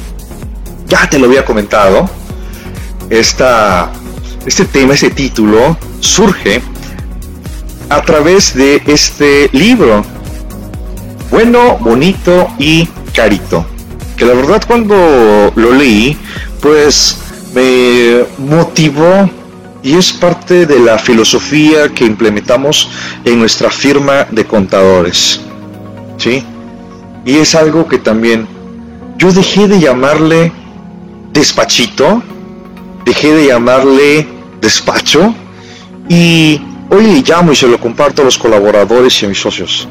Ya 0.87 1.09
te 1.09 1.17
lo 1.17 1.25
había 1.25 1.43
comentado, 1.43 2.07
esta, 3.09 3.91
este 4.45 4.65
tema, 4.65 4.93
este 4.93 5.09
título 5.09 5.77
surge 5.99 6.61
a 7.89 8.01
través 8.01 8.53
de 8.55 8.81
este 8.87 9.49
libro, 9.53 10.03
Bueno, 11.31 11.77
Bonito 11.79 12.47
y 12.59 12.87
Carito, 13.13 13.65
que 14.17 14.25
la 14.25 14.33
verdad 14.33 14.63
cuando 14.67 15.51
lo 15.55 15.71
leí, 15.73 16.17
pues 16.61 17.17
me 17.53 18.25
motivó 18.37 19.29
y 19.81 19.95
es 19.95 20.13
parte 20.13 20.65
de 20.65 20.79
la 20.79 20.97
filosofía 20.97 21.89
que 21.89 22.05
implementamos 22.05 22.89
en 23.23 23.39
nuestra 23.39 23.69
firma 23.69 24.25
de 24.31 24.45
contadores. 24.45 25.41
¿Sí? 26.17 26.43
Y 27.25 27.35
es 27.37 27.55
algo 27.55 27.87
que 27.87 27.97
también 27.97 28.47
yo 29.17 29.31
dejé 29.31 29.67
de 29.67 29.79
llamarle 29.79 30.51
despachito, 31.33 32.23
dejé 33.05 33.33
de 33.33 33.47
llamarle 33.47 34.34
despacho 34.65 35.33
y 36.09 36.59
hoy 36.89 37.23
llamo 37.23 37.51
y 37.51 37.55
se 37.55 37.67
lo 37.67 37.79
comparto 37.79 38.23
a 38.23 38.25
los 38.25 38.37
colaboradores 38.37 39.21
y 39.21 39.25
a 39.25 39.29
mis 39.29 39.39
socios. 39.39 39.87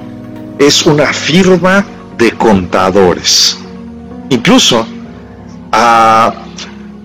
Es 0.58 0.84
una 0.84 1.12
firma 1.12 1.84
de 2.18 2.32
contadores. 2.32 3.56
Incluso 4.30 4.84
a 5.70 6.34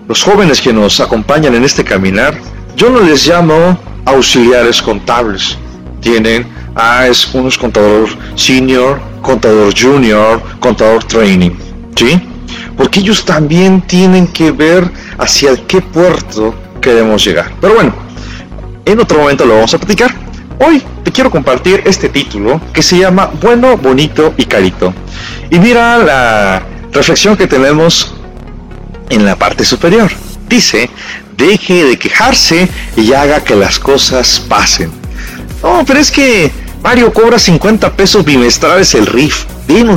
los 0.08 0.20
jóvenes 0.20 0.60
que 0.60 0.72
nos 0.72 0.98
acompañan 0.98 1.54
en 1.54 1.62
este 1.62 1.84
caminar, 1.84 2.36
yo 2.76 2.90
no 2.90 3.00
les 3.00 3.24
llamo 3.28 3.78
auxiliares 4.04 4.82
contables. 4.82 5.56
Tienen, 6.00 6.46
ah, 6.74 7.06
es 7.06 7.32
unos 7.32 7.56
contador 7.56 8.08
senior, 8.34 9.00
contador 9.22 9.72
junior, 9.80 10.42
contador 10.58 11.04
training, 11.04 11.52
¿sí? 11.94 12.20
Porque 12.76 12.98
ellos 12.98 13.24
también 13.24 13.82
tienen 13.82 14.26
que 14.26 14.50
ver 14.50 14.90
hacia 15.18 15.54
qué 15.68 15.80
puerto 15.80 16.54
queremos 16.80 17.24
llegar. 17.24 17.52
Pero 17.60 17.74
bueno, 17.74 17.94
en 18.84 19.00
otro 19.00 19.18
momento 19.18 19.44
lo 19.44 19.54
vamos 19.54 19.74
a 19.74 19.78
platicar. 19.78 20.14
Hoy 20.58 20.82
te 21.04 21.12
quiero 21.12 21.30
compartir 21.30 21.82
este 21.86 22.08
título 22.08 22.60
que 22.72 22.82
se 22.82 22.98
llama 22.98 23.30
Bueno, 23.40 23.76
Bonito 23.76 24.34
y 24.36 24.44
Carito. 24.44 24.92
Y 25.50 25.58
mira 25.58 25.98
la 25.98 26.62
reflexión 26.92 27.36
que 27.36 27.46
tenemos 27.46 28.14
en 29.08 29.24
la 29.24 29.36
parte 29.36 29.64
superior. 29.64 30.10
Dice, 30.48 30.90
deje 31.36 31.84
de 31.84 31.98
quejarse 31.98 32.68
y 32.96 33.12
haga 33.12 33.42
que 33.42 33.56
las 33.56 33.78
cosas 33.78 34.44
pasen. 34.48 34.90
No, 35.62 35.84
pero 35.86 36.00
es 36.00 36.10
que 36.10 36.50
Mario 36.82 37.12
cobra 37.12 37.38
50 37.38 37.92
pesos 37.94 38.24
bimestrales 38.24 38.94
el 38.94 39.06
RIF. 39.06 39.44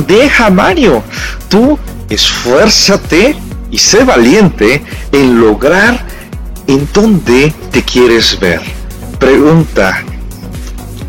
deja 0.06 0.50
Mario. 0.50 1.02
Tú 1.48 1.78
esfuérzate 2.08 3.36
y 3.70 3.78
sé 3.78 4.04
valiente 4.04 4.84
en 5.12 5.40
lograr 5.40 6.13
en 6.66 6.88
dónde 6.92 7.52
te 7.70 7.82
quieres 7.82 8.38
ver. 8.38 8.60
Pregunta, 9.18 10.02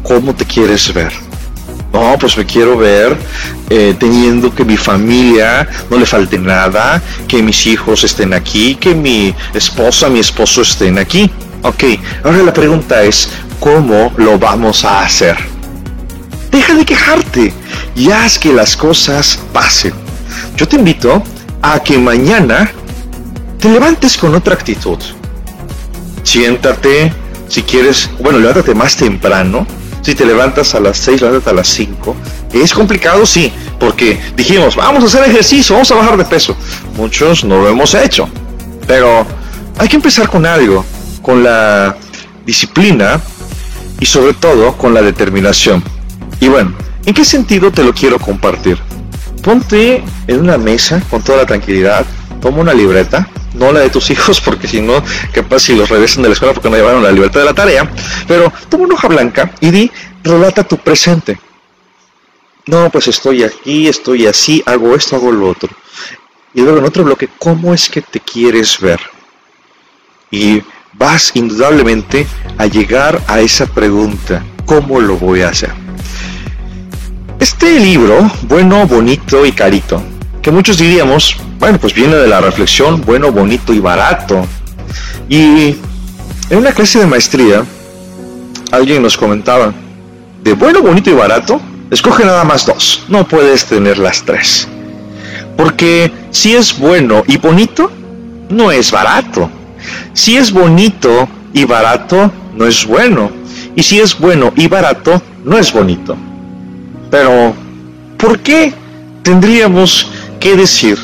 ¿cómo 0.03 0.33
te 0.35 0.45
quieres 0.45 0.93
ver? 0.93 1.11
No, 1.93 2.17
pues 2.19 2.37
me 2.37 2.45
quiero 2.45 2.77
ver 2.77 3.17
eh, 3.69 3.95
teniendo 3.97 4.53
que 4.53 4.65
mi 4.65 4.75
familia 4.77 5.67
no 5.89 5.97
le 5.97 6.05
falte 6.05 6.37
nada, 6.37 7.01
que 7.27 7.41
mis 7.41 7.65
hijos 7.67 8.03
estén 8.03 8.33
aquí, 8.33 8.75
que 8.75 8.93
mi 8.93 9.33
esposa, 9.53 10.09
mi 10.09 10.19
esposo 10.19 10.61
estén 10.61 10.97
aquí. 10.97 11.31
Ok, 11.61 11.83
ahora 12.23 12.43
la 12.43 12.53
pregunta 12.53 13.01
es, 13.03 13.29
¿cómo 13.59 14.13
lo 14.17 14.37
vamos 14.37 14.83
a 14.83 15.03
hacer? 15.03 15.37
Deja 16.51 16.73
de 16.75 16.85
quejarte 16.85 17.53
y 17.95 18.11
haz 18.11 18.37
que 18.37 18.53
las 18.53 18.75
cosas 18.75 19.39
pasen. 19.51 19.93
Yo 20.57 20.67
te 20.67 20.75
invito 20.75 21.23
a 21.61 21.79
que 21.79 21.97
mañana 21.97 22.71
te 23.59 23.69
levantes 23.69 24.17
con 24.17 24.35
otra 24.35 24.53
actitud. 24.53 24.99
Siéntate, 26.35 27.13
si 27.47 27.63
quieres, 27.63 28.09
bueno, 28.19 28.39
levántate 28.39 28.75
más 28.75 28.97
temprano, 28.97 29.65
si 30.01 30.15
te 30.15 30.25
levantas 30.25 30.75
a 30.75 30.81
las 30.81 30.97
6, 30.97 31.21
levántate 31.21 31.49
a 31.49 31.53
las 31.53 31.69
5. 31.69 32.13
Es 32.51 32.73
complicado, 32.73 33.25
sí, 33.25 33.53
porque 33.79 34.19
dijimos, 34.35 34.75
vamos 34.75 35.01
a 35.01 35.07
hacer 35.07 35.29
ejercicio, 35.29 35.75
vamos 35.75 35.89
a 35.91 35.95
bajar 35.95 36.17
de 36.17 36.25
peso. 36.25 36.57
Muchos 36.97 37.45
no 37.45 37.61
lo 37.61 37.69
hemos 37.69 37.93
hecho, 37.93 38.27
pero 38.85 39.25
hay 39.77 39.87
que 39.87 39.95
empezar 39.95 40.27
con 40.27 40.45
algo, 40.45 40.83
con 41.21 41.41
la 41.41 41.95
disciplina 42.45 43.21
y 44.01 44.05
sobre 44.05 44.33
todo 44.33 44.73
con 44.73 44.93
la 44.93 45.01
determinación. 45.01 45.81
Y 46.41 46.49
bueno, 46.49 46.73
¿en 47.05 47.13
qué 47.13 47.23
sentido 47.23 47.71
te 47.71 47.81
lo 47.81 47.93
quiero 47.93 48.19
compartir? 48.19 48.77
Ponte 49.41 50.03
en 50.27 50.39
una 50.41 50.57
mesa 50.57 51.01
con 51.09 51.21
toda 51.21 51.37
la 51.37 51.45
tranquilidad, 51.45 52.05
toma 52.41 52.57
una 52.57 52.73
libreta, 52.73 53.25
no 53.55 53.71
la 53.71 53.81
de 53.81 53.89
tus 53.89 54.09
hijos, 54.09 54.41
porque 54.41 54.67
si 54.67 54.81
no, 54.81 55.03
capaz 55.33 55.59
si 55.59 55.75
los 55.75 55.89
regresan 55.89 56.23
de 56.23 56.29
la 56.29 56.33
escuela 56.33 56.53
porque 56.53 56.69
no 56.69 56.75
llevaron 56.75 57.03
la 57.03 57.11
libertad 57.11 57.41
de 57.41 57.45
la 57.45 57.53
tarea, 57.53 57.89
pero 58.27 58.51
toma 58.69 58.85
una 58.85 58.95
hoja 58.95 59.07
blanca 59.07 59.51
y 59.59 59.71
di, 59.71 59.91
relata 60.23 60.63
tu 60.63 60.77
presente. 60.77 61.39
No, 62.67 62.89
pues 62.89 63.07
estoy 63.07 63.43
aquí, 63.43 63.87
estoy 63.87 64.25
así, 64.25 64.63
hago 64.65 64.95
esto, 64.95 65.15
hago 65.15 65.31
lo 65.31 65.49
otro. 65.49 65.69
Y 66.53 66.61
luego 66.61 66.79
en 66.79 66.85
otro 66.85 67.03
bloque, 67.03 67.29
¿cómo 67.37 67.73
es 67.73 67.89
que 67.89 68.01
te 68.01 68.19
quieres 68.19 68.79
ver? 68.79 68.99
Y 70.31 70.63
vas 70.93 71.31
indudablemente 71.35 72.25
a 72.57 72.65
llegar 72.65 73.21
a 73.27 73.39
esa 73.39 73.67
pregunta, 73.67 74.43
¿cómo 74.65 74.99
lo 74.99 75.17
voy 75.17 75.41
a 75.41 75.49
hacer? 75.49 75.71
Este 77.39 77.79
libro, 77.79 78.31
bueno, 78.43 78.87
bonito 78.87 79.45
y 79.45 79.51
carito, 79.51 80.01
que 80.45 80.51
muchos 80.51 80.77
diríamos, 80.77 81.37
bueno, 81.57 81.79
pues 81.79 81.95
viene 81.95 82.17
de 82.17 82.27
la 82.27 82.39
reflexión 82.39 83.01
bueno, 83.01 83.31
bonito 83.31 83.73
y 83.73 83.79
barato. 83.79 84.45
Y 85.27 85.75
en 86.51 86.57
una 86.59 86.71
clase 86.71 86.99
de 86.99 87.07
maestría, 87.07 87.65
alguien 88.71 89.01
nos 89.01 89.17
comentaba, 89.17 89.73
de 90.43 90.53
bueno, 90.53 90.83
bonito 90.83 91.09
y 91.09 91.13
barato, 91.13 91.59
escoge 91.89 92.23
nada 92.25 92.43
más 92.43 92.63
dos, 92.63 93.05
no 93.09 93.27
puedes 93.27 93.65
tener 93.65 93.97
las 93.97 94.23
tres. 94.23 94.67
Porque 95.57 96.11
si 96.29 96.53
es 96.53 96.77
bueno 96.77 97.23
y 97.25 97.37
bonito, 97.37 97.91
no 98.49 98.71
es 98.71 98.91
barato. 98.91 99.49
Si 100.13 100.37
es 100.37 100.51
bonito 100.51 101.27
y 101.53 101.65
barato, 101.65 102.31
no 102.55 102.67
es 102.67 102.85
bueno. 102.85 103.31
Y 103.75 103.81
si 103.81 103.99
es 103.99 104.15
bueno 104.19 104.53
y 104.55 104.67
barato, 104.67 105.19
no 105.43 105.57
es 105.57 105.73
bonito. 105.73 106.15
Pero, 107.09 107.55
¿por 108.19 108.37
qué 108.41 108.75
tendríamos 109.23 110.11
que 110.45 110.55
decir 110.55 110.95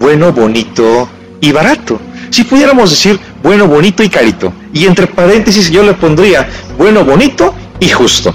bueno, 0.00 0.32
bonito 0.32 1.06
y 1.42 1.52
barato. 1.52 2.00
Si 2.30 2.44
pudiéramos 2.44 2.88
decir 2.88 3.20
bueno, 3.42 3.66
bonito 3.66 4.02
y 4.02 4.08
carito. 4.08 4.54
Y 4.72 4.86
entre 4.86 5.06
paréntesis 5.06 5.70
yo 5.70 5.82
le 5.82 5.92
pondría 5.92 6.48
bueno, 6.78 7.04
bonito 7.04 7.54
y 7.78 7.90
justo. 7.90 8.34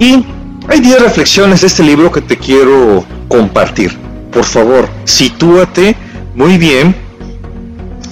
Y 0.00 0.24
hay 0.68 0.80
10 0.80 1.02
reflexiones 1.02 1.60
de 1.60 1.68
este 1.68 1.84
libro 1.84 2.10
que 2.10 2.20
te 2.20 2.36
quiero 2.36 3.04
compartir. 3.28 3.96
Por 4.32 4.44
favor, 4.44 4.88
sitúate 5.04 5.94
muy 6.34 6.58
bien 6.58 6.92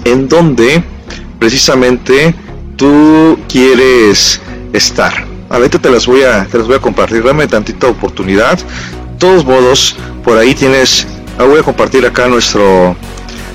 en 0.05 0.29
donde 0.29 0.81
precisamente 1.41 2.37
tú 2.77 3.37
quieres 3.49 4.41
estar. 4.73 5.27
Ahorita 5.51 5.81
te 5.81 5.91
las 5.91 6.07
voy 6.07 6.23
a, 6.23 6.45
te 6.45 6.57
las 6.57 6.69
voy 6.69 6.77
a 6.77 6.81
compartir, 6.81 7.25
dame 7.25 7.49
tantita 7.49 7.89
oportunidad. 7.89 8.59
De 8.59 9.19
todos 9.19 9.45
modos, 9.45 9.97
por 10.23 10.39
ahí 10.39 10.55
tienes 10.55 11.09
Ah, 11.37 11.45
voy 11.45 11.59
a 11.59 11.63
compartir 11.65 12.07
acá 12.07 12.29
nuestro 12.29 12.95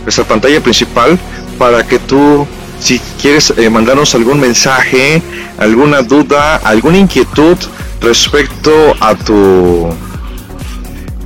nuestra 0.04 0.26
pantalla 0.26 0.62
principal 0.62 1.18
para 1.58 1.86
que 1.88 1.98
tú 1.98 2.46
si 2.80 3.00
quieres 3.22 3.54
eh, 3.58 3.70
mandarnos 3.70 4.16
algún 4.16 4.40
mensaje, 4.40 5.22
alguna 5.58 6.02
duda, 6.02 6.58
alguna 6.58 6.98
inquietud 6.98 7.58
respecto 8.02 8.72
a 9.00 9.16
tu 9.16 9.88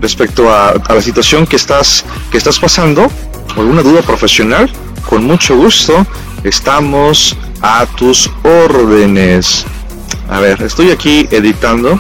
respecto 0.01 0.51
a, 0.51 0.71
a, 0.71 0.93
la 0.93 1.01
situación 1.01 1.47
que 1.47 1.55
estás 1.55 2.05
que 2.31 2.37
estás 2.37 2.59
pasando, 2.59 3.09
alguna 3.55 3.81
duda 3.81 4.01
profesional, 4.01 4.69
con 5.09 5.23
mucho 5.23 5.55
gusto 5.55 6.05
estamos 6.43 7.35
a 7.61 7.85
tus 7.97 8.29
órdenes. 8.43 9.65
A 10.29 10.39
ver, 10.39 10.61
estoy 10.61 10.91
aquí 10.91 11.27
editando. 11.31 11.99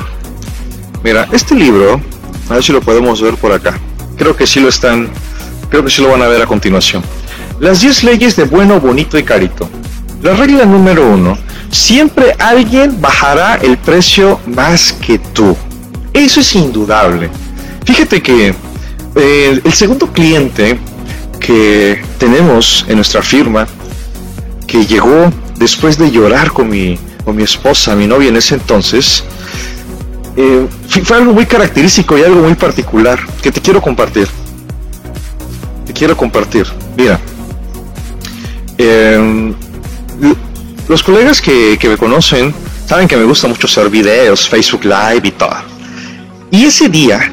Mira, 1.03 1.27
este 1.31 1.55
libro, 1.55 1.99
a 2.49 2.53
ver 2.53 2.63
si 2.63 2.71
lo 2.71 2.81
podemos 2.81 3.21
ver 3.21 3.35
por 3.35 3.51
acá 3.51 3.79
creo 4.23 4.37
que 4.37 4.47
sí 4.47 4.61
lo 4.61 4.69
están, 4.69 5.09
creo 5.69 5.83
que 5.83 5.91
sí 5.91 6.01
lo 6.01 6.09
van 6.09 6.21
a 6.21 6.27
ver 6.29 6.41
a 6.41 6.45
continuación. 6.45 7.03
Las 7.59 7.81
10 7.81 8.05
leyes 8.05 8.37
de 8.37 8.45
bueno, 8.45 8.79
bonito 8.79 9.17
y 9.17 9.23
carito. 9.23 9.69
La 10.21 10.33
regla 10.33 10.63
número 10.63 11.05
uno, 11.09 11.37
siempre 11.69 12.33
alguien 12.39 13.01
bajará 13.01 13.55
el 13.55 13.77
precio 13.77 14.39
más 14.45 14.93
que 14.93 15.19
tú. 15.19 15.57
Eso 16.13 16.39
es 16.39 16.55
indudable. 16.55 17.29
Fíjate 17.85 18.21
que 18.21 18.55
eh, 19.15 19.61
el 19.61 19.73
segundo 19.73 20.07
cliente 20.07 20.79
que 21.41 22.01
tenemos 22.17 22.85
en 22.87 22.95
nuestra 22.95 23.21
firma, 23.21 23.67
que 24.65 24.85
llegó 24.85 25.33
después 25.57 25.97
de 25.97 26.11
llorar 26.11 26.53
con 26.53 26.69
mi, 26.69 26.97
con 27.25 27.35
mi 27.35 27.43
esposa, 27.43 27.93
mi 27.93 28.07
novia 28.07 28.29
en 28.29 28.37
ese 28.37 28.55
entonces, 28.55 29.25
eh, 30.35 30.67
fue 31.03 31.17
algo 31.17 31.33
muy 31.33 31.45
característico 31.45 32.17
y 32.17 32.23
algo 32.23 32.41
muy 32.41 32.55
particular 32.55 33.19
que 33.41 33.51
te 33.51 33.61
quiero 33.61 33.81
compartir. 33.81 34.27
Te 35.85 35.93
quiero 35.93 36.17
compartir. 36.17 36.65
Mira, 36.97 37.19
em, 38.77 39.53
los 40.87 41.03
colegas 41.03 41.41
que, 41.41 41.77
que 41.79 41.89
me 41.89 41.97
conocen 41.97 42.53
saben 42.87 43.07
que 43.07 43.17
me 43.17 43.23
gusta 43.23 43.47
mucho 43.47 43.67
hacer 43.67 43.89
videos, 43.89 44.47
Facebook 44.49 44.83
Live 44.83 45.21
y 45.23 45.31
todo. 45.31 45.55
Y 46.51 46.65
ese 46.65 46.89
día 46.89 47.31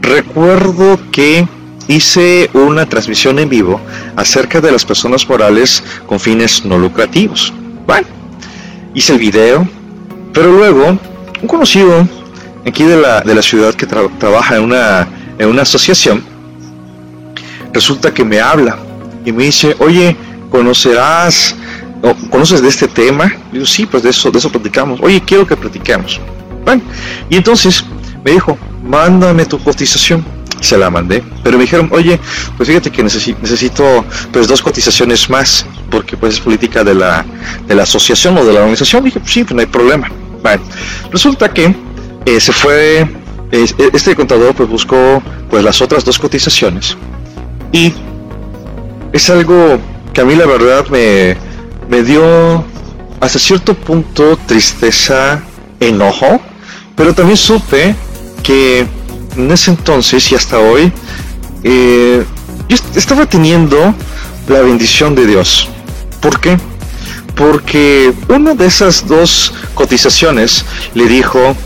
recuerdo 0.00 0.98
que 1.12 1.46
hice 1.88 2.50
una 2.52 2.86
transmisión 2.86 3.38
en 3.38 3.48
vivo 3.48 3.80
acerca 4.16 4.60
de 4.60 4.70
las 4.70 4.84
personas 4.84 5.28
morales 5.28 5.82
con 6.06 6.20
fines 6.20 6.64
no 6.64 6.78
lucrativos. 6.78 7.52
Bueno, 7.86 8.06
hice 8.94 9.14
el 9.14 9.18
video, 9.18 9.68
pero 10.32 10.52
luego 10.52 10.98
un 11.42 11.48
conocido 11.48 12.06
aquí 12.66 12.84
de 12.84 12.96
la, 12.96 13.20
de 13.20 13.34
la 13.34 13.42
ciudad 13.42 13.74
que 13.74 13.86
trabaja 13.86 14.56
en 14.56 14.64
una, 14.64 15.08
en 15.38 15.48
una 15.48 15.62
asociación, 15.62 16.22
resulta 17.72 18.12
que 18.12 18.24
me 18.24 18.40
habla 18.40 18.78
y 19.24 19.32
me 19.32 19.44
dice, 19.44 19.76
oye, 19.78 20.16
¿conocerás, 20.50 21.54
o, 22.02 22.14
conoces 22.30 22.62
de 22.62 22.68
este 22.68 22.88
tema? 22.88 23.32
digo, 23.52 23.66
sí, 23.66 23.86
pues 23.86 24.02
de 24.02 24.10
eso, 24.10 24.30
de 24.30 24.38
eso 24.38 24.50
platicamos. 24.50 25.00
Oye, 25.02 25.22
quiero 25.24 25.46
que 25.46 25.56
platiquemos. 25.56 26.20
Bueno, 26.64 26.82
y 27.28 27.36
entonces 27.36 27.84
me 28.24 28.32
dijo, 28.32 28.58
mándame 28.84 29.46
tu 29.46 29.58
cotización. 29.58 30.24
Se 30.60 30.76
la 30.76 30.90
mandé, 30.90 31.22
pero 31.42 31.56
me 31.56 31.64
dijeron, 31.64 31.88
oye, 31.90 32.20
pues 32.58 32.68
fíjate 32.68 32.90
que 32.90 33.02
necesito 33.02 34.04
pues 34.30 34.46
dos 34.46 34.60
cotizaciones 34.60 35.30
más, 35.30 35.64
porque 35.90 36.18
pues 36.18 36.34
es 36.34 36.40
política 36.40 36.84
de 36.84 36.94
la, 36.94 37.24
de 37.66 37.74
la 37.74 37.84
asociación 37.84 38.36
o 38.36 38.44
de 38.44 38.52
la 38.52 38.60
organización. 38.60 39.02
Y 39.02 39.06
dije, 39.06 39.20
pues 39.20 39.32
sí, 39.32 39.42
pues 39.42 39.54
no 39.54 39.60
hay 39.60 39.66
problema. 39.66 40.10
Bueno, 40.42 40.62
resulta 41.10 41.48
que 41.50 41.74
eh, 42.26 42.40
se 42.40 42.52
fue, 42.52 43.08
este 43.50 44.14
contador 44.14 44.54
pues 44.54 44.68
buscó 44.68 45.22
pues 45.48 45.64
las 45.64 45.80
otras 45.82 46.04
dos 46.04 46.18
cotizaciones 46.18 46.96
y 47.72 47.92
es 49.12 49.30
algo 49.30 49.78
que 50.12 50.20
a 50.20 50.24
mí 50.24 50.34
la 50.34 50.46
verdad 50.46 50.86
me, 50.88 51.36
me 51.88 52.02
dio 52.02 52.64
hasta 53.20 53.38
cierto 53.38 53.74
punto 53.74 54.38
tristeza, 54.46 55.42
enojo, 55.78 56.40
pero 56.96 57.14
también 57.14 57.36
supe 57.36 57.94
que 58.42 58.86
en 59.36 59.50
ese 59.50 59.70
entonces 59.70 60.30
y 60.32 60.34
hasta 60.34 60.58
hoy 60.58 60.92
eh, 61.62 62.24
yo 62.68 62.76
estaba 62.94 63.26
teniendo 63.26 63.94
la 64.48 64.60
bendición 64.60 65.14
de 65.14 65.26
Dios. 65.26 65.68
¿Por 66.20 66.40
qué? 66.40 66.58
Porque 67.34 68.12
una 68.28 68.54
de 68.54 68.66
esas 68.66 69.06
dos 69.06 69.52
cotizaciones 69.74 70.64
le 70.94 71.06
dijo 71.06 71.56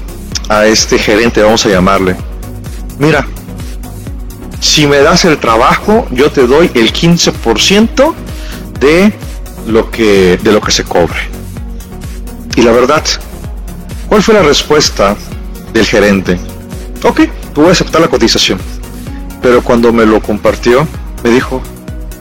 a 0.49 0.67
este 0.67 0.99
gerente, 0.99 1.43
vamos 1.43 1.65
a 1.67 1.69
llamarle, 1.69 2.17
mira, 2.99 3.27
si 4.61 4.87
me 4.87 4.99
das 4.99 5.25
el 5.25 5.39
trabajo, 5.39 6.07
yo 6.11 6.31
te 6.31 6.47
doy 6.47 6.71
el 6.75 6.93
15% 6.93 8.15
de 8.81 9.13
lo 9.67 9.91
que 9.91 10.39
de 10.43 10.53
lo 10.53 10.61
que 10.61 10.73
se 10.73 10.85
cobre. 10.85 11.29
Y 12.57 12.63
la 12.63 12.73
verdad, 12.73 13.05
¿cuál 14.09 14.23
fue 14.23 14.35
la 14.35 14.43
respuesta 14.43 15.17
del 15.73 15.85
gerente? 15.85 16.39
Ok, 17.03 17.23
voy 17.55 17.69
a 17.69 17.73
aceptar 17.73 18.01
la 18.01 18.09
cotización. 18.09 18.59
Pero 19.43 19.63
cuando 19.63 19.93
me 19.93 20.07
lo 20.07 20.23
compartió, 20.23 20.89
me 21.23 21.31
dijo, 21.31 21.61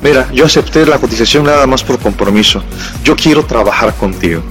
mira, 0.01 0.29
yo 0.33 0.45
acepté 0.45 0.85
la 0.85 0.99
cotización 0.99 1.45
nada 1.45 1.65
más 1.65 1.83
por 1.83 1.99
compromiso. 1.99 2.61
Yo 3.03 3.15
quiero 3.15 3.45
trabajar 3.45 3.95
contigo. 3.95 4.41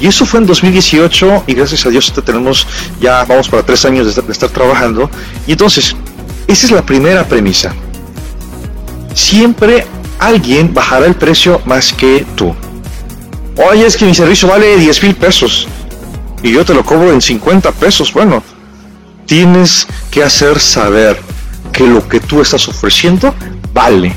Y 0.00 0.06
eso 0.08 0.26
fue 0.26 0.40
en 0.40 0.46
2018 0.46 1.44
y 1.46 1.54
gracias 1.54 1.86
a 1.86 1.90
Dios 1.90 2.12
tenemos 2.24 2.66
ya, 3.00 3.24
vamos 3.24 3.48
para 3.48 3.62
tres 3.62 3.84
años 3.84 4.14
de 4.14 4.32
estar, 4.32 4.50
trabajando. 4.50 5.10
Y 5.46 5.52
entonces, 5.52 5.94
esa 6.46 6.66
es 6.66 6.72
la 6.72 6.82
primera 6.82 7.24
premisa. 7.26 7.74
Siempre 9.14 9.86
alguien 10.18 10.74
bajará 10.74 11.06
el 11.06 11.14
precio 11.14 11.60
más 11.64 11.92
que 11.92 12.26
tú. 12.34 12.54
Oye, 13.70 13.86
es 13.86 13.96
que 13.96 14.04
mi 14.04 14.14
servicio 14.14 14.48
vale 14.48 14.76
10 14.76 15.02
mil 15.04 15.14
pesos 15.14 15.68
y 16.42 16.52
yo 16.52 16.64
te 16.64 16.74
lo 16.74 16.84
cobro 16.84 17.12
en 17.12 17.22
50 17.22 17.72
pesos. 17.72 18.12
Bueno, 18.12 18.42
tienes 19.26 19.86
que 20.10 20.22
hacer 20.22 20.58
saber 20.58 21.18
que 21.72 21.86
lo 21.86 22.06
que 22.08 22.20
tú 22.20 22.40
estás 22.40 22.68
ofreciendo 22.68 23.34
vale. 23.72 24.14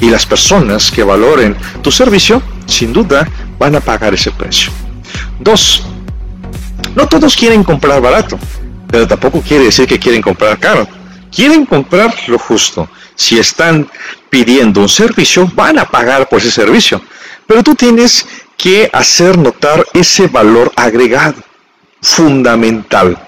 Y 0.00 0.10
las 0.10 0.26
personas 0.26 0.90
que 0.90 1.02
valoren 1.02 1.56
tu 1.82 1.90
servicio, 1.90 2.42
sin 2.66 2.92
duda, 2.92 3.28
van 3.58 3.74
a 3.74 3.80
pagar 3.80 4.14
ese 4.14 4.30
precio. 4.30 4.70
Dos, 5.40 5.82
no 6.94 7.06
todos 7.06 7.36
quieren 7.36 7.64
comprar 7.64 8.00
barato, 8.00 8.38
pero 8.88 9.06
tampoco 9.06 9.40
quiere 9.40 9.64
decir 9.64 9.86
que 9.86 9.98
quieren 9.98 10.22
comprar 10.22 10.58
caro. 10.58 10.88
Quieren 11.30 11.66
comprar 11.66 12.14
lo 12.26 12.38
justo. 12.38 12.88
Si 13.14 13.38
están 13.38 13.88
pidiendo 14.30 14.80
un 14.80 14.88
servicio, 14.88 15.50
van 15.54 15.78
a 15.78 15.84
pagar 15.84 16.28
por 16.28 16.38
ese 16.38 16.50
servicio. 16.50 17.02
Pero 17.46 17.62
tú 17.62 17.74
tienes 17.74 18.26
que 18.56 18.88
hacer 18.92 19.38
notar 19.38 19.84
ese 19.92 20.26
valor 20.26 20.72
agregado, 20.76 21.36
fundamental. 22.00 23.27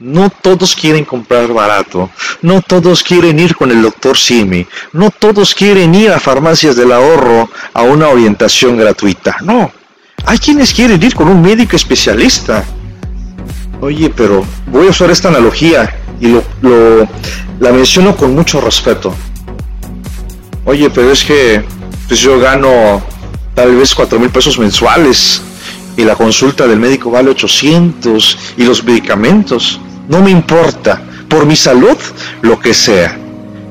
No 0.00 0.30
todos 0.30 0.76
quieren 0.76 1.04
comprar 1.04 1.52
barato, 1.52 2.08
no 2.42 2.62
todos 2.62 3.02
quieren 3.02 3.40
ir 3.40 3.56
con 3.56 3.72
el 3.72 3.82
doctor 3.82 4.16
Simi, 4.16 4.64
no 4.92 5.10
todos 5.10 5.56
quieren 5.56 5.92
ir 5.92 6.12
a 6.12 6.20
farmacias 6.20 6.76
del 6.76 6.92
ahorro 6.92 7.50
a 7.74 7.82
una 7.82 8.06
orientación 8.08 8.76
gratuita. 8.76 9.38
No, 9.42 9.72
hay 10.24 10.38
quienes 10.38 10.72
quieren 10.72 11.02
ir 11.02 11.16
con 11.16 11.26
un 11.26 11.42
médico 11.42 11.74
especialista. 11.74 12.64
Oye, 13.80 14.08
pero 14.10 14.44
voy 14.68 14.86
a 14.86 14.90
usar 14.90 15.10
esta 15.10 15.30
analogía 15.30 15.92
y 16.20 16.28
lo, 16.28 17.08
la 17.58 17.72
menciono 17.72 18.14
con 18.14 18.36
mucho 18.36 18.60
respeto. 18.60 19.12
Oye, 20.64 20.90
pero 20.90 21.10
es 21.10 21.24
que 21.24 21.64
pues 22.06 22.20
yo 22.20 22.38
gano 22.38 23.02
tal 23.56 23.74
vez 23.74 23.96
cuatro 23.96 24.20
mil 24.20 24.30
pesos 24.30 24.60
mensuales 24.60 25.42
y 25.96 26.04
la 26.04 26.14
consulta 26.14 26.68
del 26.68 26.78
médico 26.78 27.10
vale 27.10 27.30
800 27.30 28.38
y 28.58 28.62
los 28.62 28.84
medicamentos. 28.84 29.80
No 30.08 30.22
me 30.22 30.30
importa, 30.30 31.00
por 31.28 31.46
mi 31.46 31.56
salud, 31.56 31.96
lo 32.42 32.58
que 32.58 32.72
sea. 32.72 33.16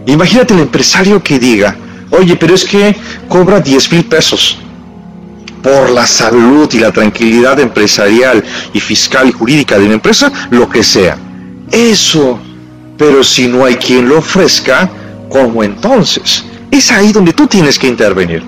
Imagínate 0.05 0.53
el 0.53 0.61
empresario 0.61 1.21
que 1.21 1.39
diga, 1.39 1.75
oye, 2.11 2.35
pero 2.35 2.55
es 2.55 2.63
que 2.63 2.95
cobra 3.27 3.59
10 3.59 3.91
mil 3.91 4.05
pesos 4.05 4.59
por 5.61 5.89
la 5.89 6.07
salud 6.07 6.69
y 6.71 6.79
la 6.79 6.91
tranquilidad 6.91 7.59
empresarial 7.59 8.43
y 8.73 8.79
fiscal 8.79 9.27
y 9.27 9.31
jurídica 9.31 9.77
de 9.77 9.85
una 9.85 9.95
empresa, 9.95 10.31
lo 10.51 10.69
que 10.69 10.83
sea. 10.83 11.17
Eso. 11.71 12.39
Pero 12.97 13.23
si 13.23 13.47
no 13.47 13.65
hay 13.65 13.75
quien 13.75 14.07
lo 14.07 14.19
ofrezca, 14.19 14.89
¿cómo 15.29 15.63
entonces? 15.63 16.45
Es 16.71 16.91
ahí 16.91 17.11
donde 17.11 17.33
tú 17.33 17.47
tienes 17.47 17.77
que 17.77 17.87
intervenir. 17.87 18.43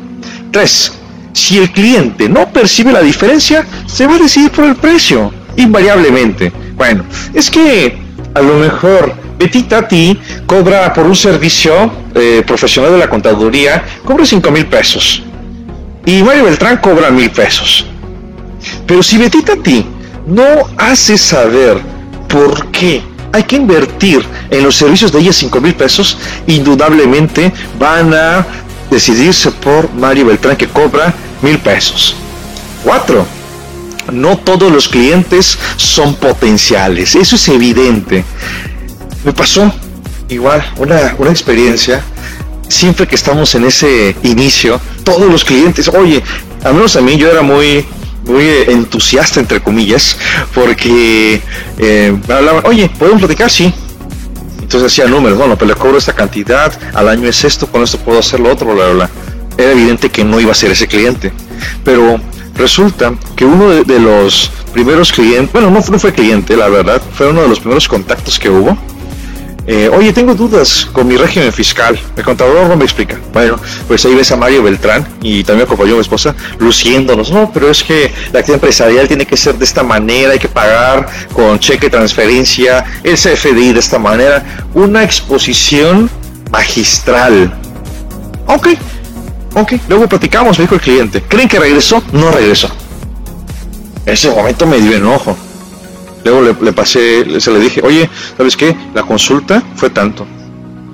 Tres, 0.51 0.93
si 1.33 1.57
el 1.57 1.71
cliente 1.71 2.27
no 2.29 2.51
percibe 2.51 2.91
la 2.91 3.01
diferencia, 3.01 3.65
se 3.85 4.07
va 4.07 4.15
a 4.15 4.19
decidir 4.19 4.51
por 4.51 4.65
el 4.65 4.75
precio, 4.75 5.31
invariablemente. 5.57 6.51
Bueno, 6.79 7.03
es 7.33 7.51
que 7.51 7.97
a 8.33 8.39
lo 8.41 8.53
mejor 8.53 9.13
Betty 9.37 9.63
Tati 9.63 10.17
cobra 10.45 10.93
por 10.93 11.05
un 11.05 11.15
servicio 11.15 11.91
eh, 12.15 12.41
profesional 12.47 12.93
de 12.93 12.99
la 12.99 13.09
contaduría, 13.09 13.83
cobra 14.05 14.25
5 14.25 14.49
mil 14.49 14.65
pesos. 14.65 15.21
Y 16.05 16.23
Mario 16.23 16.45
Beltrán 16.45 16.77
cobra 16.77 17.11
mil 17.11 17.29
pesos. 17.31 17.85
Pero 18.87 19.03
si 19.03 19.17
Betty 19.17 19.41
Tati 19.41 19.85
no 20.25 20.69
hace 20.77 21.17
saber 21.17 21.81
por 22.29 22.71
qué 22.71 23.01
hay 23.33 23.43
que 23.43 23.57
invertir 23.57 24.25
en 24.49 24.63
los 24.63 24.77
servicios 24.77 25.11
de 25.11 25.19
ella 25.19 25.33
5 25.33 25.59
mil 25.59 25.75
pesos, 25.75 26.17
indudablemente 26.47 27.51
van 27.77 28.13
a 28.13 28.47
decidirse 28.89 29.51
por 29.51 29.93
Mario 29.95 30.27
Beltrán 30.27 30.55
que 30.55 30.69
cobra 30.69 31.13
mil 31.41 31.59
pesos. 31.59 32.15
Cuatro, 32.85 33.25
no 34.11 34.37
todos 34.37 34.71
los 34.71 34.87
clientes 34.87 35.57
son 35.77 36.15
potenciales, 36.15 37.15
eso 37.15 37.35
es 37.35 37.47
evidente. 37.49 38.23
Me 39.23 39.33
pasó 39.33 39.71
igual 40.29 40.63
una, 40.77 41.15
una 41.17 41.31
experiencia, 41.31 42.01
siempre 42.67 43.07
que 43.07 43.15
estamos 43.15 43.53
en 43.55 43.65
ese 43.65 44.15
inicio, 44.23 44.79
todos 45.03 45.29
los 45.29 45.43
clientes, 45.43 45.87
oye, 45.89 46.23
al 46.63 46.75
menos 46.75 46.95
a 46.95 47.01
mí 47.01 47.17
yo 47.17 47.29
era 47.29 47.41
muy, 47.41 47.85
muy 48.25 48.45
entusiasta, 48.67 49.39
entre 49.39 49.59
comillas, 49.59 50.17
porque 50.53 51.41
eh, 51.77 52.17
hablaban, 52.29 52.65
oye, 52.65 52.89
¿podemos 52.97 53.19
platicar? 53.19 53.49
Sí. 53.49 53.73
Entonces 54.61 54.91
hacía 54.91 55.07
números, 55.07 55.37
bueno, 55.37 55.57
pero 55.57 55.69
le 55.69 55.75
cobro 55.75 55.97
esta 55.97 56.13
cantidad, 56.13 56.71
al 56.93 57.09
año 57.09 57.27
es 57.27 57.43
esto, 57.43 57.65
con 57.67 57.81
esto 57.81 57.97
puedo 57.97 58.19
hacer 58.19 58.39
lo 58.39 58.51
otro, 58.51 58.73
bla, 58.73 58.89
bla. 58.89 59.09
Era 59.57 59.71
evidente 59.71 60.09
que 60.09 60.23
no 60.23 60.39
iba 60.39 60.51
a 60.51 60.55
ser 60.55 60.71
ese 60.71 60.87
cliente. 60.87 61.33
Pero 61.83 62.21
resulta 62.59 63.13
que 63.35 63.45
uno 63.45 63.69
de, 63.69 63.99
los 63.99 64.51
primeros 64.73 65.11
clientes, 65.11 65.51
bueno, 65.51 65.71
no, 65.71 65.81
fue 65.81 66.13
cliente, 66.13 66.55
la 66.55 66.67
verdad, 66.67 67.01
fue 67.13 67.29
uno 67.29 67.41
de 67.41 67.47
los 67.47 67.59
primeros 67.59 67.87
contactos 67.87 68.37
que 68.37 68.49
hubo. 68.49 68.77
eh, 69.65 69.89
oye, 69.89 70.11
tengo 70.13 70.33
dudas 70.35 70.87
con 70.91 71.07
mi 71.07 71.15
régimen 71.15 71.53
fiscal. 71.53 71.99
El 72.17 72.23
contador 72.23 72.67
no 72.67 72.75
me 72.75 72.83
explica. 72.83 73.19
Bueno, 73.33 73.57
pues 73.87 74.03
ahí 74.05 74.15
ves 74.15 74.31
a 74.31 74.35
Mario 74.35 74.63
Beltrán 74.63 75.07
y 75.21 75.43
también 75.43 75.65
acompañó 75.65 75.95
mi 75.95 76.01
esposa 76.01 76.35
luciéndonos. 76.59 77.31
No, 77.31 77.51
pero 77.53 77.69
es 77.69 77.83
que 77.83 78.11
la 78.33 78.39
actividad 78.39 78.55
empresarial 78.55 79.07
tiene 79.07 79.25
que 79.25 79.37
ser 79.37 79.55
de 79.55 79.65
esta 79.65 79.83
manera, 79.83 80.33
hay 80.33 80.39
que 80.39 80.49
pagar 80.49 81.07
con 81.33 81.59
cheque, 81.59 81.89
transferencia, 81.89 82.83
el 83.03 83.15
CFDI 83.15 83.73
de 83.73 83.79
esta 83.79 83.99
manera. 83.99 84.43
Una 84.73 85.03
exposición 85.03 86.09
magistral. 86.51 87.53
Ok, 88.47 88.69
ok. 89.55 89.73
Luego 89.87 90.07
platicamos, 90.07 90.57
me 90.57 90.63
dijo 90.63 90.75
el 90.75 90.81
cliente. 90.81 91.23
¿Creen 91.23 91.47
que 91.47 91.59
regresó? 91.59 92.03
No 92.11 92.31
regresó. 92.31 92.69
Ese 94.05 94.29
momento 94.31 94.65
me 94.65 94.79
dio 94.79 94.95
enojo. 94.95 95.37
Luego 96.23 96.41
le, 96.61 96.73
pasé, 96.73 97.39
se 97.39 97.51
le 97.51 97.59
dije, 97.59 97.81
oye, 97.83 98.09
¿sabes 98.37 98.57
qué? 98.57 98.75
La 98.93 99.03
consulta 99.03 99.63
fue 99.75 99.89
tanto. 99.89 100.27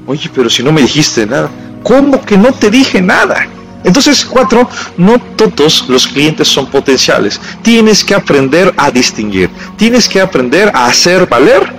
Oye, 0.06 0.30
pero 0.34 0.50
si 0.50 0.64
no 0.64 0.72
me 0.72 0.82
dijiste 0.82 1.26
nada. 1.26 1.50
¿Cómo 1.84 2.22
que 2.22 2.38
no 2.38 2.52
te 2.52 2.70
dije 2.70 3.02
nada? 3.02 3.48
Entonces, 3.84 4.26
cuatro, 4.26 4.68
no 4.98 5.20
todos 5.36 5.88
los 5.88 6.08
clientes 6.08 6.48
son 6.48 6.66
potenciales. 6.68 7.40
Tienes 7.62 8.04
que 8.04 8.16
aprender 8.16 8.74
a 8.78 8.90
distinguir. 8.90 9.50
Tienes 9.78 10.10
que 10.10 10.20
aprender 10.20 10.72
a 10.74 10.88
hacer 10.88 11.28
valer 11.28 11.72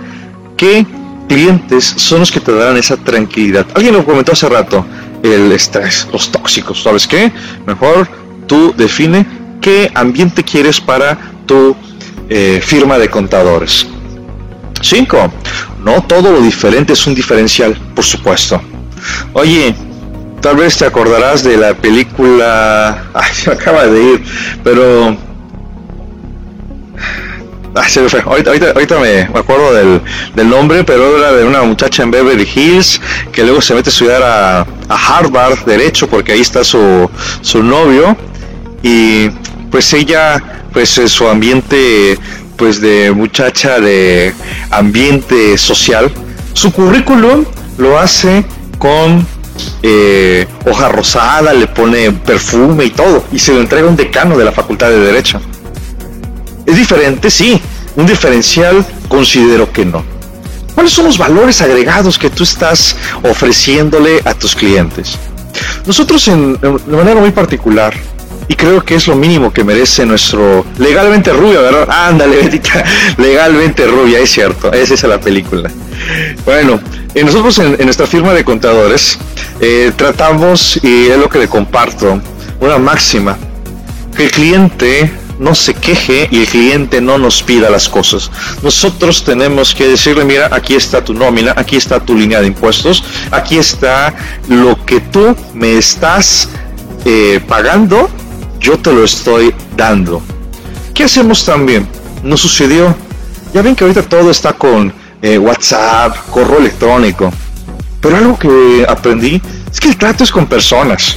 que 0.56 0.86
clientes 1.28 1.84
son 1.96 2.20
los 2.20 2.30
que 2.30 2.40
te 2.40 2.52
darán 2.52 2.76
esa 2.76 2.96
tranquilidad. 2.96 3.66
Alguien 3.74 3.94
lo 3.94 4.04
comentó 4.04 4.32
hace 4.32 4.48
rato, 4.48 4.86
el 5.32 5.52
estrés, 5.52 6.08
los 6.12 6.30
tóxicos. 6.30 6.82
¿Sabes 6.82 7.06
qué? 7.06 7.32
Mejor 7.66 8.08
tú 8.46 8.74
define 8.76 9.26
qué 9.60 9.90
ambiente 9.94 10.44
quieres 10.44 10.80
para 10.80 11.18
tu 11.46 11.76
eh, 12.28 12.60
firma 12.62 12.98
de 12.98 13.08
contadores. 13.08 13.86
5. 14.80 15.32
No 15.82 16.02
todo 16.02 16.32
lo 16.32 16.40
diferente 16.40 16.92
es 16.92 17.06
un 17.06 17.14
diferencial, 17.14 17.76
por 17.94 18.04
supuesto. 18.04 18.60
Oye, 19.32 19.74
tal 20.40 20.56
vez 20.56 20.76
te 20.76 20.84
acordarás 20.84 21.42
de 21.42 21.56
la 21.56 21.74
película... 21.74 23.10
Ay, 23.14 23.34
se 23.34 23.50
acaba 23.50 23.86
de 23.86 24.02
ir, 24.02 24.24
pero... 24.62 25.25
Ahorita, 27.76 28.98
me, 29.00 29.20
acuerdo 29.34 29.74
del, 29.74 30.48
nombre, 30.48 30.84
pero 30.84 31.18
era 31.18 31.32
de 31.32 31.44
una 31.44 31.62
muchacha 31.62 32.02
en 32.02 32.10
Beverly 32.10 32.48
Hills 32.54 33.00
que 33.32 33.42
luego 33.42 33.60
se 33.60 33.74
mete 33.74 33.90
a 33.90 33.92
estudiar 33.92 34.22
a, 34.22 34.60
a 34.60 34.66
Harvard, 35.18 35.64
Derecho, 35.64 36.08
porque 36.08 36.32
ahí 36.32 36.40
está 36.40 36.64
su, 36.64 37.10
su 37.42 37.62
novio. 37.62 38.16
Y 38.82 39.28
pues 39.70 39.92
ella 39.92 40.42
pues 40.72 40.90
su 40.90 41.28
ambiente 41.28 42.18
pues 42.56 42.80
de 42.80 43.12
muchacha 43.12 43.80
de 43.80 44.34
ambiente 44.70 45.58
social, 45.58 46.10
su 46.52 46.72
currículum 46.72 47.44
lo 47.78 47.98
hace 47.98 48.44
con 48.78 49.26
eh, 49.82 50.46
hoja 50.64 50.88
rosada, 50.88 51.52
le 51.52 51.66
pone 51.66 52.12
perfume 52.12 52.86
y 52.86 52.90
todo, 52.90 53.24
y 53.32 53.38
se 53.38 53.52
lo 53.52 53.60
entrega 53.60 53.88
un 53.88 53.96
decano 53.96 54.36
de 54.36 54.44
la 54.44 54.52
Facultad 54.52 54.88
de 54.88 55.00
Derecho. 55.00 55.40
Es 56.66 56.76
diferente, 56.76 57.30
sí, 57.30 57.60
un 57.94 58.06
diferencial 58.06 58.84
considero 59.08 59.72
que 59.72 59.84
no. 59.84 60.04
¿Cuáles 60.74 60.92
son 60.92 61.06
los 61.06 61.16
valores 61.16 61.62
agregados 61.62 62.18
que 62.18 62.28
tú 62.28 62.42
estás 62.42 62.96
ofreciéndole 63.22 64.20
a 64.24 64.34
tus 64.34 64.54
clientes? 64.54 65.16
Nosotros 65.86 66.26
en, 66.28 66.60
de 66.60 66.96
manera 66.96 67.20
muy 67.20 67.30
particular 67.30 67.94
y 68.48 68.54
creo 68.54 68.84
que 68.84 68.94
es 68.94 69.06
lo 69.06 69.16
mínimo 69.16 69.52
que 69.52 69.64
merece 69.64 70.04
nuestro 70.06 70.64
legalmente 70.78 71.32
rubia, 71.32 71.60
¿verdad? 71.60 71.88
Ándale, 71.90 72.36
Betita, 72.36 72.84
legalmente 73.18 73.86
rubia, 73.86 74.18
es 74.18 74.30
cierto, 74.30 74.72
esa 74.72 74.94
es 74.94 75.02
la 75.04 75.20
película. 75.20 75.70
Bueno, 76.44 76.80
eh, 77.14 77.24
nosotros 77.24 77.58
en, 77.58 77.76
nuestra 77.84 78.06
firma 78.06 78.32
de 78.34 78.44
contadores 78.44 79.18
eh, 79.60 79.92
tratamos, 79.96 80.78
y 80.82 81.06
es 81.06 81.18
lo 81.18 81.28
que 81.28 81.38
le 81.38 81.48
comparto, 81.48 82.20
una 82.60 82.78
máxima, 82.78 83.36
que 84.16 84.24
el 84.24 84.30
cliente 84.30 85.10
no 85.38 85.54
se 85.54 85.74
queje 85.74 86.28
y 86.30 86.40
el 86.40 86.46
cliente 86.46 87.00
no 87.00 87.18
nos 87.18 87.42
pida 87.42 87.70
las 87.70 87.88
cosas. 87.88 88.30
Nosotros 88.62 89.24
tenemos 89.24 89.74
que 89.74 89.88
decirle, 89.88 90.24
mira, 90.24 90.48
aquí 90.52 90.74
está 90.74 91.02
tu 91.04 91.14
nómina, 91.14 91.52
aquí 91.56 91.76
está 91.76 92.00
tu 92.00 92.14
línea 92.14 92.40
de 92.40 92.48
impuestos, 92.48 93.04
aquí 93.30 93.58
está 93.58 94.14
lo 94.48 94.84
que 94.84 95.00
tú 95.00 95.36
me 95.54 95.76
estás 95.78 96.48
eh, 97.04 97.40
pagando 97.46 98.08
yo 98.60 98.78
te 98.78 98.92
lo 98.92 99.04
estoy 99.04 99.54
dando. 99.76 100.22
¿Qué 100.94 101.04
hacemos 101.04 101.44
también? 101.44 101.86
Nos 102.22 102.40
sucedió. 102.40 102.94
Ya 103.54 103.62
ven 103.62 103.76
que 103.76 103.84
ahorita 103.84 104.02
todo 104.02 104.30
está 104.30 104.54
con 104.54 104.92
eh, 105.22 105.38
WhatsApp, 105.38 106.16
correo 106.30 106.58
electrónico. 106.58 107.32
Pero 108.00 108.16
algo 108.16 108.38
que 108.38 108.84
aprendí 108.88 109.40
es 109.70 109.80
que 109.80 109.88
el 109.88 109.96
trato 109.96 110.24
es 110.24 110.32
con 110.32 110.46
personas. 110.46 111.16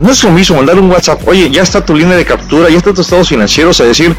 No 0.00 0.10
es 0.10 0.22
lo 0.24 0.30
mismo 0.30 0.56
mandar 0.56 0.78
un 0.78 0.90
WhatsApp, 0.90 1.26
oye, 1.26 1.50
ya 1.50 1.62
está 1.62 1.84
tu 1.84 1.94
línea 1.94 2.16
de 2.16 2.24
captura, 2.24 2.68
ya 2.68 2.76
está 2.76 2.90
tus 2.90 3.00
estados 3.06 3.28
financieros, 3.28 3.80
a 3.80 3.84
decir 3.84 4.16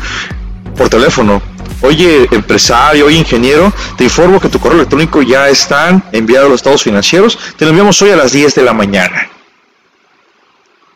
por 0.78 0.90
teléfono, 0.90 1.42
oye, 1.82 2.28
empresario, 2.32 3.06
oye, 3.06 3.18
ingeniero, 3.18 3.72
te 3.98 4.06
informo 4.06 4.40
que 4.40 4.50
tu 4.50 4.60
correo 4.60 4.78
electrónico 4.78 5.22
ya 5.22 5.50
están 5.50 6.04
enviados 6.12 6.50
los 6.50 6.60
estados 6.60 6.84
financieros, 6.84 7.38
te 7.58 7.66
lo 7.66 7.72
enviamos 7.72 8.02
hoy 8.02 8.12
a 8.12 8.16
las 8.16 8.32
10 8.32 8.56
de 8.56 8.64
la 8.64 8.74
mañana. 8.74 9.30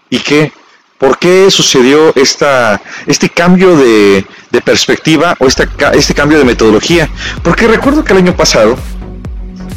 ¿Y 0.10 0.20
qué? 0.20 0.52
¿Por 0.98 1.20
qué 1.20 1.52
sucedió 1.52 2.16
esta, 2.16 2.82
este 3.06 3.30
cambio 3.30 3.76
de, 3.78 4.26
perspectiva 4.66 5.36
o 5.40 5.46
esta, 5.46 5.70
este 5.94 6.16
cambio 6.16 6.40
de 6.40 6.44
metodología? 6.44 7.08
Porque 7.44 7.68
recuerdo 7.68 8.04
que 8.04 8.14
el 8.14 8.20
año 8.20 8.36
pasado 8.36 8.78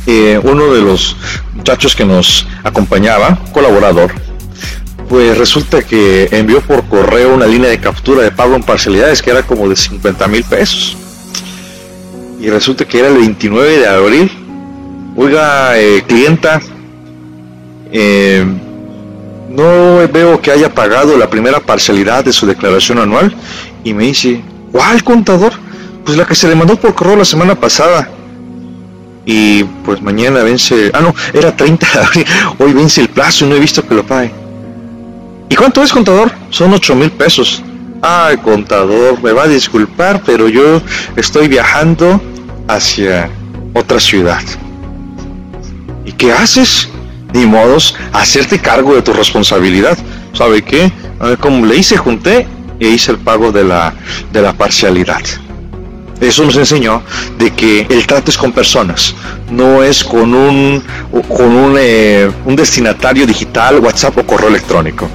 eh, 0.07 0.41
uno 0.43 0.73
de 0.73 0.81
los 0.81 1.17
muchachos 1.55 1.95
que 1.95 2.07
nos 2.07 2.47
acompañaba, 2.65 3.39
colaborador, 3.53 4.13
pues 5.11 5.37
resulta 5.37 5.83
que 5.83 6.29
envió 6.31 6.61
por 6.61 6.87
correo 6.87 7.35
una 7.35 7.45
línea 7.45 7.69
de 7.69 7.81
captura 7.81 8.23
de 8.23 8.31
pago 8.31 8.55
en 8.55 8.63
parcialidades 8.63 9.21
que 9.21 9.31
era 9.31 9.43
como 9.43 9.69
de 9.69 9.75
50 9.75 10.29
mil 10.29 10.45
pesos. 10.45 10.97
Y 12.41 12.49
resulta 12.49 12.85
que 12.85 13.01
era 13.01 13.09
el 13.09 13.17
29 13.17 13.79
de 13.79 13.89
abril. 13.89 14.31
Oiga, 15.17 15.77
eh, 15.77 16.05
clienta, 16.07 16.61
eh, 17.91 18.47
no 19.49 20.09
veo 20.13 20.41
que 20.41 20.53
haya 20.53 20.73
pagado 20.73 21.19
la 21.19 21.29
primera 21.29 21.59
parcialidad 21.59 22.25
de 22.25 22.33
su 22.33 22.47
declaración 22.47 23.01
anual. 23.01 23.35
Y 23.83 23.93
me 23.93 24.05
dice, 24.05 24.41
¿cuál 24.71 25.03
contador? 25.03 25.55
Pues 26.05 26.17
la 26.17 26.25
que 26.25 26.37
se 26.37 26.47
le 26.47 26.55
mandó 26.55 26.77
por 26.77 26.95
correo 26.95 27.17
la 27.17 27.25
semana 27.25 27.57
pasada. 27.57 28.09
Y 29.27 29.65
pues 29.85 30.01
mañana 30.01 30.45
vence, 30.45 30.93
ah 30.95 31.01
no, 31.01 31.13
era 31.35 31.57
30 31.57 31.87
de 31.93 31.99
abril, 31.99 32.27
hoy 32.59 32.73
vence 32.75 33.01
el 33.01 33.09
plazo 33.09 33.45
y 33.45 33.49
no 33.49 33.57
he 33.57 33.61
visto 33.61 33.85
que 33.85 33.95
lo 33.97 34.07
pague. 34.07 34.40
¿Y 35.51 35.55
cuánto 35.55 35.83
es 35.83 35.93
contador? 35.93 36.33
Son 36.49 36.73
8 36.73 36.95
mil 36.95 37.11
pesos. 37.11 37.63
Ay, 38.01 38.39
contador, 38.39 39.23
me 39.23 39.33
va 39.33 39.43
a 39.43 39.49
disculpar, 39.49 40.23
pero 40.25 40.49
yo 40.49 40.81
estoy 41.17 41.49
viajando 41.49 42.19
hacia 42.67 43.29
otra 43.75 44.01
ciudad. 44.01 44.41
¿Y 46.07 46.13
qué 46.13 46.33
haces? 46.33 46.89
ni 47.33 47.47
modos, 47.47 47.95
hacerte 48.13 48.59
cargo 48.59 48.95
de 48.95 49.03
tu 49.03 49.13
responsabilidad. 49.13 49.97
¿Sabe 50.33 50.63
qué? 50.63 50.93
Como 51.41 51.67
le 51.67 51.77
hice, 51.77 51.97
junté 51.97 52.47
e 52.79 52.89
hice 52.89 53.13
el 53.13 53.19
pago 53.19 53.53
de 53.53 53.65
la, 53.65 53.95
de 54.33 54.41
la 54.41 54.53
parcialidad. 54.53 55.23
Eso 56.21 56.45
nos 56.45 56.57
enseñó 56.57 57.03
de 57.39 57.51
que 57.51 57.87
el 57.89 58.07
trato 58.07 58.31
es 58.31 58.37
con 58.37 58.53
personas, 58.53 59.15
no 59.51 59.83
es 59.83 60.05
con 60.05 60.35
un, 60.35 60.83
con 61.29 61.47
un, 61.47 61.77
eh, 61.79 62.31
un 62.45 62.57
destinatario 62.57 63.27
digital, 63.27 63.81
WhatsApp 63.81 64.19
o 64.19 64.27
correo 64.27 64.49
electrónico. 64.49 65.09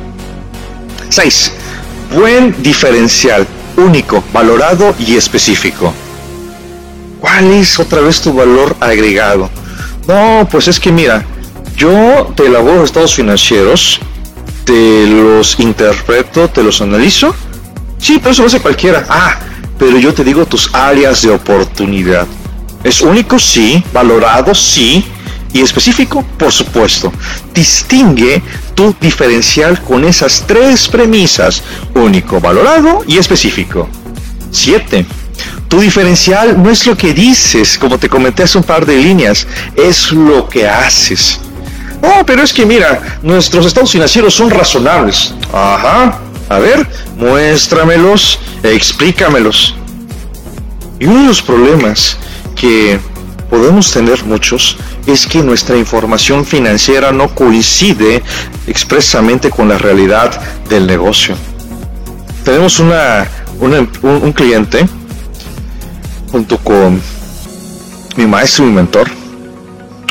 6. 1.10 1.52
Buen 2.14 2.62
diferencial, 2.62 3.48
único, 3.78 4.24
valorado 4.34 4.96
y 5.00 5.16
específico. 5.16 5.94
¿Cuál 7.20 7.54
es 7.54 7.80
otra 7.80 8.02
vez 8.02 8.22
tu 8.22 8.34
valor 8.34 8.76
agregado? 8.80 9.50
No, 10.08 10.48
pues 10.50 10.68
es 10.68 10.80
que 10.80 10.92
mira, 10.92 11.26
yo 11.76 12.32
te 12.36 12.46
elaboro 12.46 12.84
estados 12.84 13.16
financieros, 13.16 14.00
te 14.64 15.08
los 15.08 15.60
interpreto, 15.60 16.48
te 16.50 16.64
los 16.64 16.82
analizo. 16.82 17.36
Sí, 17.98 18.18
pero 18.20 18.32
eso 18.32 18.44
lo 18.44 18.48
hace 18.48 18.60
cualquiera. 18.60 19.06
Ah, 19.10 19.40
pero 19.78 19.98
yo 19.98 20.14
te 20.14 20.24
digo 20.24 20.46
tus 20.46 20.74
áreas 20.74 21.22
de 21.22 21.32
oportunidad. 21.32 22.28
¿Es 22.84 23.02
único? 23.02 23.40
Sí. 23.40 23.84
¿Valorado? 23.92 24.54
Sí. 24.54 25.04
¿Y 25.56 25.62
específico? 25.62 26.22
Por 26.38 26.52
supuesto. 26.52 27.14
Distingue 27.54 28.44
tu 28.74 28.94
diferencial 29.00 29.82
con 29.82 30.04
esas 30.04 30.44
tres 30.46 30.90
premisas. 30.90 31.64
Único, 31.94 32.42
valorado 32.42 33.06
y 33.08 33.18
específico. 33.18 33.88
7. 34.52 35.06
Tu 35.70 35.80
diferencial 35.80 36.62
no 36.62 36.70
es 36.70 36.86
lo 36.86 36.98
que 36.98 37.14
dices, 37.14 37.78
como 37.78 37.98
te 37.98 38.10
comenté 38.10 38.44
hace 38.44 38.58
un 38.58 38.66
par 38.66 38.86
de 38.86 38.98
líneas, 38.98 39.48
es 39.78 40.12
lo 40.12 40.50
que 40.50 40.68
haces. 40.68 41.40
Oh, 42.02 42.26
pero 42.26 42.44
es 42.44 42.52
que 42.52 42.66
mira, 42.66 43.20
nuestros 43.24 43.66
estados 43.66 43.94
financieros 43.94 44.34
son 44.34 44.50
razonables. 44.50 45.34
Ajá. 45.54 46.20
A 46.50 46.60
ver, 46.60 46.86
muéstramelos, 47.16 48.40
explícamelos. 48.62 49.74
Y 51.00 51.06
uno 51.06 51.22
de 51.22 51.28
los 51.28 51.42
problemas 51.42 52.18
que 52.58 53.00
podemos 53.50 53.92
tener 53.92 54.24
muchos 54.26 54.78
es 55.06 55.28
que 55.28 55.42
nuestra 55.44 55.78
información 55.78 56.46
financiera 56.46 57.12
no 57.12 57.34
coincide 57.34 58.24
expresamente 58.68 59.50
con 59.50 59.70
la 59.70 59.78
realidad 59.78 60.40
del 60.70 60.88
negocio. 60.88 61.36
Tenemos 62.44 62.80
una, 62.80 63.28
un, 63.60 64.34
cliente 64.34 64.88
junto 66.32 66.58
con 66.58 67.02
mi 68.18 68.26
maestro 68.26 68.66
y 68.66 68.68
mi 68.68 68.74
mentor, 68.74 69.10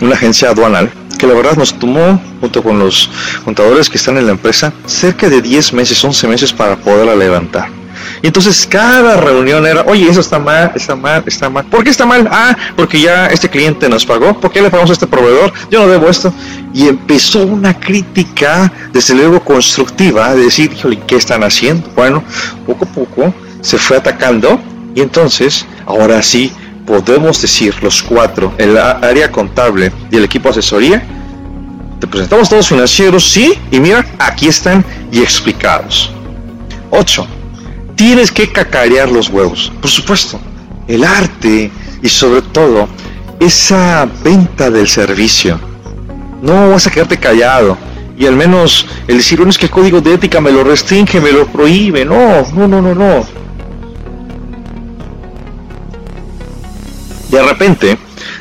una 0.03 0.15
agencia 0.15 0.51
aduanal, 0.51 0.91
que 1.19 1.27
la 1.27 1.35
verdad 1.35 1.57
nos 1.57 1.79
tomó, 1.79 2.21
junto 2.41 2.63
con 2.63 2.79
los 2.79 3.11
contadores 3.45 3.89
que 3.89 3.97
están 3.97 4.19
en 4.19 4.27
la 4.27 4.33
empresa, 4.33 4.73
cerca 4.87 5.29
de 5.29 5.41
10 5.41 5.73
meses, 5.75 6.05
11 6.05 6.27
meses 6.29 6.53
para 6.53 6.77
poderla 6.77 7.15
levantar. 7.15 7.84
Y 8.23 8.27
entonces 8.27 8.67
cada 8.69 9.17
reunión 9.17 9.67
era, 9.67 9.83
oye, 9.87 10.09
eso 10.09 10.21
está 10.21 10.39
mal, 10.39 10.73
está 10.75 10.95
mal, 10.95 11.23
está 11.27 11.49
mal. 11.49 11.65
¿Por 11.67 11.85
qué 11.85 11.91
está 11.91 12.07
mal? 12.07 12.29
Ah, 12.31 12.57
porque 12.77 13.01
ya 13.01 13.27
este 13.27 13.49
cliente 13.49 13.89
nos 13.89 14.05
pagó. 14.05 14.39
¿Por 14.41 14.51
qué 14.51 14.63
le 14.63 14.71
pagamos 14.71 14.91
a 14.91 14.95
este 14.95 15.07
proveedor? 15.07 15.53
Yo 15.71 15.81
no 15.81 15.89
debo 15.89 16.09
esto. 16.09 16.33
Y 16.73 16.89
empezó 16.89 17.45
una 17.45 17.79
crítica, 17.79 18.73
desde 18.93 19.15
luego 19.15 19.41
constructiva, 19.41 20.35
de 20.35 20.45
decir, 20.45 20.73
híjole, 20.73 21.01
¿qué 21.07 21.17
están 21.17 21.43
haciendo? 21.45 21.89
Bueno, 21.95 22.23
poco 22.67 22.85
a 22.85 22.89
poco 22.89 23.35
se 23.61 23.79
fue 23.79 23.97
atacando 23.97 24.61
y 24.95 25.01
entonces, 25.01 25.67
ahora 25.87 26.23
sí, 26.23 26.53
podemos 26.87 27.41
decir 27.41 27.75
los 27.83 28.03
cuatro, 28.03 28.53
el 28.59 28.77
área 28.77 29.31
contable 29.31 29.93
y 30.11 30.17
el 30.17 30.25
equipo 30.25 30.49
de 30.49 30.51
asesoría, 30.51 31.03
te 31.99 32.07
presentamos 32.07 32.49
todos 32.49 32.69
financieros, 32.69 33.31
sí, 33.31 33.55
y 33.71 33.81
mira, 33.81 34.05
aquí 34.19 34.49
están 34.49 34.85
y 35.11 35.21
explicados. 35.21 36.13
8 36.91 37.27
tienes 37.95 38.31
que 38.31 38.51
cacarear 38.51 39.11
los 39.11 39.29
huevos. 39.29 39.73
Por 39.81 39.91
supuesto, 39.91 40.41
el 40.89 41.05
arte 41.05 41.71
y 42.03 42.09
sobre 42.09 42.43
todo 42.43 42.89
esa 43.41 44.09
venta 44.23 44.71
del 44.71 44.89
servicio. 44.89 45.59
No 46.43 46.71
vas 46.71 46.87
a 46.87 46.91
quedarte 46.91 47.17
callado 47.19 47.77
y 48.17 48.27
al 48.27 48.37
menos 48.37 48.87
el 49.09 49.19
decir, 49.19 49.39
bueno, 49.39 49.51
es 49.51 49.59
que 49.59 49.67
el 49.67 49.71
código 49.71 50.01
de 50.01 50.15
ética 50.15 50.41
me 50.41 50.53
lo 50.53 50.63
restringe, 50.63 51.21
me 51.21 51.33
lo 51.33 51.47
prohíbe. 51.47 52.05
No, 52.05 52.47
no, 52.55 52.69
no, 52.69 52.83
no, 52.83 52.95
no. 52.95 53.27
De 57.31 57.43
repente 57.43 57.99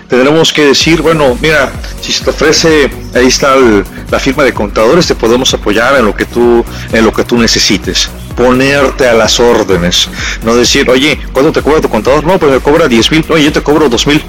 tendremos 0.08 0.54
que 0.54 0.66
decir, 0.66 1.02
bueno, 1.02 1.36
mira, 1.42 1.72
si 2.02 2.12
se 2.12 2.24
te 2.24 2.30
ofrece, 2.30 2.92
ahí 3.16 3.28
está 3.28 3.56
la 4.12 4.20
firma 4.20 4.44
de 4.44 4.54
contadores, 4.54 5.08
te 5.08 5.16
podemos 5.16 5.52
apoyar 5.54 5.96
en 5.96 6.06
lo 6.06 6.16
que 6.16 6.26
tú, 6.26 6.64
en 6.92 7.04
lo 7.04 7.12
que 7.12 7.24
tú 7.24 7.38
necesites 7.38 8.10
ponerte 8.36 9.08
a 9.08 9.14
las 9.14 9.40
órdenes. 9.40 10.10
No 10.44 10.56
decir, 10.56 10.90
oye, 10.90 11.20
¿cuánto 11.32 11.52
te 11.52 11.62
cobra 11.62 11.82
tu 11.82 11.90
contador? 11.90 12.24
No, 12.24 12.38
pues 12.38 12.52
me 12.52 12.60
cobra 12.60 12.88
10 12.88 13.12
mil, 13.12 13.26
oye, 13.30 13.46
yo 13.46 13.54
te 13.54 13.62
cobro 13.62 13.90
2 13.90 14.08
mil. 14.08 14.24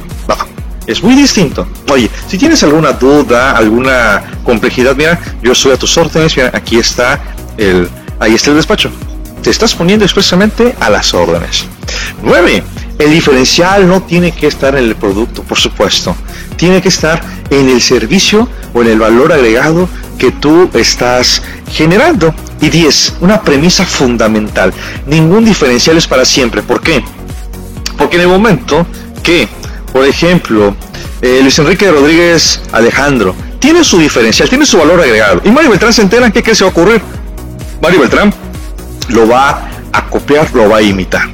Es 0.87 1.03
muy 1.03 1.15
distinto. 1.15 1.67
Oye, 1.91 2.11
si 2.29 2.37
tienes 2.37 2.63
alguna 2.63 2.93
duda, 2.93 3.57
alguna 3.57 4.23
complejidad, 4.45 4.95
mira, 4.95 5.19
yo 5.43 5.53
estoy 5.53 5.73
a 5.73 5.79
tus 5.79 5.97
órdenes, 5.97 6.37
mira, 6.37 6.51
aquí 6.53 6.77
está 6.77 7.21
el, 7.57 7.89
ahí 8.21 8.35
está 8.35 8.51
el 8.51 8.57
despacho. 8.57 8.91
Te 9.43 9.51
estás 9.51 9.75
poniendo 9.75 10.05
expresamente 10.05 10.75
a 10.81 10.91
las 10.91 11.15
órdenes. 11.15 11.65
9. 12.23 12.63
El 12.99 13.11
diferencial 13.11 13.89
no 13.89 14.03
tiene 14.03 14.33
que 14.33 14.47
estar 14.47 14.77
en 14.77 14.85
el 14.85 14.97
producto, 14.97 15.43
por 15.43 15.59
supuesto. 15.59 16.15
Tiene 16.57 16.81
que 16.81 16.89
estar 16.89 17.23
en 17.51 17.69
el 17.69 17.81
servicio 17.81 18.49
o 18.73 18.83
en 18.83 18.89
el 18.89 18.99
valor 18.99 19.33
agregado 19.33 19.89
que 20.19 20.31
tú 20.31 20.71
estás 20.75 21.43
generando. 21.71 22.35
Y 22.61 22.71
10, 22.71 23.17
una 23.21 23.43
premisa 23.43 23.85
fundamental. 23.85 24.73
Ningún 25.07 25.45
diferencial 25.45 25.97
es 25.97 26.07
para 26.07 26.25
siempre. 26.25 26.63
¿Por 26.63 26.81
qué? 26.81 27.05
Porque 27.99 28.17
en 28.17 28.23
el 28.23 28.29
momento 28.29 28.87
que, 29.23 29.49
por 29.93 30.07
ejemplo, 30.07 30.75
eh, 31.21 31.41
Luis 31.43 31.59
Enrique 31.59 31.91
Rodríguez 31.91 32.61
Alejandro 32.73 33.35
tiene 33.59 33.83
su 33.83 33.99
diferencial, 33.99 34.49
tiene 34.49 34.67
su 34.67 34.77
valor 34.77 35.01
agregado, 35.01 35.41
y 35.43 35.51
Mario 35.51 35.71
Beltrán 35.71 35.93
se 35.93 36.03
entera, 36.03 36.31
¿qué, 36.31 36.43
qué 36.43 36.55
se 36.55 36.65
va 36.65 36.69
a 36.69 36.73
ocurrir? 36.73 37.01
Mario 37.81 38.01
Beltrán 38.01 38.35
lo 39.09 39.27
va 39.27 39.69
a 39.93 40.07
copiar, 40.11 40.55
lo 40.55 40.69
va 40.69 40.79
a 40.79 40.83
imitar. 40.83 41.31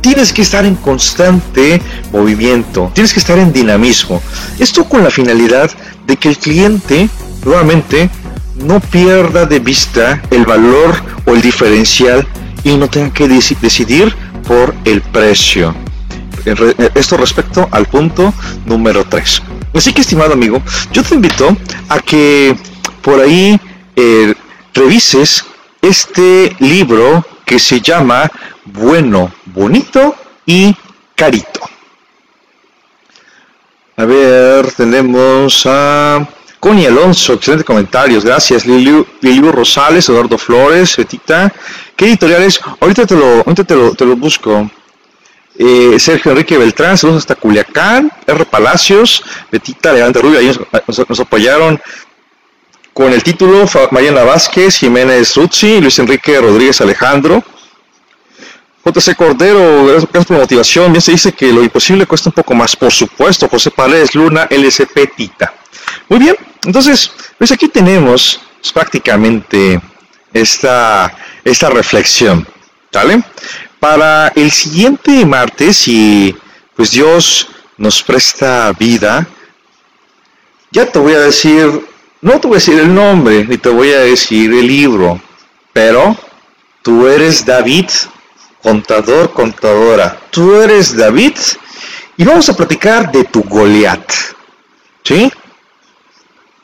Tienes 0.00 0.32
que 0.32 0.42
estar 0.42 0.64
en 0.64 0.76
constante 0.76 1.82
movimiento, 2.12 2.92
tienes 2.94 3.12
que 3.12 3.20
estar 3.20 3.38
en 3.38 3.52
dinamismo. 3.52 4.22
Esto 4.58 4.84
con 4.84 5.02
la 5.02 5.10
finalidad 5.10 5.70
de 6.06 6.16
que 6.16 6.28
el 6.28 6.38
cliente, 6.38 7.08
nuevamente, 7.44 8.10
no 8.56 8.80
pierda 8.80 9.46
de 9.46 9.58
vista 9.58 10.22
el 10.30 10.44
valor 10.44 10.94
o 11.26 11.32
el 11.32 11.42
diferencial 11.42 12.26
y 12.62 12.76
no 12.76 12.88
tenga 12.88 13.12
que 13.12 13.28
decidir 13.28 14.14
por 14.46 14.74
el 14.84 15.02
precio. 15.02 15.74
Esto 16.94 17.16
respecto 17.16 17.68
al 17.70 17.86
punto 17.86 18.32
número 18.66 19.04
3. 19.04 19.42
Así 19.74 19.92
que, 19.92 20.02
estimado 20.02 20.34
amigo, 20.34 20.62
yo 20.92 21.02
te 21.02 21.14
invito 21.14 21.56
a 21.88 21.98
que 22.00 22.56
por 23.02 23.20
ahí 23.20 23.58
eh, 23.96 24.34
revises 24.72 25.44
este 25.80 26.54
libro 26.60 27.24
que 27.44 27.58
se 27.58 27.80
llama 27.80 28.30
Bueno, 28.64 29.32
Bonito 29.46 30.14
y 30.46 30.74
Carito. 31.14 31.60
A 33.96 34.04
ver, 34.04 34.72
tenemos 34.72 35.64
a 35.66 36.26
Connie 36.64 36.86
Alonso, 36.86 37.34
excelentes 37.34 37.66
comentarios, 37.66 38.24
gracias. 38.24 38.64
Liliu, 38.64 39.52
Rosales, 39.52 40.08
Eduardo 40.08 40.38
Flores, 40.38 40.96
Betita. 40.96 41.52
¿Qué 41.94 42.06
editoriales? 42.06 42.58
Ahorita 42.80 43.04
te 43.04 43.14
lo, 43.14 43.42
ahorita 43.44 43.64
te 43.64 44.06
lo, 44.06 44.16
busco. 44.16 44.70
Eh, 45.58 45.98
Sergio 45.98 46.30
Enrique 46.30 46.56
Beltrán, 46.56 46.96
saludos 46.96 47.24
hasta 47.24 47.34
Culiacán, 47.34 48.10
R. 48.26 48.46
Palacios, 48.46 49.22
Betita 49.52 49.92
Levante 49.92 50.22
Rubio, 50.22 50.38
ahí 50.38 50.58
nos, 50.86 51.20
apoyaron 51.20 51.78
con 52.94 53.12
el 53.12 53.22
título 53.22 53.66
Mariana 53.90 54.24
Vázquez, 54.24 54.78
Jiménez 54.78 55.36
Ruzzi, 55.36 55.82
Luis 55.82 55.98
Enrique 55.98 56.40
Rodríguez 56.40 56.80
Alejandro. 56.80 57.44
JC 58.86 59.14
Cordero, 59.14 59.84
gracias 59.84 60.24
por 60.24 60.36
la 60.36 60.40
motivación. 60.44 60.92
Bien 60.92 61.02
se 61.02 61.12
dice 61.12 61.32
que 61.32 61.52
lo 61.52 61.62
imposible 61.62 62.06
cuesta 62.06 62.30
un 62.30 62.34
poco 62.34 62.54
más, 62.54 62.74
por 62.74 62.90
supuesto. 62.90 63.50
José 63.50 63.70
Paredes 63.70 64.14
Luna, 64.14 64.48
LSP 64.50 65.14
Tita. 65.14 65.52
Muy 66.08 66.18
bien, 66.18 66.36
entonces, 66.64 67.10
pues 67.38 67.52
aquí 67.52 67.68
tenemos 67.68 68.40
prácticamente 68.72 69.80
esta, 70.32 71.14
esta 71.44 71.70
reflexión, 71.70 72.46
¿vale? 72.92 73.22
Para 73.78 74.28
el 74.28 74.50
siguiente 74.50 75.24
martes, 75.26 75.76
si 75.76 76.34
pues 76.74 76.90
Dios 76.90 77.48
nos 77.76 78.02
presta 78.02 78.72
vida, 78.72 79.26
ya 80.70 80.90
te 80.90 80.98
voy 80.98 81.12
a 81.12 81.20
decir, 81.20 81.86
no 82.20 82.40
te 82.40 82.48
voy 82.48 82.56
a 82.56 82.58
decir 82.58 82.78
el 82.78 82.94
nombre, 82.94 83.44
ni 83.44 83.58
te 83.58 83.68
voy 83.68 83.92
a 83.92 84.00
decir 84.00 84.52
el 84.52 84.66
libro, 84.66 85.20
pero 85.72 86.16
tú 86.82 87.06
eres 87.06 87.44
David, 87.44 87.86
contador, 88.62 89.32
contadora, 89.32 90.18
tú 90.30 90.54
eres 90.56 90.96
David, 90.96 91.36
y 92.16 92.24
vamos 92.24 92.48
a 92.48 92.56
platicar 92.56 93.12
de 93.12 93.24
tu 93.24 93.42
Goliat, 93.42 94.10
¿sí? 95.02 95.30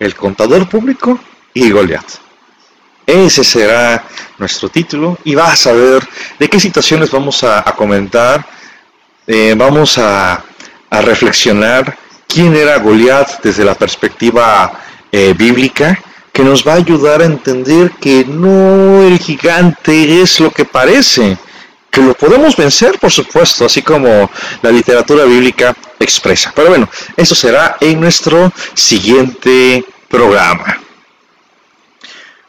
El 0.00 0.16
contador 0.16 0.68
público 0.68 1.20
y 1.54 1.70
Goliat. 1.70 2.06
Ese 3.06 3.44
será 3.44 4.04
nuestro 4.38 4.68
título 4.68 5.18
y 5.24 5.34
vas 5.34 5.66
a 5.66 5.72
ver 5.72 6.02
de 6.38 6.48
qué 6.48 6.58
situaciones 6.58 7.10
vamos 7.10 7.44
a, 7.44 7.62
comentar, 7.76 8.44
eh, 9.26 9.54
vamos 9.56 9.98
a, 9.98 10.44
reflexionar 10.90 11.96
quién 12.26 12.56
era 12.56 12.78
Goliat 12.78 13.42
desde 13.42 13.64
la 13.64 13.76
perspectiva 13.76 14.72
eh, 15.12 15.34
bíblica, 15.36 16.00
que 16.32 16.42
nos 16.42 16.66
va 16.66 16.72
a 16.72 16.76
ayudar 16.76 17.22
a 17.22 17.26
entender 17.26 17.92
que 17.92 18.24
no 18.24 19.02
el 19.02 19.18
gigante 19.18 20.20
es 20.20 20.40
lo 20.40 20.50
que 20.50 20.64
parece, 20.64 21.36
que 21.90 22.00
lo 22.00 22.14
podemos 22.14 22.56
vencer, 22.56 22.98
por 22.98 23.10
supuesto, 23.10 23.64
así 23.64 23.82
como 23.82 24.30
la 24.62 24.70
literatura 24.70 25.24
bíblica 25.24 25.76
expresa. 25.98 26.52
Pero 26.54 26.68
bueno, 26.68 26.88
eso 27.16 27.34
será 27.34 27.76
en 27.80 28.00
nuestro 28.00 28.52
siguiente 28.74 29.84
programa. 30.08 30.80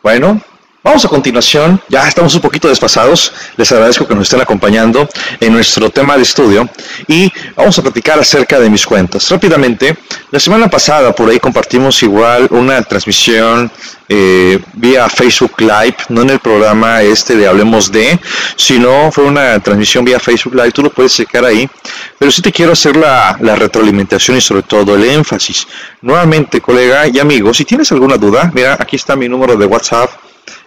Bueno, 0.04 0.42
Vamos 0.84 1.06
a 1.06 1.10
continuación, 1.10 1.80
ya 1.90 2.08
estamos 2.08 2.34
un 2.34 2.42
poquito 2.42 2.68
despasados, 2.68 3.32
les 3.56 3.72
agradezco 3.72 4.08
que 4.08 4.16
nos 4.16 4.24
estén 4.24 4.42
acompañando 4.42 5.08
en 5.40 5.54
nuestro 5.54 5.92
tema 5.92 6.18
de 6.18 6.24
estudio 6.24 6.68
y 7.08 7.32
vamos 7.56 7.78
a 7.78 7.84
platicar 7.84 8.20
acerca 8.20 8.60
de 8.60 8.68
mis 8.68 8.84
cuentas. 8.88 9.30
Rápidamente, 9.30 9.96
la 10.32 10.40
semana 10.40 10.68
pasada 10.70 11.14
por 11.14 11.30
ahí 11.30 11.40
compartimos 11.40 12.02
igual 12.02 12.48
una 12.50 12.82
transmisión 12.82 13.72
eh, 14.10 14.58
vía 14.74 15.08
Facebook 15.08 15.54
Live, 15.60 15.98
no 16.10 16.24
en 16.24 16.32
el 16.32 16.40
programa 16.40 17.04
este 17.04 17.36
de 17.36 17.48
Hablemos 17.48 17.92
de, 17.92 18.20
sino 18.56 19.12
fue 19.12 19.26
una 19.26 19.60
transmisión 19.60 20.04
vía 20.04 20.20
Facebook 20.20 20.56
Live, 20.56 20.72
tú 20.72 20.82
lo 20.82 20.90
puedes 20.90 21.14
checar 21.14 21.46
ahí, 21.46 21.70
pero 22.18 22.32
sí 22.32 22.42
te 22.42 22.52
quiero 22.52 22.72
hacer 22.72 22.96
la, 22.96 23.38
la 23.40 23.56
retroalimentación 23.56 24.38
y 24.38 24.42
sobre 24.42 24.64
todo 24.64 24.96
el 24.96 25.04
énfasis. 25.04 25.68
Nuevamente, 26.02 26.60
colega 26.60 27.08
y 27.08 27.20
amigo, 27.20 27.54
si 27.54 27.66
tienes 27.66 27.92
alguna 27.92 28.18
duda, 28.18 28.50
mira, 28.52 28.78
aquí 28.80 28.96
está 28.96 29.16
mi 29.16 29.30
número 29.30 29.56
de 29.56 29.68
WhatsApp 29.68 30.10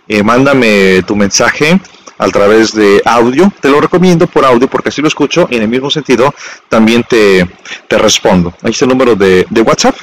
eh, 0.08 0.22
mándame 0.22 1.02
tu 1.06 1.16
mensaje 1.16 1.80
a 2.18 2.28
través 2.28 2.74
de 2.74 3.02
audio. 3.04 3.52
Te 3.60 3.68
lo 3.68 3.80
recomiendo 3.80 4.26
por 4.26 4.44
audio 4.44 4.68
porque 4.68 4.88
así 4.88 5.02
lo 5.02 5.08
escucho 5.08 5.48
y 5.50 5.56
en 5.56 5.62
el 5.62 5.68
mismo 5.68 5.90
sentido 5.90 6.34
también 6.68 7.04
te, 7.04 7.48
te 7.88 7.98
respondo. 7.98 8.54
Ahí 8.62 8.70
está 8.70 8.84
el 8.84 8.90
número 8.90 9.14
de, 9.14 9.46
de 9.48 9.60
WhatsApp. 9.62 9.96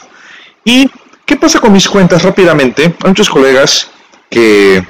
¿Y 0.63 0.89
qué 1.25 1.35
pasa 1.35 1.59
con 1.59 1.71
mis 1.71 1.87
cuentas 1.87 2.23
rápidamente? 2.23 2.83
Hay 2.83 3.09
muchos 3.09 3.29
colegas 3.29 3.89
que 4.29 4.83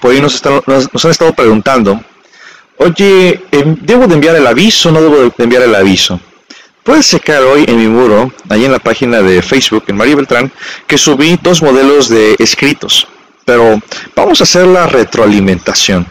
por 0.00 0.12
ahí 0.12 0.20
nos, 0.20 0.34
están, 0.34 0.60
nos, 0.66 1.04
han 1.04 1.10
estado 1.10 1.32
preguntando, 1.32 2.00
oye, 2.78 3.42
em, 3.50 3.76
¿debo 3.80 4.06
de 4.06 4.14
enviar 4.14 4.36
el 4.36 4.46
aviso 4.46 4.88
o 4.88 4.92
no 4.92 5.02
debo 5.02 5.16
de 5.16 5.32
enviar 5.38 5.62
el 5.62 5.74
aviso? 5.74 6.20
Puedes 6.82 7.08
checar 7.08 7.42
hoy 7.42 7.64
en 7.68 7.76
mi 7.76 7.86
muro, 7.86 8.32
ahí 8.48 8.64
en 8.64 8.72
la 8.72 8.78
página 8.78 9.20
de 9.20 9.42
Facebook, 9.42 9.84
en 9.88 9.96
María 9.96 10.16
Beltrán, 10.16 10.50
que 10.86 10.96
subí 10.96 11.38
dos 11.42 11.62
modelos 11.62 12.08
de 12.08 12.36
escritos. 12.38 13.06
Pero 13.44 13.80
vamos 14.14 14.40
a 14.40 14.44
hacer 14.44 14.66
la 14.66 14.86
retroalimentación. 14.86 16.06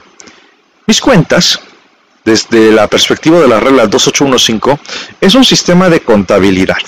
Mis 0.86 1.02
cuentas, 1.02 1.60
desde 2.26 2.72
la 2.72 2.88
perspectiva 2.88 3.40
de 3.40 3.48
la 3.48 3.60
regla 3.60 3.88
2815, 3.88 4.80
es 5.22 5.36
un 5.36 5.46
sistema 5.46 5.90
de 5.90 6.02
contabilidad. 6.02 6.82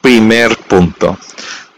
Primer 0.00 0.56
punto. 0.56 1.18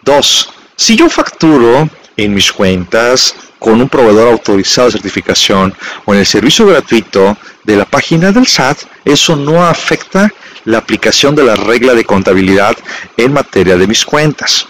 Dos, 0.03 0.51
si 0.77 0.97
yo 0.97 1.09
facturo 1.09 1.89
en 2.17 2.35
mis 2.35 2.53
cuentas 2.53 3.35
con 3.59 3.81
un 3.81 3.89
proveedor 3.89 4.29
autorizado 4.29 4.89
de 4.89 4.93
certificación 4.93 5.75
o 6.05 6.15
en 6.15 6.21
el 6.21 6.27
servicio 6.27 6.67
gratuito 6.67 7.37
de 7.65 7.77
la 7.77 7.85
página 7.85 8.33
del 8.33 8.47
SAT, 8.47 8.79
eso 9.05 9.37
no 9.37 9.65
afecta 9.65 10.33
la 10.65 10.79
aplicación 10.79 11.35
de 11.35 11.45
la 11.45 11.57
regla 11.57 11.95
de 11.95 12.05
contabilidad 12.05 12.77
en 13.17 13.33
materia 13.33 13.77
de 13.77 13.87
mis 13.87 14.05
cuentas. 14.05 14.67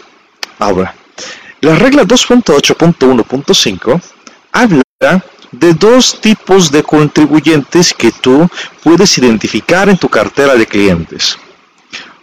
Ahora, 0.58 0.94
la 1.60 1.74
regla 1.74 2.04
2.8.1.5 2.04 4.00
habla 4.52 4.82
de 5.52 5.74
dos 5.74 6.20
tipos 6.20 6.70
de 6.70 6.82
contribuyentes 6.82 7.92
que 7.92 8.12
tú 8.12 8.48
puedes 8.82 9.18
identificar 9.18 9.88
en 9.88 9.98
tu 9.98 10.08
cartera 10.08 10.54
de 10.54 10.66
clientes. 10.66 11.36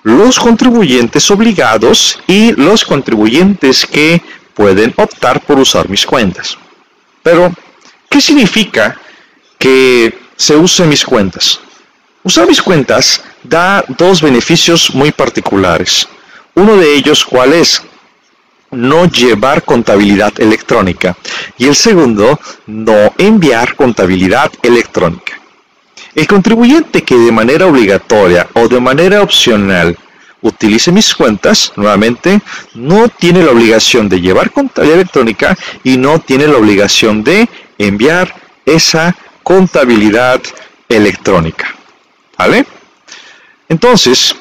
Los 0.04 0.40
contribuyentes 0.40 1.30
obligados 1.30 2.20
y 2.28 2.54
los 2.54 2.86
contribuyentes 2.86 3.86
que 3.86 4.22
pueden 4.54 4.94
optar 4.96 5.42
por 5.42 5.60
usar 5.60 5.90
mis 5.90 6.06
cuentas. 6.06 6.58
Pero, 7.22 7.54
¿qué 8.10 8.22
significa 8.22 8.98
que 9.58 10.18
se 10.36 10.56
usen 10.56 10.88
mis 10.90 11.04
cuentas? 11.04 11.60
Usar 12.24 12.48
mis 12.48 12.62
cuentas 12.62 13.22
da 13.44 13.84
dos 13.88 14.22
beneficios 14.22 14.94
muy 14.96 15.12
particulares. 15.12 16.08
Uno 16.56 16.78
de 16.78 16.96
ellos, 16.96 17.24
¿cuál 17.24 17.54
es? 17.54 17.82
No 18.72 19.06
llevar 19.06 19.64
contabilidad 19.64 20.34
electrónica. 20.40 21.16
Y 21.58 21.68
el 21.68 21.76
segundo, 21.76 22.40
no 22.66 23.14
enviar 23.18 23.76
contabilidad 23.76 24.52
electrónica. 24.62 25.40
El 26.14 26.28
contribuyente 26.28 27.04
que 27.04 27.16
de 27.16 27.32
manera 27.32 27.68
obligatoria 27.68 28.48
o 28.54 28.68
de 28.68 28.80
manera 28.80 29.22
opcional 29.22 29.98
utilice 30.42 30.92
mis 30.92 31.14
cuentas, 31.14 31.72
nuevamente, 31.76 32.42
no 32.76 33.08
tiene 33.10 33.44
la 33.44 33.52
obligación 33.52 34.10
de 34.10 34.22
llevar 34.22 34.52
contabilidad 34.52 35.00
electrónica 35.00 35.58
y 35.84 35.98
no 35.98 36.20
tiene 36.20 36.48
la 36.48 36.58
obligación 36.58 37.24
de 37.24 37.48
enviar 37.78 38.34
esa 38.66 39.16
contabilidad 39.44 40.42
electrónica. 40.90 41.74
¿Vale? 42.38 42.66
Entonces, 43.70 44.36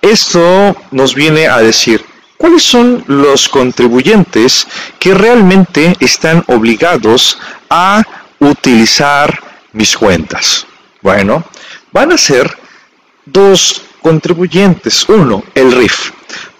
esto 0.00 0.76
nos 0.90 1.14
viene 1.14 1.48
a 1.48 1.58
decir, 1.58 2.04
¿cuáles 2.36 2.62
son 2.62 3.04
los 3.06 3.48
contribuyentes 3.48 4.66
que 4.98 5.14
realmente 5.14 5.96
están 6.00 6.44
obligados 6.48 7.38
a 7.70 8.02
utilizar 8.38 9.38
mis 9.72 9.96
cuentas? 9.96 10.66
Bueno, 11.02 11.44
van 11.92 12.12
a 12.12 12.18
ser 12.18 12.56
dos 13.24 13.82
contribuyentes. 14.02 15.08
Uno, 15.08 15.44
el 15.54 15.72
RIF, 15.72 16.12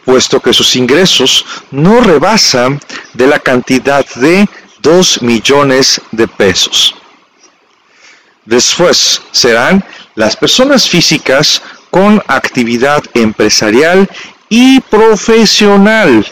puesto 0.05 0.41
que 0.41 0.53
sus 0.53 0.77
ingresos 0.77 1.45
no 1.71 2.01
rebasan 2.01 2.81
de 3.15 3.27
la 3.27 3.39
cantidad 3.39 4.07
de 4.17 4.49
2 4.81 5.23
millones 5.23 6.01
de 6.13 6.29
pesos. 6.29 6.95
Después 8.45 9.21
serán 9.33 9.85
las 10.15 10.37
personas 10.37 10.89
físicas 10.89 11.61
con 11.91 12.23
actividad 12.29 13.03
empresarial 13.15 14.09
y 14.49 14.81
profesional. 14.81 16.27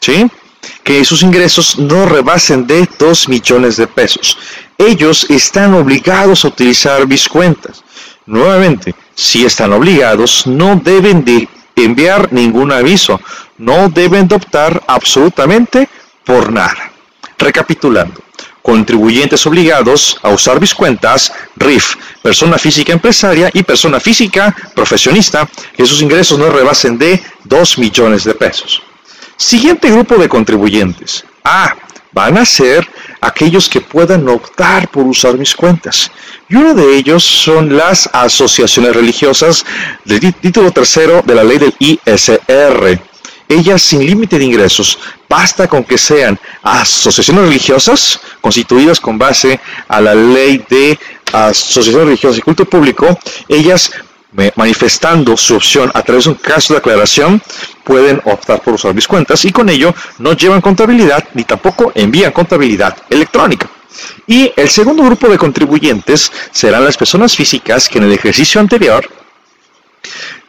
¿Sí? 0.00 0.30
Que 0.82 1.04
sus 1.04 1.22
ingresos 1.22 1.78
no 1.78 2.06
rebasen 2.06 2.66
de 2.66 2.88
2 2.98 3.28
millones 3.28 3.76
de 3.76 3.86
pesos. 3.86 4.38
Ellos 4.76 5.26
están 5.28 5.74
obligados 5.74 6.44
a 6.44 6.48
utilizar 6.48 7.06
mis 7.06 7.28
cuentas. 7.28 7.82
Nuevamente, 8.26 8.94
si 9.14 9.44
están 9.44 9.72
obligados, 9.72 10.46
no 10.46 10.76
deben 10.76 11.24
de 11.24 11.48
enviar 11.74 12.32
ningún 12.32 12.72
aviso, 12.72 13.20
no 13.56 13.88
deben 13.88 14.28
de 14.28 14.36
optar 14.36 14.82
absolutamente 14.86 15.88
por 16.24 16.52
nada. 16.52 16.92
Recapitulando, 17.38 18.20
contribuyentes 18.68 19.46
obligados 19.46 20.18
a 20.22 20.28
usar 20.28 20.60
mis 20.60 20.74
cuentas, 20.74 21.32
RIF, 21.56 21.94
persona 22.20 22.58
física 22.58 22.92
empresaria 22.92 23.50
y 23.54 23.62
persona 23.62 23.98
física 23.98 24.54
profesionista, 24.74 25.48
que 25.74 25.86
sus 25.86 26.02
ingresos 26.02 26.38
no 26.38 26.50
rebasen 26.50 26.98
de 26.98 27.18
2 27.44 27.78
millones 27.78 28.24
de 28.24 28.34
pesos. 28.34 28.82
Siguiente 29.38 29.90
grupo 29.90 30.16
de 30.16 30.28
contribuyentes. 30.28 31.24
A. 31.42 31.74
Van 32.12 32.36
a 32.36 32.44
ser 32.44 32.86
aquellos 33.22 33.70
que 33.70 33.80
puedan 33.80 34.28
optar 34.28 34.88
por 34.88 35.06
usar 35.06 35.38
mis 35.38 35.54
cuentas. 35.54 36.10
Y 36.50 36.56
uno 36.56 36.74
de 36.74 36.94
ellos 36.94 37.24
son 37.24 37.74
las 37.74 38.10
asociaciones 38.12 38.94
religiosas 38.94 39.64
del 40.04 40.34
título 40.34 40.72
tercero 40.72 41.22
de 41.24 41.34
la 41.34 41.44
ley 41.44 41.56
del 41.56 41.74
ISR. 41.78 43.00
Ellas 43.48 43.82
sin 43.82 44.04
límite 44.04 44.38
de 44.38 44.44
ingresos, 44.44 44.98
basta 45.28 45.66
con 45.66 45.84
que 45.84 45.96
sean 45.96 46.38
asociaciones 46.62 47.44
religiosas 47.44 48.20
constituidas 48.40 49.00
con 49.00 49.16
base 49.16 49.58
a 49.88 50.00
la 50.00 50.14
ley 50.14 50.64
de 50.68 50.98
asociaciones 51.32 52.06
religiosas 52.06 52.38
y 52.38 52.42
culto 52.42 52.64
público, 52.64 53.18
ellas 53.48 53.90
manifestando 54.56 55.36
su 55.36 55.56
opción 55.56 55.90
a 55.94 56.02
través 56.02 56.24
de 56.24 56.30
un 56.30 56.36
caso 56.36 56.74
de 56.74 56.78
aclaración, 56.78 57.40
pueden 57.82 58.20
optar 58.24 58.62
por 58.62 58.74
usar 58.74 58.94
mis 58.94 59.08
cuentas 59.08 59.44
y 59.44 59.50
con 59.50 59.68
ello 59.68 59.94
no 60.18 60.34
llevan 60.34 60.60
contabilidad 60.60 61.24
ni 61.34 61.44
tampoco 61.44 61.92
envían 61.94 62.32
contabilidad 62.32 62.96
electrónica. 63.08 63.68
Y 64.26 64.52
el 64.54 64.68
segundo 64.68 65.02
grupo 65.02 65.28
de 65.28 65.38
contribuyentes 65.38 66.30
serán 66.52 66.84
las 66.84 66.96
personas 66.96 67.34
físicas 67.34 67.88
que 67.88 67.98
en 67.98 68.04
el 68.04 68.12
ejercicio 68.12 68.60
anterior, 68.60 69.08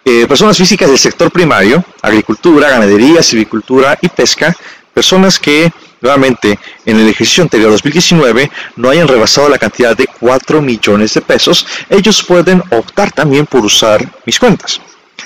eh, 0.05 0.25
personas 0.27 0.57
físicas 0.57 0.89
del 0.89 0.97
sector 0.97 1.31
primario, 1.31 1.83
agricultura, 2.01 2.69
ganadería, 2.69 3.21
silvicultura 3.21 3.97
y 4.01 4.09
pesca, 4.09 4.55
personas 4.93 5.39
que 5.39 5.71
nuevamente 6.01 6.57
en 6.85 6.99
el 6.99 7.09
ejercicio 7.09 7.43
anterior 7.43 7.71
2019 7.71 8.49
no 8.77 8.89
hayan 8.89 9.07
rebasado 9.07 9.49
la 9.49 9.57
cantidad 9.57 9.95
de 9.95 10.07
4 10.07 10.61
millones 10.61 11.13
de 11.13 11.21
pesos, 11.21 11.65
ellos 11.89 12.23
pueden 12.23 12.63
optar 12.71 13.11
también 13.11 13.45
por 13.45 13.63
usar 13.65 14.07
mis 14.25 14.39
cuentas. 14.39 14.81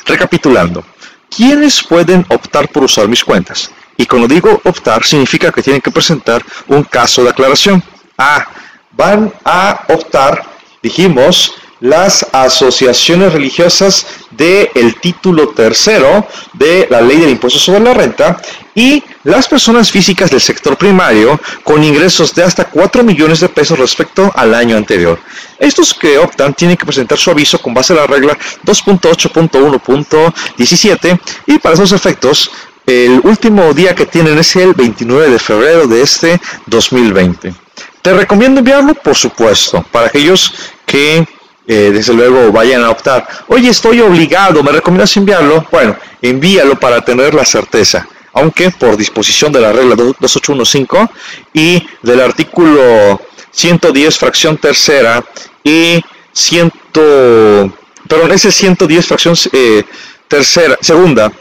Recapitulando, 0.05 0.83
¿quiénes 1.29 1.83
pueden 1.83 2.25
optar 2.29 2.69
por 2.69 2.83
usar 2.83 3.07
mis 3.07 3.23
cuentas? 3.23 3.71
Y 3.95 4.05
cuando 4.05 4.27
digo 4.27 4.59
optar, 4.63 5.05
significa 5.05 5.51
que 5.51 5.61
tienen 5.61 5.81
que 5.81 5.91
presentar 5.91 6.43
un 6.67 6.83
caso 6.83 7.23
de 7.23 7.29
aclaración. 7.29 7.83
Ah, 8.17 8.45
van 8.91 9.31
a 9.45 9.85
optar, 9.89 10.43
dijimos, 10.81 11.53
las 11.83 12.25
asociaciones 12.31 13.31
religiosas 13.33 14.07
del 14.31 14.95
título 15.01 15.49
tercero 15.49 16.25
de 16.53 16.87
la 16.89 17.01
ley 17.01 17.17
del 17.17 17.31
impuesto 17.31 17.59
sobre 17.59 17.81
la 17.81 17.93
renta 17.93 18.41
y 18.73 19.03
las 19.25 19.49
personas 19.49 19.91
físicas 19.91 20.31
del 20.31 20.39
sector 20.39 20.77
primario 20.77 21.37
con 21.61 21.83
ingresos 21.83 22.33
de 22.33 22.45
hasta 22.45 22.69
4 22.69 23.03
millones 23.03 23.41
de 23.41 23.49
pesos 23.49 23.77
respecto 23.77 24.31
al 24.33 24.53
año 24.53 24.77
anterior. 24.77 25.19
Estos 25.59 25.93
que 25.93 26.17
optan 26.17 26.53
tienen 26.53 26.77
que 26.77 26.85
presentar 26.85 27.17
su 27.17 27.31
aviso 27.31 27.61
con 27.61 27.73
base 27.73 27.91
a 27.91 27.97
la 27.97 28.07
regla 28.07 28.37
2.8.1.17 28.65 31.19
y 31.47 31.59
para 31.59 31.75
esos 31.75 31.91
efectos 31.91 32.49
el 32.85 33.19
último 33.25 33.73
día 33.73 33.93
que 33.93 34.05
tienen 34.05 34.37
es 34.37 34.55
el 34.55 34.73
29 34.73 35.31
de 35.31 35.39
febrero 35.39 35.85
de 35.85 36.01
este 36.01 36.39
2020. 36.67 37.53
Te 38.01 38.13
recomiendo 38.13 38.59
enviarlo, 38.59 38.93
por 38.93 39.15
supuesto, 39.15 39.85
para 39.91 40.07
aquellos 40.07 40.53
que 40.85 41.27
eh, 41.67 41.91
desde 41.93 42.13
luego 42.13 42.51
vayan 42.51 42.83
a 42.83 42.89
optar. 42.89 43.27
Oye, 43.47 43.69
estoy 43.69 44.01
obligado, 44.01 44.63
¿me 44.63 44.71
recomiendas 44.71 45.15
enviarlo? 45.17 45.65
Bueno, 45.71 45.95
envíalo 46.21 46.79
para 46.79 47.03
tener 47.03 47.33
la 47.33 47.45
certeza, 47.45 48.07
aunque 48.33 48.71
por 48.71 48.97
disposición 48.97 49.51
de 49.51 49.61
la 49.61 49.71
regla 49.71 49.95
2815 49.95 51.09
y 51.53 51.85
del 52.01 52.21
artículo 52.21 53.21
110 53.51 54.17
fracción 54.17 54.57
tercera 54.57 55.23
y 55.63 56.03
100, 56.33 56.71
perdón, 56.91 58.31
ese 58.31 58.51
110 58.51 59.05
fracción 59.05 59.35
eh, 59.51 59.83
tercera, 60.27 60.77
segunda 60.81 61.31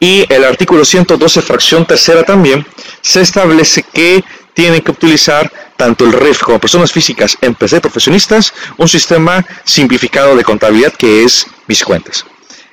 y 0.00 0.24
el 0.32 0.44
artículo 0.44 0.84
112 0.84 1.42
fracción 1.42 1.86
tercera 1.86 2.22
también 2.24 2.66
se 3.00 3.20
establece 3.20 3.82
que 3.82 4.22
tienen 4.54 4.80
que 4.80 4.90
utilizar 4.90 5.50
tanto 5.76 6.04
el 6.04 6.12
RIF 6.12 6.42
como 6.42 6.58
personas 6.58 6.92
físicas 6.92 7.36
en 7.40 7.54
PC 7.54 7.80
profesionistas 7.80 8.52
un 8.76 8.88
sistema 8.88 9.44
simplificado 9.64 10.34
de 10.36 10.44
contabilidad 10.44 10.92
que 10.92 11.24
es 11.24 11.46
Mis 11.66 11.84
Cuentas. 11.84 12.24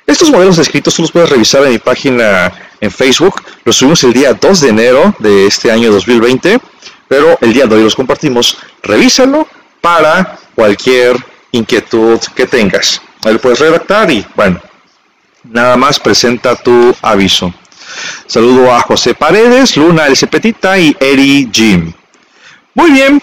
Estos 0.06 0.30
modelos 0.30 0.56
descritos 0.56 0.94
tú 0.94 1.02
los 1.02 1.12
puedes 1.12 1.30
revisar 1.30 1.64
en 1.64 1.72
mi 1.72 1.78
página 1.78 2.52
en 2.80 2.90
Facebook. 2.90 3.42
Los 3.64 3.76
subimos 3.76 4.04
el 4.04 4.12
día 4.12 4.34
2 4.34 4.60
de 4.60 4.68
enero 4.68 5.14
de 5.18 5.46
este 5.46 5.70
año 5.70 5.90
2020, 5.90 6.60
pero 7.08 7.36
el 7.40 7.52
día 7.52 7.66
de 7.66 7.74
hoy 7.74 7.82
los 7.82 7.96
compartimos. 7.96 8.56
Revísalo 8.82 9.48
para 9.80 10.38
cualquier 10.54 11.16
inquietud 11.50 12.20
que 12.34 12.46
tengas. 12.46 13.00
Ahí 13.24 13.32
lo 13.32 13.40
puedes 13.40 13.58
redactar 13.58 14.10
y 14.10 14.24
bueno, 14.36 14.60
nada 15.50 15.76
más 15.76 15.98
presenta 15.98 16.54
tu 16.56 16.94
aviso. 17.02 17.52
Saludo 18.26 18.74
a 18.74 18.80
José 18.80 19.14
Paredes, 19.14 19.76
Luna 19.76 20.06
El 20.06 20.16
Cepetita 20.16 20.78
y 20.78 20.96
Eri 21.00 21.48
Jim. 21.52 21.92
Muy 22.74 22.90
bien, 22.90 23.22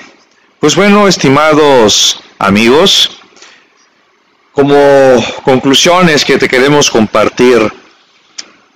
pues 0.59 0.75
bueno, 0.75 1.07
estimados 1.07 2.19
amigos, 2.39 3.19
como 4.51 5.23
conclusiones 5.43 6.23
que 6.23 6.37
te 6.37 6.47
queremos 6.47 6.89
compartir, 6.89 7.71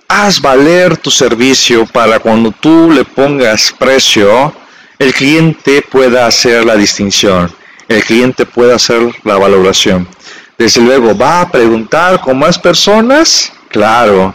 haz 0.08 0.40
valer 0.40 0.96
tu 0.96 1.10
servicio 1.10 1.86
para 1.86 2.18
cuando 2.18 2.52
tú 2.52 2.90
le 2.90 3.04
pongas 3.04 3.74
precio, 3.78 4.54
el 4.98 5.14
cliente 5.14 5.82
pueda 5.82 6.26
hacer 6.26 6.64
la 6.64 6.76
distinción, 6.76 7.52
el 7.88 8.04
cliente 8.04 8.46
pueda 8.46 8.76
hacer 8.76 9.00
la 9.24 9.36
valoración. 9.36 10.08
Desde 10.58 10.80
luego, 10.80 11.16
¿va 11.16 11.42
a 11.42 11.50
preguntar 11.50 12.20
con 12.20 12.36
más 12.36 12.58
personas? 12.58 13.52
Claro. 13.68 14.34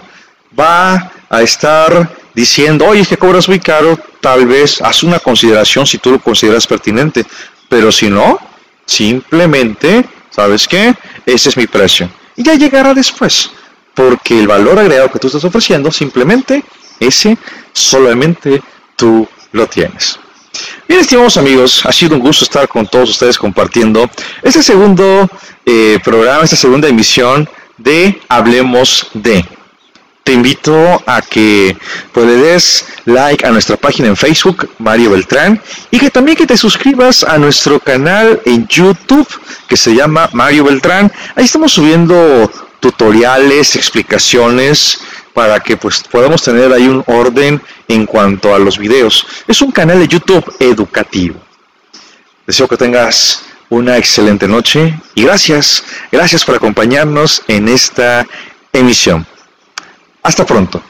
¿Va 0.57 1.11
a 1.29 1.41
estar 1.41 2.09
diciendo, 2.33 2.85
oye, 2.87 3.01
es 3.01 3.09
que 3.09 3.17
cobras 3.17 3.49
muy 3.49 3.59
caro? 3.59 3.99
Tal 4.21 4.45
vez 4.47 4.81
haz 4.81 5.03
una 5.03 5.19
consideración 5.19 5.85
si 5.85 5.97
tú 5.97 6.11
lo 6.11 6.19
consideras 6.19 6.65
pertinente. 6.65 7.25
Pero 7.67 7.91
si 7.91 8.09
no, 8.09 8.39
simplemente, 8.85 10.05
¿sabes 10.29 10.65
qué? 10.65 10.95
Ese 11.25 11.49
es 11.49 11.57
mi 11.57 11.67
precio. 11.67 12.09
Y 12.37 12.43
ya 12.43 12.53
llegará 12.53 12.93
después. 12.93 13.51
Porque 13.93 14.39
el 14.39 14.47
valor 14.47 14.79
agregado 14.79 15.11
que 15.11 15.19
tú 15.19 15.27
estás 15.27 15.43
ofreciendo, 15.43 15.91
simplemente 15.91 16.63
ese 17.01 17.37
solamente 17.73 18.61
tú 18.95 19.27
lo 19.51 19.67
tienes. 19.67 20.19
Bien, 20.87 20.99
estimados 20.99 21.37
amigos, 21.37 21.85
ha 21.85 21.91
sido 21.91 22.15
un 22.15 22.21
gusto 22.21 22.45
estar 22.45 22.67
con 22.67 22.85
todos 22.87 23.09
ustedes 23.09 23.37
compartiendo 23.37 24.09
este 24.41 24.61
segundo 24.61 25.29
eh, 25.65 25.99
programa, 26.03 26.43
esta 26.43 26.55
segunda 26.55 26.87
emisión 26.87 27.49
de 27.77 28.21
Hablemos 28.29 29.07
de. 29.13 29.45
Te 30.23 30.31
invito 30.31 31.03
a 31.05 31.21
que 31.21 31.75
pues, 32.13 32.25
le 32.25 32.35
des 32.35 32.85
like 33.05 33.45
a 33.45 33.51
nuestra 33.51 33.75
página 33.75 34.07
en 34.07 34.15
Facebook, 34.15 34.69
Mario 34.77 35.11
Beltrán, 35.11 35.61
y 35.91 35.99
que 35.99 36.09
también 36.09 36.37
que 36.37 36.47
te 36.47 36.55
suscribas 36.55 37.23
a 37.23 37.37
nuestro 37.37 37.79
canal 37.79 38.41
en 38.45 38.65
YouTube, 38.67 39.27
que 39.67 39.75
se 39.75 39.93
llama 39.93 40.29
Mario 40.31 40.63
Beltrán. 40.65 41.11
Ahí 41.35 41.43
estamos 41.43 41.73
subiendo 41.73 42.49
tutoriales, 42.79 43.75
explicaciones, 43.75 44.99
para 45.33 45.59
que 45.59 45.77
pues 45.77 46.03
podamos 46.03 46.43
tener 46.43 46.71
ahí 46.71 46.87
un 46.87 47.03
orden 47.07 47.61
en 47.87 48.05
cuanto 48.05 48.53
a 48.53 48.59
los 48.59 48.77
videos. 48.77 49.25
Es 49.47 49.61
un 49.61 49.71
canal 49.71 49.99
de 49.99 50.07
YouTube 50.07 50.55
educativo. 50.59 51.39
Deseo 52.45 52.67
que 52.67 52.77
tengas 52.77 53.43
una 53.69 53.97
excelente 53.97 54.47
noche 54.47 54.93
y 55.15 55.23
gracias, 55.23 55.83
gracias 56.11 56.43
por 56.45 56.55
acompañarnos 56.55 57.41
en 57.47 57.67
esta 57.67 58.25
emisión. 58.71 59.25
Hasta 60.21 60.45
pronto. 60.45 60.81